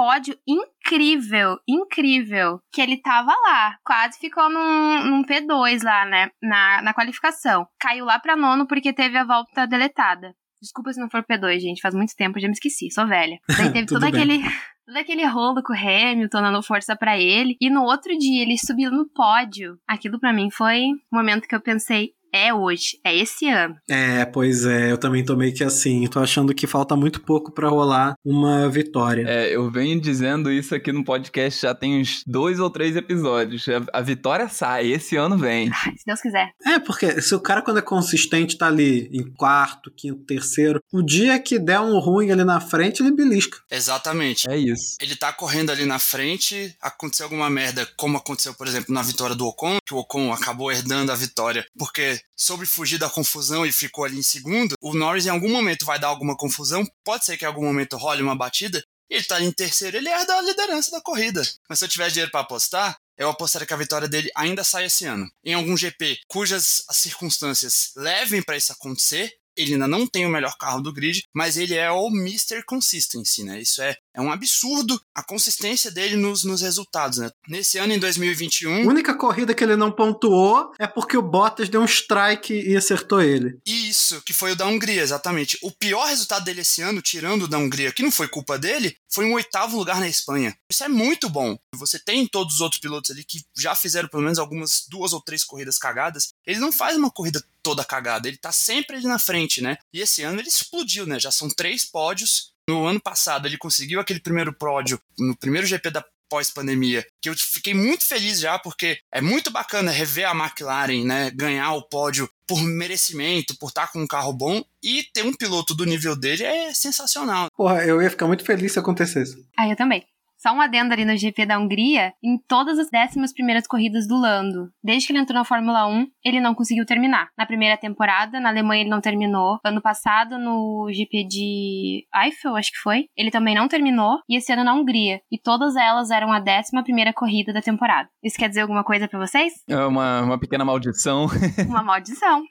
pódio 0.00 0.34
incrível, 0.48 1.58
incrível, 1.68 2.58
que 2.72 2.80
ele 2.80 2.96
tava 2.96 3.32
lá. 3.32 3.76
Quase 3.84 4.18
ficou 4.18 4.48
num, 4.48 5.04
num 5.04 5.22
P2 5.22 5.84
lá, 5.84 6.06
né? 6.06 6.30
Na, 6.42 6.80
na 6.80 6.94
qualificação. 6.94 7.68
Caiu 7.78 8.06
lá 8.06 8.18
pra 8.18 8.34
nono 8.34 8.66
porque 8.66 8.94
teve 8.94 9.18
a 9.18 9.24
volta 9.24 9.66
deletada. 9.66 10.34
Desculpa 10.58 10.90
se 10.94 11.00
não 11.00 11.10
for 11.10 11.22
P2, 11.22 11.58
gente. 11.58 11.82
Faz 11.82 11.94
muito 11.94 12.16
tempo, 12.16 12.40
já 12.40 12.48
me 12.48 12.54
esqueci. 12.54 12.90
Sou 12.90 13.06
velha. 13.06 13.38
Daí 13.58 13.70
teve 13.74 13.86
todo 13.86 14.04
aquele. 14.04 14.40
Todo 14.86 14.96
aquele 14.96 15.26
rolo 15.26 15.62
com 15.62 15.74
o 15.74 15.76
Hamilton 15.76 16.40
dando 16.40 16.62
força 16.62 16.96
para 16.96 17.18
ele. 17.18 17.56
E 17.60 17.68
no 17.68 17.82
outro 17.82 18.16
dia 18.18 18.42
ele 18.42 18.56
subiu 18.56 18.90
no 18.90 19.06
pódio. 19.06 19.78
Aquilo 19.86 20.18
para 20.18 20.32
mim 20.32 20.50
foi 20.50 20.86
um 20.86 20.98
momento 21.12 21.46
que 21.46 21.54
eu 21.54 21.60
pensei: 21.60 22.14
é 22.32 22.52
hoje, 22.52 22.98
é 23.04 23.16
esse 23.16 23.48
ano. 23.48 23.76
É, 23.88 24.24
pois 24.24 24.64
é, 24.64 24.92
eu 24.92 24.98
também 24.98 25.24
tô 25.24 25.36
meio 25.36 25.54
que 25.54 25.64
assim, 25.64 26.06
tô 26.06 26.20
achando 26.20 26.54
que 26.54 26.66
falta 26.66 26.96
muito 26.96 27.20
pouco 27.20 27.52
para 27.52 27.68
rolar 27.68 28.14
uma 28.24 28.68
vitória. 28.68 29.24
É, 29.26 29.54
eu 29.54 29.70
venho 29.70 30.00
dizendo 30.00 30.50
isso 30.50 30.74
aqui 30.74 30.92
no 30.92 31.04
podcast 31.04 31.62
já 31.62 31.74
tem 31.74 32.00
uns 32.00 32.22
dois 32.26 32.58
ou 32.60 32.70
três 32.70 32.96
episódios. 32.96 33.68
A, 33.68 33.98
a 33.98 34.00
vitória 34.00 34.48
sai, 34.48 34.88
esse 34.88 35.16
ano 35.16 35.36
vem. 35.36 35.70
Ai, 35.84 35.92
se 35.96 36.04
Deus 36.06 36.20
quiser. 36.20 36.50
É, 36.64 36.78
porque 36.78 37.20
se 37.20 37.34
o 37.34 37.40
cara 37.40 37.62
quando 37.62 37.78
é 37.78 37.82
consistente 37.82 38.56
tá 38.56 38.66
ali 38.66 39.08
em 39.12 39.24
quarto, 39.34 39.90
quinto, 39.90 40.24
terceiro, 40.24 40.80
o 40.92 41.02
dia 41.02 41.38
que 41.38 41.58
der 41.58 41.80
um 41.80 41.98
ruim 41.98 42.30
ali 42.30 42.44
na 42.44 42.60
frente, 42.60 43.02
ele 43.02 43.12
belisca. 43.12 43.58
Exatamente. 43.70 44.48
É 44.48 44.56
isso. 44.56 44.96
Ele 45.00 45.16
tá 45.16 45.32
correndo 45.32 45.70
ali 45.70 45.84
na 45.84 45.98
frente, 45.98 46.76
aconteceu 46.80 47.26
alguma 47.26 47.50
merda, 47.50 47.86
como 47.96 48.16
aconteceu, 48.16 48.54
por 48.54 48.66
exemplo, 48.66 48.94
na 48.94 49.02
vitória 49.02 49.34
do 49.34 49.46
Ocon, 49.46 49.78
que 49.86 49.94
o 49.94 49.98
Ocon 49.98 50.32
acabou 50.32 50.70
herdando 50.70 51.12
a 51.12 51.16
vitória, 51.16 51.64
porque 51.78 52.19
soube 52.36 52.66
fugir 52.66 52.98
da 52.98 53.08
confusão 53.10 53.64
e 53.64 53.72
ficou 53.72 54.04
ali 54.04 54.18
em 54.18 54.22
segundo, 54.22 54.74
o 54.80 54.94
Norris 54.94 55.26
em 55.26 55.30
algum 55.30 55.50
momento 55.50 55.84
vai 55.84 55.98
dar 55.98 56.08
alguma 56.08 56.36
confusão, 56.36 56.86
pode 57.04 57.24
ser 57.24 57.36
que 57.36 57.44
em 57.44 57.48
algum 57.48 57.64
momento 57.64 57.96
role 57.96 58.22
uma 58.22 58.36
batida, 58.36 58.82
ele 59.08 59.24
tá 59.24 59.36
ali 59.36 59.46
em 59.46 59.52
terceiro, 59.52 59.96
ele 59.96 60.08
herda 60.08 60.36
a 60.36 60.42
liderança 60.42 60.90
da 60.92 61.00
corrida. 61.00 61.42
Mas 61.68 61.80
se 61.80 61.84
eu 61.84 61.88
tivesse 61.88 62.12
dinheiro 62.12 62.30
para 62.30 62.40
apostar, 62.40 62.96
eu 63.18 63.28
apostaria 63.28 63.66
que 63.66 63.74
a 63.74 63.76
vitória 63.76 64.08
dele 64.08 64.30
ainda 64.36 64.62
sai 64.62 64.86
esse 64.86 65.04
ano. 65.04 65.28
Em 65.44 65.52
algum 65.52 65.76
GP 65.76 66.20
cujas 66.28 66.84
circunstâncias 66.92 67.90
levem 67.96 68.42
para 68.42 68.56
isso 68.56 68.72
acontecer, 68.72 69.30
ele 69.60 69.74
ainda 69.74 69.88
não 69.88 70.06
tem 70.06 70.26
o 70.26 70.30
melhor 70.30 70.56
carro 70.56 70.80
do 70.80 70.92
grid, 70.92 71.24
mas 71.34 71.56
ele 71.56 71.74
é 71.74 71.90
o 71.90 72.08
Mr. 72.08 72.64
Consistency, 72.64 73.44
né? 73.44 73.60
Isso 73.60 73.82
é, 73.82 73.96
é 74.14 74.20
um 74.20 74.32
absurdo 74.32 75.00
a 75.14 75.22
consistência 75.22 75.90
dele 75.90 76.16
nos, 76.16 76.44
nos 76.44 76.62
resultados, 76.62 77.18
né? 77.18 77.30
Nesse 77.48 77.78
ano, 77.78 77.92
em 77.92 77.98
2021. 77.98 78.84
A 78.84 78.86
única 78.86 79.14
corrida 79.14 79.54
que 79.54 79.62
ele 79.62 79.76
não 79.76 79.90
pontuou 79.90 80.72
é 80.78 80.86
porque 80.86 81.16
o 81.16 81.22
Bottas 81.22 81.68
deu 81.68 81.80
um 81.80 81.86
strike 81.86 82.52
e 82.52 82.76
acertou 82.76 83.20
ele. 83.20 83.58
Isso, 83.66 84.22
que 84.22 84.32
foi 84.32 84.52
o 84.52 84.56
da 84.56 84.66
Hungria, 84.66 85.02
exatamente. 85.02 85.58
O 85.62 85.70
pior 85.70 86.06
resultado 86.06 86.44
dele 86.44 86.60
esse 86.60 86.82
ano, 86.82 87.02
tirando 87.02 87.44
o 87.44 87.48
da 87.48 87.58
Hungria, 87.58 87.92
que 87.92 88.02
não 88.02 88.10
foi 88.10 88.28
culpa 88.28 88.58
dele, 88.58 88.96
foi 89.12 89.26
um 89.26 89.34
oitavo 89.34 89.76
lugar 89.76 90.00
na 90.00 90.08
Espanha. 90.08 90.56
Isso 90.70 90.84
é 90.84 90.88
muito 90.88 91.28
bom. 91.28 91.56
Você 91.74 91.98
tem 91.98 92.26
todos 92.26 92.54
os 92.54 92.60
outros 92.60 92.80
pilotos 92.80 93.10
ali 93.10 93.24
que 93.24 93.40
já 93.56 93.74
fizeram 93.74 94.08
pelo 94.08 94.22
menos 94.22 94.38
algumas 94.38 94.84
duas 94.88 95.12
ou 95.12 95.20
três 95.20 95.44
corridas 95.44 95.78
cagadas. 95.78 96.29
Ele 96.46 96.58
não 96.58 96.72
faz 96.72 96.96
uma 96.96 97.10
corrida 97.10 97.42
toda 97.62 97.84
cagada, 97.84 98.28
ele 98.28 98.36
tá 98.36 98.52
sempre 98.52 98.96
ali 98.96 99.06
na 99.06 99.18
frente, 99.18 99.60
né? 99.60 99.76
E 99.92 100.00
esse 100.00 100.22
ano 100.22 100.40
ele 100.40 100.48
explodiu, 100.48 101.06
né? 101.06 101.18
Já 101.20 101.30
são 101.30 101.48
três 101.48 101.84
pódios. 101.84 102.52
No 102.68 102.86
ano 102.86 103.00
passado 103.00 103.46
ele 103.46 103.58
conseguiu 103.58 104.00
aquele 104.00 104.20
primeiro 104.20 104.52
pódio 104.52 105.00
no 105.18 105.36
primeiro 105.36 105.66
GP 105.66 105.90
da 105.90 106.04
pós-pandemia, 106.30 107.04
que 107.20 107.28
eu 107.28 107.34
fiquei 107.34 107.74
muito 107.74 108.06
feliz 108.06 108.38
já, 108.38 108.56
porque 108.56 109.00
é 109.12 109.20
muito 109.20 109.50
bacana 109.50 109.90
rever 109.90 110.28
a 110.28 110.34
McLaren, 110.34 111.04
né, 111.04 111.30
ganhar 111.32 111.72
o 111.72 111.82
pódio 111.82 112.30
por 112.46 112.62
merecimento, 112.62 113.56
por 113.58 113.68
estar 113.68 113.88
com 113.88 114.00
um 114.00 114.06
carro 114.06 114.32
bom, 114.32 114.64
e 114.82 115.02
ter 115.12 115.24
um 115.24 115.34
piloto 115.34 115.74
do 115.74 115.84
nível 115.84 116.14
dele 116.14 116.44
é 116.44 116.72
sensacional. 116.72 117.48
Porra, 117.56 117.84
eu 117.84 118.00
ia 118.00 118.08
ficar 118.08 118.28
muito 118.28 118.44
feliz 118.44 118.72
se 118.72 118.78
acontecesse. 118.78 119.44
Ah, 119.58 119.68
eu 119.68 119.76
também. 119.76 120.06
Só 120.40 120.52
um 120.54 120.60
adendo 120.60 120.94
ali 120.94 121.04
no 121.04 121.14
GP 121.14 121.44
da 121.44 121.58
Hungria, 121.58 122.14
em 122.24 122.38
todas 122.48 122.78
as 122.78 122.88
décimas 122.88 123.30
primeiras 123.30 123.66
corridas 123.66 124.08
do 124.08 124.18
Lando. 124.18 124.70
Desde 124.82 125.06
que 125.06 125.12
ele 125.12 125.20
entrou 125.20 125.38
na 125.38 125.44
Fórmula 125.44 125.86
1, 125.86 126.06
ele 126.24 126.40
não 126.40 126.54
conseguiu 126.54 126.86
terminar. 126.86 127.28
Na 127.36 127.44
primeira 127.44 127.76
temporada, 127.76 128.40
na 128.40 128.48
Alemanha 128.48 128.80
ele 128.80 128.90
não 128.90 129.02
terminou. 129.02 129.58
Ano 129.62 129.82
passado, 129.82 130.38
no 130.38 130.88
GP 130.90 131.26
de 131.28 132.06
Eiffel, 132.14 132.56
acho 132.56 132.72
que 132.72 132.78
foi, 132.78 133.04
ele 133.14 133.30
também 133.30 133.54
não 133.54 133.68
terminou. 133.68 134.18
E 134.26 134.38
esse 134.38 134.50
ano 134.50 134.64
na 134.64 134.74
Hungria. 134.74 135.20
E 135.30 135.38
todas 135.38 135.76
elas 135.76 136.10
eram 136.10 136.32
a 136.32 136.40
décima 136.40 136.82
primeira 136.82 137.12
corrida 137.12 137.52
da 137.52 137.60
temporada. 137.60 138.08
Isso 138.24 138.38
quer 138.38 138.48
dizer 138.48 138.62
alguma 138.62 138.82
coisa 138.82 139.06
para 139.06 139.18
vocês? 139.18 139.52
É 139.68 139.84
uma, 139.84 140.22
uma 140.22 140.40
pequena 140.40 140.64
maldição. 140.64 141.26
uma 141.68 141.82
maldição. 141.82 142.42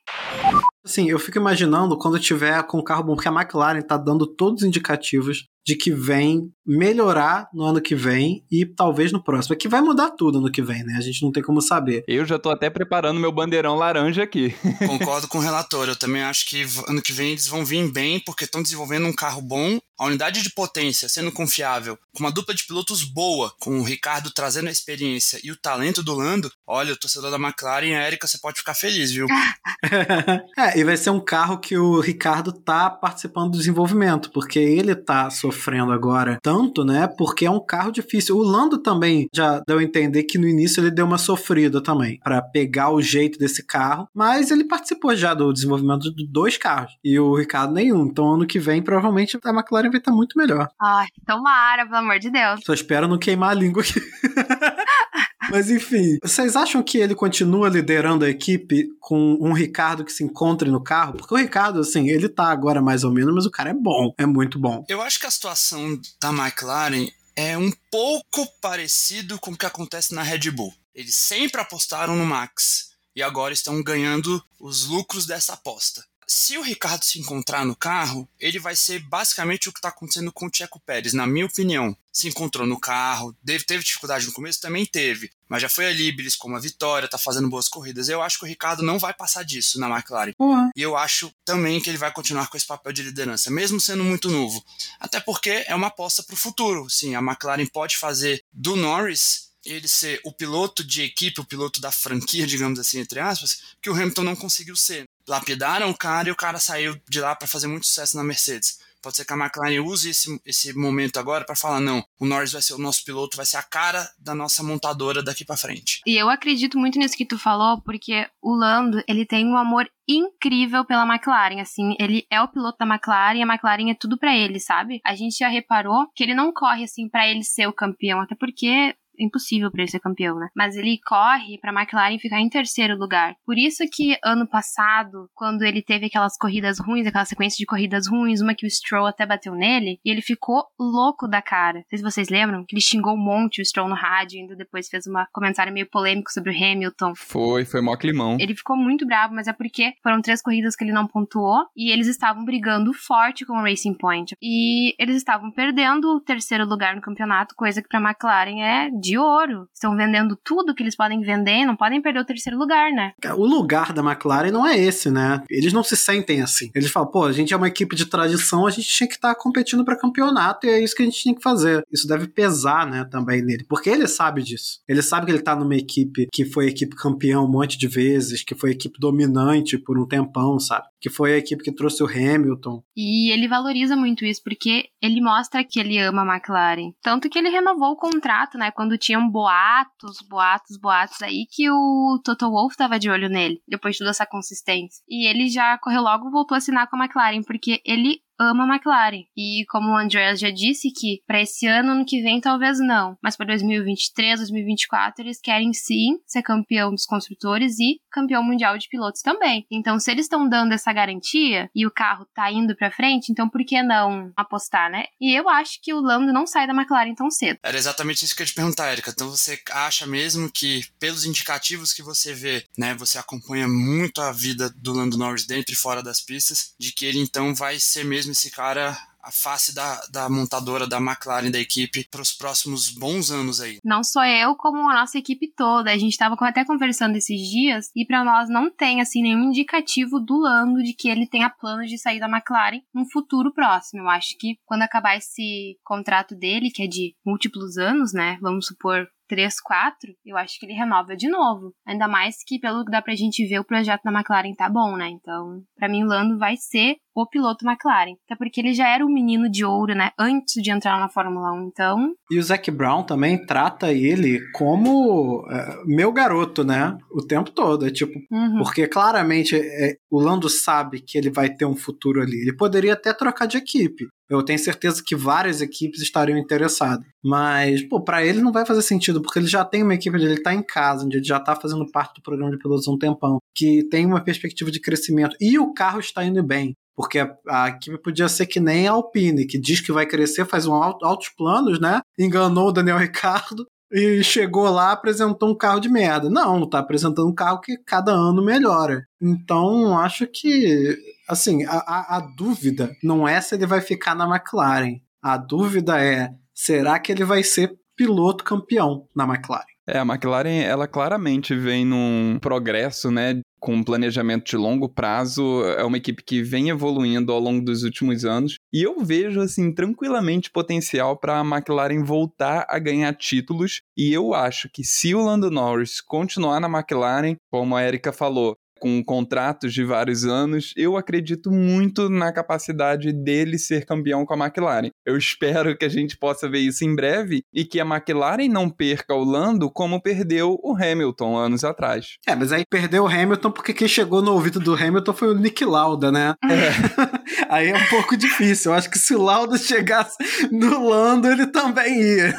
Assim, 0.86 1.10
eu 1.10 1.18
fico 1.18 1.40
imaginando 1.40 1.98
quando 1.98 2.20
tiver 2.20 2.62
com 2.64 2.78
o 2.78 2.84
carro 2.84 3.04
bom, 3.04 3.16
porque 3.16 3.28
a 3.28 3.32
McLaren 3.32 3.82
tá 3.82 3.98
dando 3.98 4.28
todos 4.28 4.62
os 4.62 4.68
indicativos 4.68 5.48
de 5.70 5.76
que 5.76 5.92
vem 5.92 6.52
melhorar 6.66 7.48
no 7.54 7.64
ano 7.64 7.80
que 7.80 7.94
vem 7.94 8.44
e 8.52 8.66
talvez 8.66 9.12
no 9.12 9.24
próximo. 9.24 9.54
É 9.54 9.56
que 9.56 9.68
vai 9.68 9.82
mudar 9.82 10.10
tudo 10.10 10.42
no 10.42 10.52
que 10.52 10.64
vem, 10.64 10.84
né? 10.84 10.96
A 10.98 11.02
gente 11.02 11.22
não 11.22 11.32
tem 11.32 11.44
como 11.44 11.62
saber. 11.62 12.04
Eu 12.08 12.26
já 12.26 12.40
tô 12.40 12.50
até 12.50 12.72
preparando 12.72 13.20
meu 13.20 13.32
bandeirão 13.32 13.76
laranja 13.76 14.24
aqui. 14.24 14.56
Concordo 14.88 15.28
com 15.28 15.38
o 15.38 15.42
relator. 15.42 15.88
Eu 15.88 15.96
também 15.96 16.24
acho 16.24 16.48
que 16.48 16.66
ano 16.88 17.04
que 17.04 17.14
vem 17.14 17.34
eles 17.34 17.48
vão 17.48 17.64
vir 17.64 17.92
bem, 17.92 18.20
porque 18.20 18.46
estão 18.46 18.64
desenvolvendo 18.64 19.06
um 19.06 19.14
carro 19.14 19.44
bom, 19.44 19.78
a 20.00 20.06
unidade 20.06 20.42
de 20.42 20.50
potência 20.50 21.10
sendo 21.10 21.32
confiável, 21.32 21.98
com 22.14 22.24
uma 22.24 22.32
dupla 22.32 22.56
de 22.56 22.66
pilotos 22.66 23.04
boa, 23.04 23.54
com 23.60 23.80
o 23.80 23.84
Ricardo 23.84 24.32
trazendo 24.32 24.70
a 24.70 24.72
experiência 24.72 25.40
e 25.44 25.52
o 25.52 25.58
talento 25.58 26.02
do 26.02 26.14
Lando. 26.14 26.50
Olha, 26.66 26.94
o 26.94 26.98
torcedor 26.98 27.30
da 27.30 27.38
McLaren, 27.38 27.98
a 27.98 28.08
Erika, 28.08 28.26
você 28.26 28.38
pode 28.38 28.58
ficar 28.58 28.74
feliz, 28.74 29.12
viu? 29.12 29.28
é, 30.58 30.80
e 30.80 30.84
vai 30.84 30.96
ser 30.96 31.10
um 31.10 31.20
carro 31.20 31.60
que 31.60 31.78
o 31.78 32.00
Ricardo 32.00 32.54
tá 32.54 32.90
participando 32.90 33.52
do 33.52 33.58
desenvolvimento, 33.58 34.32
porque 34.32 34.60
ele 34.60 34.96
tá 34.96 35.30
sofrendo 35.30 35.92
agora 35.92 36.40
tanto, 36.42 36.86
né? 36.86 37.08
Porque 37.18 37.46
é 37.46 37.52
um 37.52 37.64
carro 37.64 37.92
difícil. 37.92 38.38
O 38.38 38.44
Lando 38.44 38.78
também 38.78 39.28
já 39.34 39.62
deu 39.68 39.80
a 39.80 39.84
entender 39.84 40.24
que 40.24 40.38
no 40.38 40.48
início 40.48 40.82
ele 40.82 40.92
deu 40.92 41.06
uma 41.06 41.18
sofrida 41.18 41.82
também 41.82 42.20
para 42.24 42.42
pegar 42.42 42.90
o 42.90 43.02
jeito 43.02 43.38
desse 43.38 43.66
carro, 43.66 44.08
mas 44.14 44.50
ele 44.50 44.64
participou 44.64 45.16
já 45.16 45.34
do 45.34 45.52
desenvolvimento 45.52 46.14
de 46.14 46.26
dois 46.26 46.58
carros 46.58 46.94
e 47.04 47.20
o 47.20 47.36
Ricardo 47.36 47.74
nenhum. 47.74 48.06
Então 48.06 48.34
ano 48.34 48.48
que 48.48 48.60
vem 48.60 48.82
provavelmente 48.82 49.38
a 49.44 49.50
McLaren 49.50 49.89
vai 49.90 50.00
estar 50.00 50.12
muito 50.12 50.38
melhor. 50.38 50.70
Ai, 50.82 51.08
tomara, 51.26 51.86
pelo 51.86 51.98
amor 51.98 52.20
de 52.20 52.30
Deus. 52.30 52.62
Só 52.66 52.74
espero 52.74 53.08
não 53.08 53.18
queimar 53.18 53.52
a 53.52 53.54
língua 53.54 53.84
aqui. 53.84 54.00
Mas 55.52 55.70
enfim, 55.72 56.18
vocês 56.22 56.56
acham 56.56 56.84
que 56.84 57.00
ele 57.00 57.16
continua 57.16 57.70
liderando 57.70 58.24
a 58.24 58.30
equipe 58.30 58.88
com 59.00 59.36
um 59.42 59.52
Ricardo 59.52 60.06
que 60.06 60.12
se 60.12 60.24
encontre 60.24 60.70
no 60.70 60.84
carro? 60.84 61.14
Porque 61.14 61.34
o 61.34 61.38
Ricardo, 61.38 61.80
assim, 61.80 62.08
ele 62.08 62.30
tá 62.30 62.50
agora 62.50 62.82
mais 62.82 63.04
ou 63.04 63.12
menos, 63.12 63.34
mas 63.34 63.46
o 63.46 63.52
cara 63.52 63.72
é 63.72 63.74
bom, 63.74 64.14
é 64.18 64.28
muito 64.28 64.60
bom. 64.60 64.86
Eu 64.88 65.02
acho 65.02 65.20
que 65.20 65.26
a 65.26 65.32
situação 65.32 66.00
da 66.22 66.30
McLaren 66.30 67.08
é 67.36 67.58
um 67.58 67.72
pouco 67.90 68.46
parecido 68.62 69.40
com 69.40 69.52
o 69.52 69.58
que 69.58 69.66
acontece 69.66 70.14
na 70.14 70.22
Red 70.22 70.52
Bull. 70.52 70.74
Eles 70.94 71.16
sempre 71.16 71.62
apostaram 71.62 72.16
no 72.16 72.26
Max 72.26 72.92
e 73.16 73.24
agora 73.24 73.54
estão 73.54 73.82
ganhando 73.82 74.44
os 74.60 74.86
lucros 74.86 75.26
dessa 75.26 75.54
aposta 75.54 76.04
se 76.30 76.60
o 76.60 76.62
Ricardo 76.62 77.04
se 77.04 77.20
encontrar 77.20 77.66
no 77.66 77.76
carro, 77.76 78.30
ele 78.40 78.60
vai 78.60 78.76
ser 78.76 79.00
basicamente 79.00 79.68
o 79.68 79.74
que 79.74 79.80
está 79.80 79.90
acontecendo 79.90 80.32
com 80.32 80.46
o 80.46 80.52
Checo 80.54 80.80
Pérez, 80.80 81.12
na 81.12 81.26
minha 81.26 81.48
opinião. 81.48 81.98
Se 82.14 82.28
encontrou 82.28 82.68
no 82.68 82.80
carro, 82.80 83.36
teve, 83.44 83.64
teve 83.64 83.84
dificuldade 83.84 84.28
no 84.28 84.32
começo, 84.32 84.62
também 84.62 84.86
teve, 84.86 85.32
mas 85.48 85.64
já 85.64 85.70
foi 85.70 85.88
ali, 85.88 86.16
com 86.38 86.48
uma 86.48 86.60
vitória, 86.60 87.08
tá 87.08 87.18
fazendo 87.18 87.50
boas 87.50 87.68
corridas. 87.68 88.10
Eu 88.10 88.22
acho 88.22 88.38
que 88.38 88.46
o 88.46 88.48
Ricardo 88.48 88.84
não 88.84 89.00
vai 89.00 89.12
passar 89.12 89.44
disso 89.44 89.80
na 89.80 89.90
McLaren. 89.90 90.34
Uhum. 90.38 90.70
E 90.76 90.82
eu 90.82 90.96
acho 90.96 91.34
também 91.44 91.82
que 91.82 91.90
ele 91.90 91.98
vai 91.98 92.14
continuar 92.14 92.48
com 92.48 92.58
esse 92.58 92.68
papel 92.68 92.94
de 92.94 93.02
liderança, 93.02 93.50
mesmo 93.50 93.80
sendo 93.80 94.04
muito 94.04 94.30
novo. 94.30 94.64
Até 95.00 95.20
porque 95.20 95.64
é 95.66 95.74
uma 95.74 95.88
aposta 95.88 96.22
para 96.22 96.36
o 96.36 96.38
futuro. 96.38 96.88
Sim, 96.92 97.16
a 97.16 97.20
McLaren 97.20 97.66
pode 97.66 97.98
fazer 97.98 98.44
do 98.54 98.76
Norris 98.76 99.50
ele 99.66 99.88
ser 99.88 100.22
o 100.24 100.32
piloto 100.32 100.84
de 100.84 101.02
equipe, 101.02 101.42
o 101.42 101.46
piloto 101.46 101.82
da 101.82 101.92
franquia, 101.92 102.46
digamos 102.48 102.80
assim, 102.80 103.00
entre 103.00 103.20
aspas, 103.20 103.62
que 103.82 103.90
o 103.90 103.94
Hamilton 103.94 104.24
não 104.24 104.36
conseguiu 104.36 104.76
ser 104.76 105.06
lapidaram 105.30 105.90
o 105.90 105.98
cara 105.98 106.28
e 106.28 106.32
o 106.32 106.36
cara 106.36 106.60
saiu 106.60 107.00
de 107.08 107.22
lá 107.22 107.36
para 107.36 107.48
fazer 107.48 107.68
muito 107.68 107.88
sucesso 107.88 108.18
na 108.18 108.24
Mercedes. 108.24 108.80
Pode 109.02 109.16
ser 109.16 109.26
que 109.26 109.32
a 109.32 109.38
McLaren 109.38 109.82
use 109.82 110.10
esse, 110.10 110.42
esse 110.46 110.74
momento 110.74 111.18
agora 111.18 111.46
para 111.46 111.56
falar: 111.56 111.80
não, 111.80 112.04
o 112.20 112.26
Norris 112.26 112.52
vai 112.52 112.62
ser 112.62 112.74
o 112.74 112.78
nosso 112.78 113.04
piloto, 113.06 113.38
vai 113.38 113.46
ser 113.46 113.58
a 113.58 113.64
cara 113.64 114.10
da 114.20 114.36
nossa 114.36 114.62
montadora 114.62 115.24
daqui 115.24 115.46
para 115.46 115.56
frente. 115.56 116.02
E 116.06 116.18
eu 116.18 116.30
acredito 116.30 116.78
muito 116.78 117.00
nisso 117.00 117.16
que 117.16 117.26
tu 117.26 117.40
falou, 117.40 117.82
porque 117.82 118.28
o 118.42 118.54
Lando, 118.54 119.02
ele 119.08 119.26
tem 119.26 119.46
um 119.46 119.56
amor 119.56 119.90
incrível 120.08 120.84
pela 120.84 121.06
McLaren, 121.06 121.62
assim, 121.62 121.96
ele 122.00 122.26
é 122.32 122.42
o 122.42 122.48
piloto 122.48 122.80
da 122.80 122.86
McLaren 122.86 123.38
e 123.38 123.44
a 123.44 123.46
McLaren 123.46 123.92
é 123.92 123.96
tudo 123.96 124.18
para 124.18 124.36
ele, 124.36 124.60
sabe? 124.60 125.00
A 125.06 125.16
gente 125.16 125.38
já 125.38 125.48
reparou 125.48 126.08
que 126.16 126.24
ele 126.24 126.34
não 126.34 126.52
corre 126.52 126.84
assim 126.84 127.08
para 127.08 127.28
ele 127.28 127.44
ser 127.44 127.68
o 127.68 127.74
campeão, 127.74 128.20
até 128.20 128.36
porque 128.36 128.96
impossível 129.20 129.72
para 129.72 129.82
ele 129.82 129.92
ser 129.92 130.00
campeão, 130.00 130.38
né? 130.38 130.48
Mas 130.56 130.76
ele 130.76 131.00
corre 131.06 131.58
para 131.60 131.72
a 131.72 131.82
McLaren 131.82 132.18
ficar 132.20 132.40
em 132.40 132.50
terceiro 132.50 132.98
lugar. 132.98 133.36
Por 133.46 133.58
isso 133.58 133.84
que 133.92 134.18
ano 134.24 134.48
passado, 134.48 135.30
quando 135.34 135.64
ele 135.64 135.82
teve 135.82 136.08
aquelas 136.08 136.38
corridas 136.38 136.80
ruins, 136.80 137.08
aquela 137.08 137.26
sequência 137.26 137.58
de 137.58 137.66
corridas 137.66 138.08
ruins, 138.08 138.42
uma 138.42 138.56
que 138.56 138.66
o 138.66 138.70
Stroll 138.70 139.08
até 139.08 139.26
bateu 139.26 139.54
nele, 139.54 140.00
e 140.04 140.10
ele 140.10 140.22
ficou 140.22 140.66
louco 140.80 141.28
da 141.28 141.42
cara. 141.42 141.80
Não 141.80 141.86
sei 141.90 141.98
se 142.00 142.04
vocês 142.04 142.30
lembram 142.30 142.64
que 142.68 142.76
ele 142.76 142.82
xingou 142.82 143.14
um 143.14 143.24
monte 143.24 143.62
o 143.62 143.66
Stroll 143.66 143.90
no 143.90 143.96
rádio, 143.96 144.38
e 144.38 144.42
ainda 144.42 144.56
depois 144.56 144.88
fez 144.88 145.06
um 145.08 145.14
comentário 145.32 145.74
meio 145.74 145.90
polêmico 145.90 146.32
sobre 146.32 146.52
o 146.52 146.56
Hamilton. 146.56 147.14
Foi, 147.16 147.66
foi 147.66 147.82
mó 147.82 147.96
climão. 147.96 148.38
Ele 148.40 148.56
ficou 148.56 148.78
muito 148.78 149.06
bravo, 149.06 149.34
mas 149.34 149.48
é 149.48 149.54
porque 149.54 149.94
foram 150.02 150.22
três 150.22 150.42
corridas 150.42 150.76
que 150.76 150.84
ele 150.84 150.94
não 150.94 151.08
pontuou 151.08 151.66
e 151.76 151.92
eles 151.92 152.08
estavam 152.08 152.46
brigando 152.46 152.94
forte 152.94 153.46
com 153.46 153.54
o 153.54 153.64
Racing 153.64 153.96
Point. 153.96 154.36
E 154.42 154.96
eles 155.00 155.16
estavam 155.16 155.52
perdendo 155.52 156.16
o 156.16 156.22
terceiro 156.22 156.66
lugar 156.66 156.96
no 156.96 157.02
campeonato, 157.02 157.56
coisa 157.56 157.82
que 157.82 157.88
para 157.88 158.00
McLaren 158.00 158.62
é 158.62 158.90
de 158.90 159.09
ouro. 159.18 159.68
Estão 159.74 159.96
vendendo 159.96 160.38
tudo 160.44 160.74
que 160.74 160.84
eles 160.84 160.96
podem 160.96 161.22
vender, 161.22 161.66
não 161.66 161.76
podem 161.76 162.02
perder 162.02 162.20
o 162.20 162.26
terceiro 162.26 162.58
lugar, 162.58 162.92
né? 162.92 163.14
O 163.36 163.46
lugar 163.46 163.94
da 163.94 164.02
McLaren 164.02 164.52
não 164.52 164.66
é 164.66 164.78
esse, 164.78 165.10
né? 165.10 165.42
Eles 165.50 165.74
não 165.74 165.84
se 165.84 165.96
sentem 165.96 166.42
assim. 166.42 166.70
Eles 166.76 166.92
falam, 166.92 167.10
pô, 167.10 167.26
a 167.26 167.32
gente 167.32 167.54
é 167.54 167.58
uma 167.58 167.68
equipe 167.68 167.96
de 167.96 168.06
tradição, 168.06 168.66
a 168.66 168.72
gente 168.72 168.88
tinha 168.88 169.08
que 169.08 169.16
estar 169.16 169.34
tá 169.34 169.40
competindo 169.40 169.84
para 169.86 169.98
campeonato 169.98 170.66
e 170.66 170.70
é 170.70 170.84
isso 170.84 170.96
que 170.96 171.04
a 171.04 171.06
gente 171.06 171.20
tinha 171.20 171.36
que 171.36 171.42
fazer. 171.42 171.84
Isso 171.92 172.08
deve 172.08 172.28
pesar, 172.28 172.86
né, 172.88 173.06
também 173.06 173.42
nele, 173.42 173.66
porque 173.68 173.90
ele 173.90 174.08
sabe 174.08 174.42
disso. 174.42 174.80
Ele 174.88 175.02
sabe 175.02 175.26
que 175.26 175.32
ele 175.32 175.42
tá 175.42 175.56
numa 175.56 175.76
equipe 175.76 176.28
que 176.32 176.46
foi 176.46 176.68
equipe 176.68 176.96
campeão 176.96 177.46
um 177.46 177.52
monte 177.52 177.78
de 177.78 177.88
vezes, 177.88 178.44
que 178.44 178.56
foi 178.56 178.72
equipe 178.72 179.00
dominante 179.00 179.78
por 179.78 179.98
um 179.98 180.08
tempão, 180.08 180.60
sabe? 180.60 180.88
Que 181.02 181.10
foi 181.10 181.34
a 181.34 181.38
equipe 181.38 181.64
que 181.64 181.74
trouxe 181.74 182.04
o 182.04 182.08
Hamilton. 182.08 182.84
E 182.96 183.32
ele 183.32 183.48
valoriza 183.48 183.96
muito 183.96 184.26
isso, 184.26 184.42
porque 184.44 184.90
ele 185.02 185.22
mostra 185.22 185.64
que 185.64 185.80
ele 185.80 185.98
ama 185.98 186.24
a 186.24 186.36
McLaren. 186.36 186.92
Tanto 187.02 187.30
que 187.30 187.40
ele 187.40 187.50
renovou 187.50 187.92
o 187.92 187.98
contrato, 187.98 188.58
né, 188.58 188.72
quando 188.72 188.98
tinham 188.98 189.30
boatos, 189.30 190.18
boatos, 190.28 190.78
boatos 190.78 191.22
aí 191.22 191.46
que 191.50 191.70
o 191.70 192.20
Toto 192.24 192.50
Wolff 192.50 192.76
tava 192.76 193.00
de 193.00 193.10
olho 193.10 193.30
nele, 193.30 193.62
depois 193.68 193.96
de 193.96 194.00
toda 194.00 194.12
essa 194.12 194.26
consistência. 194.26 195.04
E 195.08 195.28
ele 195.28 195.50
já 195.50 195.78
correu 195.78 196.02
logo 196.02 196.30
voltou 196.30 196.56
a 196.56 196.58
assinar 196.58 196.90
com 196.90 196.96
a 196.96 197.06
McLaren, 197.06 197.44
porque 197.44 197.82
ele 197.86 198.22
ama 198.40 198.64
a 198.64 198.76
McLaren. 198.76 199.24
E 199.36 199.66
como 199.70 199.92
o 199.92 199.98
Andreas 199.98 200.40
já 200.40 200.50
disse 200.50 200.92
que 200.92 201.22
para 201.28 201.42
esse 201.42 201.68
ano, 201.68 201.92
ano 201.92 202.06
que 202.06 202.22
vem 202.22 202.40
talvez 202.40 202.80
não, 202.80 203.18
mas 203.22 203.36
para 203.36 203.48
2023, 203.48 204.40
2024 204.40 205.24
eles 205.24 205.40
querem 205.42 205.74
sim 205.74 206.20
ser 206.26 206.42
campeão 206.42 206.92
dos 206.92 207.06
construtores 207.06 207.80
e 207.80 208.00
campeão 208.12 208.44
mundial 208.44 208.78
de 208.78 208.88
pilotos 208.90 209.22
também. 209.22 209.66
Então, 209.72 210.00
se 210.00 210.12
eles 210.12 210.26
estão 210.26 210.48
dando 210.48 210.74
essa 210.74 210.92
garantia 210.92 211.70
e 211.76 211.86
o 211.86 211.92
carro 211.92 212.26
tá 212.34 212.52
indo 212.52 212.76
para 212.76 212.92
frente, 212.92 213.32
então 213.32 213.50
por 213.50 213.64
que 213.66 213.82
não 213.84 214.32
apostar, 214.36 214.90
né? 214.90 215.06
E 215.20 215.38
eu 215.38 215.48
acho 215.50 215.80
que 215.82 215.94
o 215.94 216.02
Lando 216.02 216.34
não 216.34 216.48
sai 216.48 216.68
da 216.68 216.74
McLaren 216.74 217.14
tão 217.16 217.30
cedo. 217.30 217.60
Era 217.64 217.78
exatamente 217.78 218.24
isso 218.24 218.36
que 218.36 218.42
eu 218.42 218.46
ia 218.46 218.50
te 218.52 218.56
perguntar, 218.56 218.92
Erika. 218.92 219.12
Então 219.12 219.30
você 219.30 219.60
acha 219.72 220.06
mesmo 220.06 220.52
que 220.52 220.86
pelos 221.00 221.26
indicativos 221.26 221.94
que 221.94 222.02
você 222.02 222.34
vê, 222.34 222.66
né, 222.78 222.94
você 222.96 223.18
acompanha 223.18 223.68
muito 223.68 224.22
a 224.22 224.32
vida 224.32 224.70
do 224.76 224.94
Lando 224.94 225.18
Norris 225.18 225.46
dentro 225.46 225.74
e 225.74 225.78
fora 225.78 226.02
das 226.02 226.22
pistas, 226.22 226.74
de 226.80 226.92
que 226.92 227.06
ele 227.06 227.20
então 227.20 227.54
vai 227.54 227.80
ser 227.80 228.06
mesmo 228.06 228.29
esse 228.32 228.52
cara 228.52 228.98
a 229.22 229.32
face 229.32 229.74
da, 229.76 230.02
da 230.12 230.30
montadora 230.30 230.88
da 230.88 230.98
McLaren 230.98 231.52
da 231.52 231.60
equipe 231.60 232.08
para 232.10 232.22
os 232.22 232.34
próximos 232.34 232.90
bons 232.90 233.32
anos 233.32 233.62
aí. 233.62 233.78
Não 233.84 234.04
só 234.04 234.26
eu, 234.26 234.56
como 234.56 234.90
a 234.90 234.94
nossa 234.94 235.18
equipe 235.18 235.52
toda. 235.56 235.92
A 235.92 235.98
gente 235.98 236.12
estava 236.12 236.36
até 236.40 236.66
conversando 236.66 237.16
esses 237.16 237.40
dias 237.42 237.92
e 237.96 238.06
para 238.06 238.24
nós 238.24 238.50
não 238.50 238.72
tem 238.72 239.02
assim 239.02 239.22
nenhum 239.22 239.50
indicativo 239.50 240.20
do 240.20 240.40
Lando 240.40 240.82
de 240.82 240.94
que 240.94 241.10
ele 241.10 241.28
tenha 241.28 241.50
planos 241.50 241.90
de 241.90 241.98
sair 241.98 242.20
da 242.20 242.30
McLaren 242.30 242.82
no 242.94 243.06
futuro 243.10 243.54
próximo. 243.54 244.04
Eu 244.04 244.10
acho 244.10 244.38
que 244.38 244.58
quando 244.66 244.84
acabar 244.84 245.18
esse 245.18 245.78
contrato 245.84 246.36
dele, 246.36 246.72
que 246.72 246.84
é 246.84 246.88
de 246.88 247.14
múltiplos 247.26 247.78
anos, 247.78 248.14
né? 248.14 248.38
Vamos 248.42 248.68
supor 248.68 249.08
3, 249.30 249.62
4, 249.62 250.12
eu 250.26 250.36
acho 250.36 250.60
que 250.60 250.66
ele 250.66 250.74
renova 250.74 251.16
de 251.16 251.30
novo. 251.30 251.72
Ainda 251.86 252.08
mais 252.08 252.38
que, 252.46 252.60
pelo 252.60 252.84
que 252.84 252.92
dá 252.92 253.00
pra 253.02 253.16
gente 253.16 253.46
ver, 253.46 253.60
o 253.60 253.64
projeto 253.64 254.02
da 254.04 254.12
McLaren 254.12 254.56
tá 254.56 254.68
bom, 254.68 254.98
né? 254.98 255.08
Então, 255.10 255.62
para 255.78 255.88
mim, 255.88 256.04
o 256.04 256.08
Lando 256.08 256.38
vai 256.40 256.58
ser 256.58 256.96
o 257.16 257.28
piloto 257.28 257.66
McLaren. 257.66 258.16
Até 258.26 258.36
porque 258.36 258.60
ele 258.62 258.74
já 258.74 258.88
era 258.88 259.06
o 259.06 259.10
menino 259.10 259.50
de 259.50 259.66
ouro, 259.66 259.94
né? 259.94 260.12
Antes 260.18 260.62
de 260.62 260.72
entrar 260.72 261.00
na 261.00 261.10
Fórmula 261.10 261.52
1, 261.54 261.68
então... 261.68 262.14
E 262.32 262.38
o 262.38 262.44
Zac 262.44 262.70
Brown 262.72 263.04
também 263.04 263.46
trata 263.46 263.92
ele 263.92 264.40
como 264.54 265.42
uh, 265.42 265.86
meu 265.86 266.12
garoto, 266.12 266.64
né? 266.64 266.98
O 267.12 267.26
tempo 267.26 267.52
todo. 267.52 267.88
É 267.88 267.92
tipo... 267.92 268.14
Uhum. 268.32 268.60
Porque, 268.60 268.88
claramente, 268.88 269.56
é, 269.56 269.96
o 270.10 270.20
Lando 270.20 270.50
sabe 270.50 271.02
que 271.02 271.18
ele 271.18 271.30
vai 271.30 271.50
ter 271.50 271.66
um 271.66 271.76
futuro 271.76 272.22
ali. 272.22 272.42
Ele 272.42 272.56
poderia 272.56 272.94
até 272.94 273.14
trocar 273.14 273.46
de 273.46 273.58
equipe. 273.58 274.08
Eu 274.30 274.44
tenho 274.44 274.60
certeza 274.60 275.02
que 275.04 275.16
várias 275.16 275.60
equipes 275.60 276.02
estariam 276.02 276.38
interessadas. 276.38 277.04
Mas, 277.24 277.82
pô, 277.82 278.00
pra 278.00 278.24
ele 278.24 278.42
não 278.42 278.52
vai 278.52 278.64
fazer 278.64 278.84
sentido, 278.84 279.22
porque 279.22 279.40
ele 279.40 279.48
já 279.48 279.66
tem 279.66 279.82
uma 279.82 279.96
equipe 279.96 280.16
onde 280.16 280.26
ele 280.26 280.42
tá 280.42 280.54
em 280.54 280.62
casa, 280.62 281.04
onde 281.04 281.18
ele 281.18 281.26
já 281.26 281.40
tá 281.40 281.56
fazendo 281.56 281.90
parte 281.92 282.16
do 282.16 282.22
programa 282.22 282.52
de 282.52 282.60
pilotos 282.60 282.88
há 282.88 282.92
um 282.92 282.98
tempão, 282.98 283.40
que 283.56 283.84
tem 283.90 284.06
uma 284.06 284.24
perspectiva 284.24 284.70
de 284.70 284.80
crescimento. 284.80 285.36
E 285.42 285.58
o 285.58 285.74
carro 285.74 286.00
está 286.00 286.24
indo 286.24 286.44
bem. 286.44 286.76
Porque 287.00 287.18
a, 287.18 287.34
a, 287.48 287.70
equipe 287.70 287.98
podia 287.98 288.28
ser 288.28 288.46
que 288.46 288.60
nem 288.60 288.86
a 288.86 288.92
Alpine, 288.92 289.48
que 289.48 289.58
diz 289.58 289.80
que 289.80 289.90
vai 289.90 290.06
crescer, 290.06 290.44
faz 290.44 290.66
um 290.66 290.74
alto, 290.74 291.06
altos 291.06 291.30
planos, 291.30 291.80
né? 291.80 292.02
Enganou 292.20 292.68
o 292.68 292.72
Daniel 292.74 292.98
Ricardo 293.00 293.66
e 293.90 294.22
chegou 294.22 294.70
lá 294.70 294.92
apresentou 294.92 295.50
um 295.50 295.56
carro 295.56 295.80
de 295.80 295.88
merda. 295.88 296.30
Não, 296.30 296.70
tá 296.70 296.80
apresentando 296.80 297.30
um 297.30 297.34
carro 297.34 297.62
que 297.62 297.78
cada 297.86 298.12
ano 298.12 298.44
melhora. 298.44 299.06
Então, 299.22 299.98
acho 299.98 300.28
que, 300.28 300.98
assim, 301.26 301.64
a, 301.64 301.78
a, 301.78 302.18
a 302.18 302.20
dúvida 302.20 302.94
não 303.02 303.26
é 303.26 303.40
se 303.40 303.56
ele 303.56 303.66
vai 303.66 303.80
ficar 303.80 304.14
na 304.14 304.28
McLaren. 304.28 305.00
A 305.22 305.38
dúvida 305.38 306.04
é, 306.04 306.30
será 306.54 307.00
que 307.00 307.14
ele 307.14 307.24
vai 307.24 307.44
ser 307.44 307.80
piloto 307.96 308.44
campeão 308.44 309.08
na 309.16 309.24
McLaren? 309.24 309.64
É, 309.92 309.98
a 309.98 310.04
McLaren, 310.04 310.62
ela 310.62 310.88
claramente 310.88 311.56
vem 311.56 311.84
num 311.84 312.38
progresso, 312.40 313.10
né, 313.10 313.42
com 313.60 313.74
um 313.76 313.84
planejamento 313.84 314.46
de 314.46 314.56
longo 314.56 314.88
prazo, 314.88 315.64
é 315.78 315.84
uma 315.84 315.98
equipe 315.98 316.24
que 316.24 316.44
vem 316.44 316.70
evoluindo 316.70 317.32
ao 317.32 317.40
longo 317.40 317.66
dos 317.66 317.84
últimos 317.84 318.24
anos, 318.24 318.56
e 318.72 318.84
eu 318.84 319.04
vejo, 319.04 319.42
assim, 319.42 319.74
tranquilamente 319.74 320.52
potencial 320.52 321.18
para 321.18 321.40
a 321.40 321.44
McLaren 321.44 322.04
voltar 322.04 322.66
a 322.70 322.78
ganhar 322.78 323.14
títulos, 323.16 323.82
e 323.98 324.14
eu 324.14 324.34
acho 324.34 324.70
que 324.72 324.84
se 324.84 325.16
o 325.16 325.24
Lando 325.24 325.50
Norris 325.50 326.00
continuar 326.02 326.60
na 326.60 326.70
McLaren, 326.70 327.36
como 327.52 327.76
a 327.76 327.84
Erika 327.84 328.14
falou, 328.14 328.56
com 328.80 329.04
contratos 329.04 329.74
de 329.74 329.84
vários 329.84 330.26
anos, 330.26 330.74
eu 330.76 330.98
acredito 330.98 331.52
muito 331.52 332.10
na 332.10 332.32
capacidade 332.32 333.12
dele 333.12 333.58
ser 333.58 333.86
campeão 333.86 334.26
com 334.26 334.34
a 334.34 334.46
McLaren. 334.46 334.90
Eu 335.06 335.18
espero 335.18 335.78
que 335.78 335.86
a 335.86 335.90
gente 335.90 336.18
possa 336.18 336.50
ver 336.50 336.60
isso 336.60 336.86
em 336.86 336.96
breve 336.96 337.44
e 337.54 337.66
que 337.66 337.80
a 337.80 337.86
McLaren 337.86 338.48
não 338.48 338.70
perca 338.70 339.14
o 339.14 339.24
Lando 339.24 339.70
como 339.70 340.02
perdeu 340.02 340.58
o 340.64 340.76
Hamilton 340.76 341.36
anos 341.36 341.64
atrás. 341.64 342.18
É, 342.28 342.36
mas 342.36 342.52
aí 342.52 342.64
perdeu 342.70 343.04
o 343.04 343.08
Hamilton 343.08 343.52
porque 343.52 343.74
quem 343.74 343.88
chegou 343.88 344.22
no 344.22 344.34
ouvido 344.34 344.60
do 344.60 344.74
Hamilton 344.74 345.14
foi 345.14 345.28
o 345.30 345.38
Nick 345.38 345.66
Lauda, 345.66 346.12
né? 346.12 346.34
É. 346.44 347.46
aí 347.50 347.70
é 347.70 347.76
um 347.76 347.86
pouco 347.88 348.16
difícil. 348.16 348.72
Eu 348.72 348.78
acho 348.78 348.90
que 348.90 348.98
se 348.98 349.14
o 349.14 349.22
Lauda 349.22 349.58
chegasse 349.58 350.18
no 350.52 350.88
Lando, 350.88 351.28
ele 351.28 351.48
também 351.48 352.02
ia. 352.02 352.36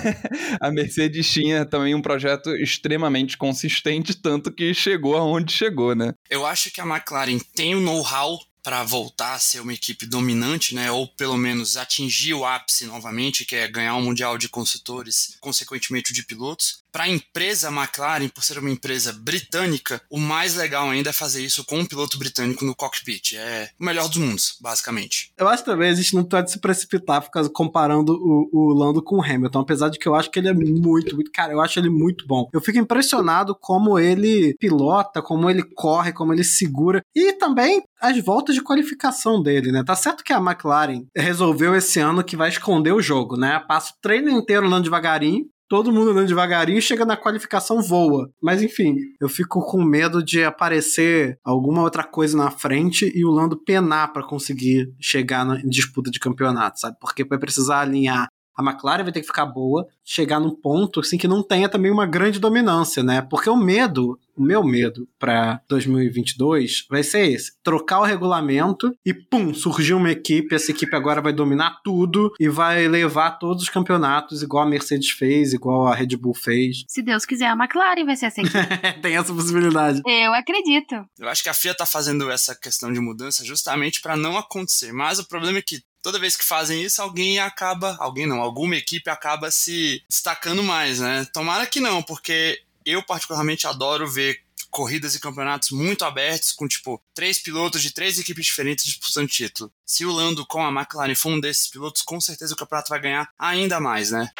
a 0.60 0.70
Mercedes 0.70 1.30
tinha 1.30 1.64
também 1.64 1.94
um 1.94 2.02
projeto 2.02 2.50
extremamente 2.56 3.36
consistente, 3.36 4.20
tanto 4.20 4.52
que 4.52 4.74
chegou 4.74 5.16
aonde 5.16 5.52
chegou 5.52 5.75
né? 5.94 6.14
Eu 6.28 6.46
acho 6.46 6.70
que 6.70 6.80
a 6.80 6.86
McLaren 6.86 7.38
tem 7.54 7.74
o 7.74 7.80
know-how 7.80 8.38
para 8.66 8.82
voltar 8.82 9.34
a 9.34 9.38
ser 9.38 9.60
uma 9.60 9.72
equipe 9.72 10.06
dominante, 10.06 10.74
né, 10.74 10.90
ou 10.90 11.06
pelo 11.06 11.36
menos 11.36 11.76
atingir 11.76 12.34
o 12.34 12.44
ápice 12.44 12.84
novamente, 12.84 13.44
que 13.44 13.54
é 13.54 13.68
ganhar 13.68 13.94
o 13.94 13.98
um 13.98 14.02
mundial 14.02 14.36
de 14.36 14.48
construtores, 14.48 15.36
consequentemente 15.40 16.10
o 16.10 16.14
de 16.14 16.24
pilotos. 16.24 16.82
Para 16.96 17.04
a 17.04 17.10
empresa 17.10 17.68
McLaren, 17.68 18.26
por 18.30 18.42
ser 18.42 18.56
uma 18.56 18.70
empresa 18.70 19.12
britânica, 19.12 20.00
o 20.10 20.18
mais 20.18 20.56
legal 20.56 20.88
ainda 20.88 21.10
é 21.10 21.12
fazer 21.12 21.44
isso 21.44 21.62
com 21.62 21.80
um 21.80 21.84
piloto 21.84 22.18
britânico 22.18 22.64
no 22.64 22.74
cockpit. 22.74 23.36
É 23.36 23.68
o 23.78 23.84
melhor 23.84 24.08
dos 24.08 24.16
mundos, 24.16 24.56
basicamente. 24.62 25.30
Eu 25.36 25.46
acho 25.46 25.62
também 25.62 25.90
a 25.90 25.94
gente 25.94 26.14
não 26.14 26.24
pode 26.24 26.50
se 26.50 26.58
precipitar 26.58 27.22
comparando 27.52 28.14
o, 28.14 28.48
o 28.50 28.72
Lando 28.72 29.02
com 29.02 29.16
o 29.18 29.22
Hamilton, 29.22 29.60
apesar 29.60 29.90
de 29.90 29.98
que 29.98 30.08
eu 30.08 30.14
acho 30.14 30.30
que 30.30 30.38
ele 30.38 30.48
é 30.48 30.54
muito, 30.54 31.14
muito, 31.14 31.30
cara, 31.30 31.52
eu 31.52 31.60
acho 31.60 31.78
ele 31.78 31.90
muito 31.90 32.26
bom. 32.26 32.48
Eu 32.50 32.62
fico 32.62 32.78
impressionado 32.78 33.54
como 33.54 33.98
ele 33.98 34.56
pilota, 34.58 35.20
como 35.20 35.50
ele 35.50 35.64
corre, 35.74 36.14
como 36.14 36.32
ele 36.32 36.44
segura 36.44 37.02
e 37.14 37.34
também 37.34 37.82
as 38.00 38.18
voltas 38.24 38.54
de 38.54 38.62
qualificação 38.62 39.42
dele, 39.42 39.70
né? 39.70 39.82
Tá 39.84 39.96
certo 39.96 40.24
que 40.24 40.32
a 40.32 40.38
McLaren 40.38 41.04
resolveu 41.14 41.74
esse 41.74 42.00
ano 42.00 42.24
que 42.24 42.36
vai 42.36 42.48
esconder 42.48 42.92
o 42.92 43.02
jogo, 43.02 43.36
né? 43.36 43.62
Passa 43.68 43.92
o 43.92 44.00
treino 44.00 44.30
inteiro 44.30 44.66
andando 44.66 44.84
devagarinho, 44.84 45.44
todo 45.68 45.92
mundo 45.92 46.10
andando 46.10 46.28
devagarinho, 46.28 46.80
chega 46.80 47.04
na 47.04 47.16
qualificação, 47.16 47.82
voa. 47.82 48.30
Mas 48.42 48.62
enfim, 48.62 48.96
eu 49.20 49.28
fico 49.28 49.60
com 49.66 49.82
medo 49.82 50.22
de 50.22 50.44
aparecer 50.44 51.38
alguma 51.44 51.82
outra 51.82 52.04
coisa 52.04 52.36
na 52.36 52.50
frente 52.50 53.10
e 53.14 53.24
o 53.24 53.30
Lando 53.30 53.56
penar 53.56 54.12
para 54.12 54.26
conseguir 54.26 54.92
chegar 55.00 55.44
na 55.44 55.56
disputa 55.56 56.10
de 56.10 56.18
campeonato, 56.18 56.80
sabe? 56.80 56.96
Porque 57.00 57.24
vai 57.24 57.38
precisar 57.38 57.80
alinhar 57.80 58.28
a 58.56 58.62
McLaren 58.62 59.04
vai 59.04 59.12
ter 59.12 59.20
que 59.20 59.26
ficar 59.26 59.46
boa, 59.46 59.86
chegar 60.04 60.40
num 60.40 60.54
ponto 60.54 61.00
assim 61.00 61.18
que 61.18 61.28
não 61.28 61.42
tenha 61.42 61.68
também 61.68 61.90
uma 61.90 62.06
grande 62.06 62.38
dominância, 62.38 63.02
né? 63.02 63.20
Porque 63.20 63.50
o 63.50 63.56
medo, 63.56 64.18
o 64.36 64.42
meu 64.42 64.64
medo 64.64 65.06
para 65.18 65.60
2022 65.68 66.86
vai 66.88 67.02
ser 67.02 67.30
esse: 67.30 67.52
trocar 67.62 68.00
o 68.00 68.04
regulamento 68.04 68.96
e 69.04 69.12
pum, 69.12 69.52
surgiu 69.52 69.98
uma 69.98 70.10
equipe, 70.10 70.54
essa 70.54 70.70
equipe 70.70 70.94
agora 70.96 71.20
vai 71.20 71.32
dominar 71.32 71.80
tudo 71.84 72.32
e 72.40 72.48
vai 72.48 72.88
levar 72.88 73.32
todos 73.32 73.64
os 73.64 73.68
campeonatos 73.68 74.42
igual 74.42 74.64
a 74.64 74.68
Mercedes 74.68 75.10
fez, 75.10 75.52
igual 75.52 75.86
a 75.86 75.94
Red 75.94 76.16
Bull 76.16 76.34
fez. 76.34 76.84
Se 76.88 77.02
Deus 77.02 77.24
quiser, 77.26 77.48
a 77.48 77.52
McLaren 77.52 78.04
vai 78.04 78.16
ser 78.16 78.26
essa 78.26 78.40
equipe. 78.40 78.56
Tem 79.02 79.16
essa 79.16 79.34
possibilidade. 79.34 80.00
Eu 80.06 80.32
acredito. 80.32 80.94
Eu 81.18 81.28
acho 81.28 81.42
que 81.42 81.48
a 81.48 81.54
FIA 81.54 81.74
tá 81.74 81.84
fazendo 81.84 82.30
essa 82.30 82.54
questão 82.54 82.92
de 82.92 83.00
mudança 83.00 83.44
justamente 83.44 84.00
para 84.00 84.16
não 84.16 84.36
acontecer, 84.36 84.92
mas 84.92 85.18
o 85.18 85.28
problema 85.28 85.58
é 85.58 85.62
que 85.62 85.82
toda 86.06 86.20
vez 86.20 86.36
que 86.36 86.44
fazem 86.44 86.84
isso, 86.84 87.02
alguém 87.02 87.40
acaba, 87.40 87.96
alguém 87.98 88.28
não, 88.28 88.40
alguma 88.40 88.76
equipe 88.76 89.10
acaba 89.10 89.50
se 89.50 90.04
destacando 90.08 90.62
mais, 90.62 91.00
né? 91.00 91.26
Tomara 91.32 91.66
que 91.66 91.80
não, 91.80 92.00
porque 92.00 92.62
eu 92.84 93.02
particularmente 93.02 93.66
adoro 93.66 94.08
ver 94.08 94.40
corridas 94.70 95.16
e 95.16 95.20
campeonatos 95.20 95.72
muito 95.72 96.04
abertos, 96.04 96.52
com 96.52 96.68
tipo 96.68 97.02
três 97.12 97.40
pilotos 97.40 97.82
de 97.82 97.92
três 97.92 98.20
equipes 98.20 98.46
diferentes 98.46 98.84
disputando 98.84 99.26
título. 99.26 99.72
Se 99.84 100.06
o 100.06 100.12
Lando 100.12 100.46
com 100.46 100.64
a 100.64 100.70
McLaren 100.70 101.16
for 101.16 101.30
um 101.30 101.40
desses 101.40 101.66
pilotos, 101.66 102.02
com 102.02 102.20
certeza 102.20 102.54
o 102.54 102.56
campeonato 102.56 102.88
vai 102.88 103.00
ganhar 103.00 103.28
ainda 103.36 103.80
mais, 103.80 104.12
né? 104.12 104.30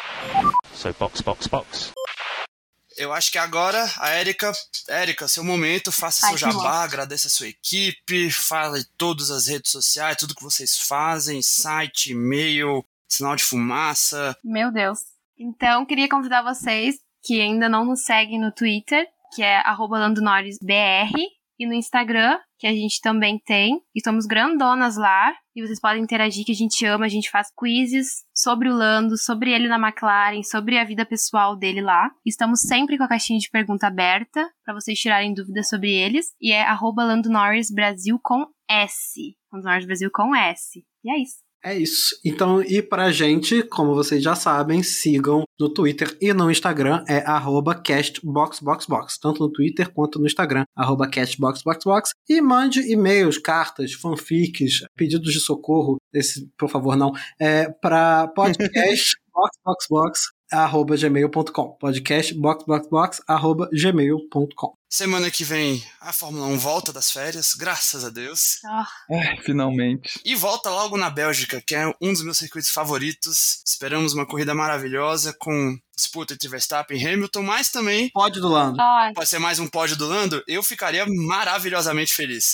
So 0.73 0.95
box, 0.97 1.19
box, 1.19 1.47
box 1.47 1.91
eu 2.97 3.13
acho 3.13 3.31
que 3.31 3.37
agora 3.37 3.89
a 3.97 4.09
Érica, 4.09 4.51
Érica, 4.89 5.27
seu 5.27 5.43
momento, 5.43 5.91
faça 5.91 6.25
Ai, 6.25 6.37
seu 6.37 6.51
jabá, 6.51 6.83
agradeça 6.83 7.27
a 7.27 7.31
sua 7.31 7.47
equipe, 7.47 8.31
fale 8.31 8.83
todas 8.97 9.29
as 9.31 9.47
redes 9.47 9.71
sociais, 9.71 10.17
tudo 10.17 10.35
que 10.35 10.43
vocês 10.43 10.79
fazem, 10.79 11.41
site, 11.41 12.11
e-mail, 12.11 12.83
sinal 13.07 13.35
de 13.35 13.43
fumaça. 13.43 14.35
Meu 14.43 14.71
Deus. 14.71 14.99
Então, 15.37 15.85
queria 15.85 16.09
convidar 16.09 16.41
vocês 16.41 16.95
que 17.23 17.39
ainda 17.39 17.69
não 17.69 17.85
nos 17.85 18.03
seguem 18.03 18.39
no 18.39 18.51
Twitter, 18.51 19.07
que 19.33 19.43
é 19.43 19.61
@landonoresbr, 19.77 21.11
e 21.59 21.65
no 21.65 21.73
Instagram, 21.73 22.39
que 22.57 22.67
a 22.67 22.73
gente 22.73 22.99
também 23.01 23.39
tem. 23.39 23.81
E 23.95 24.01
somos 24.03 24.25
grandonas 24.25 24.97
lá. 24.97 25.33
E 25.55 25.65
vocês 25.65 25.79
podem 25.79 26.03
interagir, 26.03 26.45
que 26.45 26.51
a 26.51 26.55
gente 26.55 26.85
ama. 26.85 27.05
A 27.05 27.09
gente 27.09 27.29
faz 27.29 27.47
quizzes 27.57 28.23
sobre 28.35 28.69
o 28.69 28.75
Lando, 28.75 29.17
sobre 29.17 29.51
ele 29.51 29.67
na 29.67 29.79
McLaren, 29.79 30.43
sobre 30.43 30.77
a 30.77 30.83
vida 30.83 31.05
pessoal 31.05 31.55
dele 31.55 31.81
lá. 31.81 32.09
Estamos 32.25 32.61
sempre 32.61 32.97
com 32.97 33.03
a 33.03 33.07
caixinha 33.07 33.39
de 33.39 33.49
pergunta 33.49 33.87
aberta 33.87 34.47
para 34.63 34.73
vocês 34.73 34.99
tirarem 34.99 35.33
dúvidas 35.33 35.69
sobre 35.69 35.91
eles. 35.91 36.27
E 36.41 36.51
é 36.51 36.63
arroba 36.63 37.03
Lando 37.03 37.29
Norris 37.29 37.71
Brasil 37.71 38.19
com 38.21 38.45
S. 38.69 39.35
Lando 39.51 39.65
Norris 39.65 39.85
Brasil 39.85 40.09
com 40.11 40.35
S. 40.35 40.83
E 41.03 41.11
é 41.11 41.21
isso. 41.21 41.46
É 41.63 41.75
isso. 41.75 42.15
Então, 42.23 42.61
e 42.61 42.81
pra 42.81 43.11
gente, 43.11 43.63
como 43.63 43.95
vocês 43.95 44.23
já 44.23 44.35
sabem, 44.35 44.83
sigam 44.83 45.43
no 45.59 45.73
Twitter 45.73 46.15
e 46.21 46.31
no 46.31 46.51
Instagram, 46.51 47.03
é 47.07 47.23
castboxboxbox. 47.83 49.17
Tanto 49.17 49.43
no 49.43 49.51
Twitter 49.51 49.91
quanto 49.91 50.19
no 50.19 50.27
Instagram, 50.27 50.63
castboxboxbox. 51.11 52.11
E 52.29 52.39
mande 52.41 52.91
e-mails, 52.91 53.37
cartas, 53.37 53.93
fanfics, 53.93 54.85
pedidos 54.95 55.33
de 55.33 55.39
socorro, 55.39 55.97
esse, 56.13 56.47
por 56.57 56.69
favor, 56.69 56.95
não, 56.95 57.11
é 57.39 57.69
para 57.69 58.27
podcast 58.35 59.15
boxboxbox 59.33 60.31
arroba 60.51 60.95
gmail.com. 60.95 61.77
Podcast 61.79 62.33
boxboxbox 62.33 63.21
arroba 63.27 63.69
gmail.com. 63.73 64.73
Semana 64.89 65.29
que 65.29 65.43
vem 65.43 65.83
a 65.99 66.13
Fórmula 66.13 66.47
1 66.47 66.57
volta 66.57 66.93
das 66.93 67.11
férias, 67.11 67.53
graças 67.53 68.05
a 68.05 68.09
Deus. 68.09 68.59
Oh. 69.09 69.15
É, 69.15 69.35
finalmente. 69.41 70.19
E 70.23 70.33
volta 70.33 70.69
logo 70.69 70.97
na 70.97 71.09
Bélgica, 71.09 71.61
que 71.65 71.75
é 71.75 71.87
um 72.01 72.13
dos 72.13 72.23
meus 72.23 72.37
circuitos 72.37 72.69
favoritos. 72.69 73.61
Esperamos 73.65 74.13
uma 74.13 74.25
corrida 74.25 74.53
maravilhosa 74.53 75.35
com 75.37 75.77
disputa 75.97 76.35
entre 76.35 76.47
Verstappen 76.47 76.97
e 77.01 77.05
Hamilton, 77.07 77.41
mas 77.41 77.69
também. 77.71 78.09
Pódio 78.11 78.39
do 78.39 78.47
Lando. 78.47 78.79
Ai. 78.79 79.13
Pode 79.13 79.27
ser 79.27 79.39
mais 79.39 79.57
um 79.59 79.67
pódio 79.67 79.97
do 79.97 80.07
Lando? 80.07 80.43
Eu 80.47 80.61
ficaria 80.61 81.03
maravilhosamente 81.07 82.13
feliz. 82.13 82.53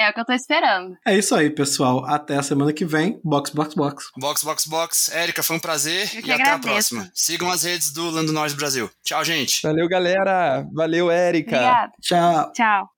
é 0.00 0.08
o 0.08 0.14
que 0.14 0.20
eu 0.20 0.24
tô 0.24 0.32
esperando. 0.32 0.96
É 1.04 1.18
isso 1.18 1.34
aí, 1.34 1.50
pessoal. 1.50 2.04
Até 2.06 2.36
a 2.36 2.42
semana 2.42 2.72
que 2.72 2.84
vem. 2.84 3.20
Box, 3.24 3.50
box, 3.50 3.74
box. 3.74 4.04
Box, 4.16 4.44
box, 4.44 4.66
box. 4.68 5.12
Érica, 5.12 5.42
foi 5.42 5.56
um 5.56 5.60
prazer 5.60 6.08
eu 6.14 6.20
e 6.20 6.32
até 6.32 6.44
agradeço. 6.44 6.68
a 6.68 6.72
próxima. 6.72 7.10
Sigam 7.14 7.50
as 7.50 7.64
redes 7.64 7.92
do 7.92 8.08
Lando 8.08 8.32
Norris 8.32 8.54
Brasil. 8.54 8.88
Tchau, 9.04 9.24
gente. 9.24 9.60
Valeu, 9.62 9.88
galera. 9.88 10.64
Valeu, 10.72 11.09
Érica. 11.10 11.56
Obrigada. 11.56 11.92
Tchau. 12.02 12.52
Tchau. 12.52 12.88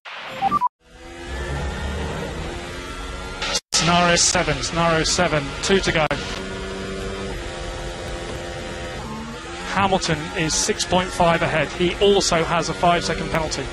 Scenario 3.73 4.17
7, 4.17 4.63
scenario 4.63 5.05
7, 5.05 5.43
two 5.63 5.81
to 5.81 5.93
go. 5.93 6.07
Hamilton 9.75 10.19
is 10.37 10.53
6.5 10.53 11.41
ahead. 11.41 11.67
He 11.69 11.95
also 11.95 12.45
has 12.45 12.69
a 12.69 12.75
five 12.75 13.05
second 13.05 13.31
penalty. 13.31 13.65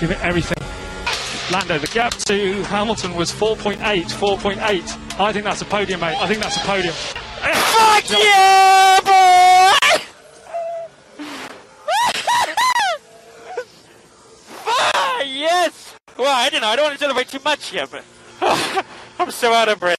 Give 0.00 0.12
it 0.12 0.20
everything. 0.22 0.56
Lando, 1.50 1.76
the 1.78 1.88
gap 1.88 2.14
to 2.14 2.62
Hamilton 2.64 3.14
was 3.14 3.30
4.8, 3.30 3.76
4.8. 4.04 5.20
I 5.20 5.32
think 5.32 5.44
that's 5.44 5.60
a 5.60 5.64
podium, 5.64 6.00
mate. 6.00 6.16
I 6.20 6.26
think 6.26 6.40
that's 6.40 6.56
a 6.56 6.60
podium. 6.60 6.94
Fuck 6.94 8.10
yeah, 8.10 9.00
boy! 9.00 10.04
ah, 14.66 15.22
yes! 15.22 15.96
Well, 16.16 16.34
I 16.34 16.48
don't 16.48 16.60
know. 16.60 16.68
I 16.68 16.76
don't 16.76 16.84
want 16.84 16.94
to 16.94 16.98
celebrate 16.98 17.28
too 17.28 17.40
much 17.44 17.70
here, 17.70 17.86
but 17.86 18.04
I'm 19.18 19.30
so 19.30 19.52
out 19.52 19.68
of 19.68 19.80
breath. 19.80 19.98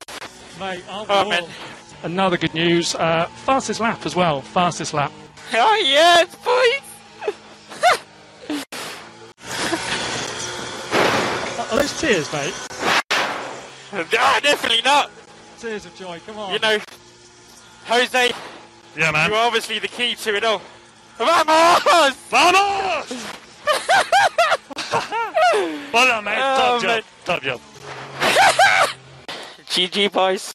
Mate, 0.59 0.83
oh, 0.89 1.29
man. 1.29 1.43
Another 2.03 2.37
good 2.37 2.53
news. 2.53 2.95
Uh, 2.95 3.25
fastest 3.45 3.79
lap 3.79 4.05
as 4.05 4.15
well. 4.15 4.41
Fastest 4.41 4.93
lap. 4.93 5.11
Oh, 5.53 5.75
yes, 5.83 6.35
boys! 6.35 7.35
Are 11.59 11.77
those 11.79 11.99
tears, 11.99 12.31
mate? 12.31 12.53
No, 13.93 14.03
definitely 14.41 14.81
not. 14.83 15.11
tears 15.59 15.85
of 15.85 15.95
joy. 15.95 16.19
Come 16.25 16.37
on. 16.37 16.53
You 16.53 16.59
know, 16.59 16.79
Jose, 17.85 18.31
Yeah, 18.95 19.11
man. 19.11 19.29
you're 19.29 19.39
obviously 19.39 19.79
the 19.79 19.87
key 19.87 20.15
to 20.15 20.35
it 20.35 20.43
all. 20.43 20.61
Vamos! 21.17 22.15
Vamos! 22.29 23.25
well 25.93 26.07
done, 26.07 26.23
mate. 26.23 26.37
Oh, 26.37 26.79
Top 26.79 26.81
job. 26.81 27.03
Top 27.25 27.41
job. 27.41 27.61
GG, 29.69 30.11
boys. 30.11 30.53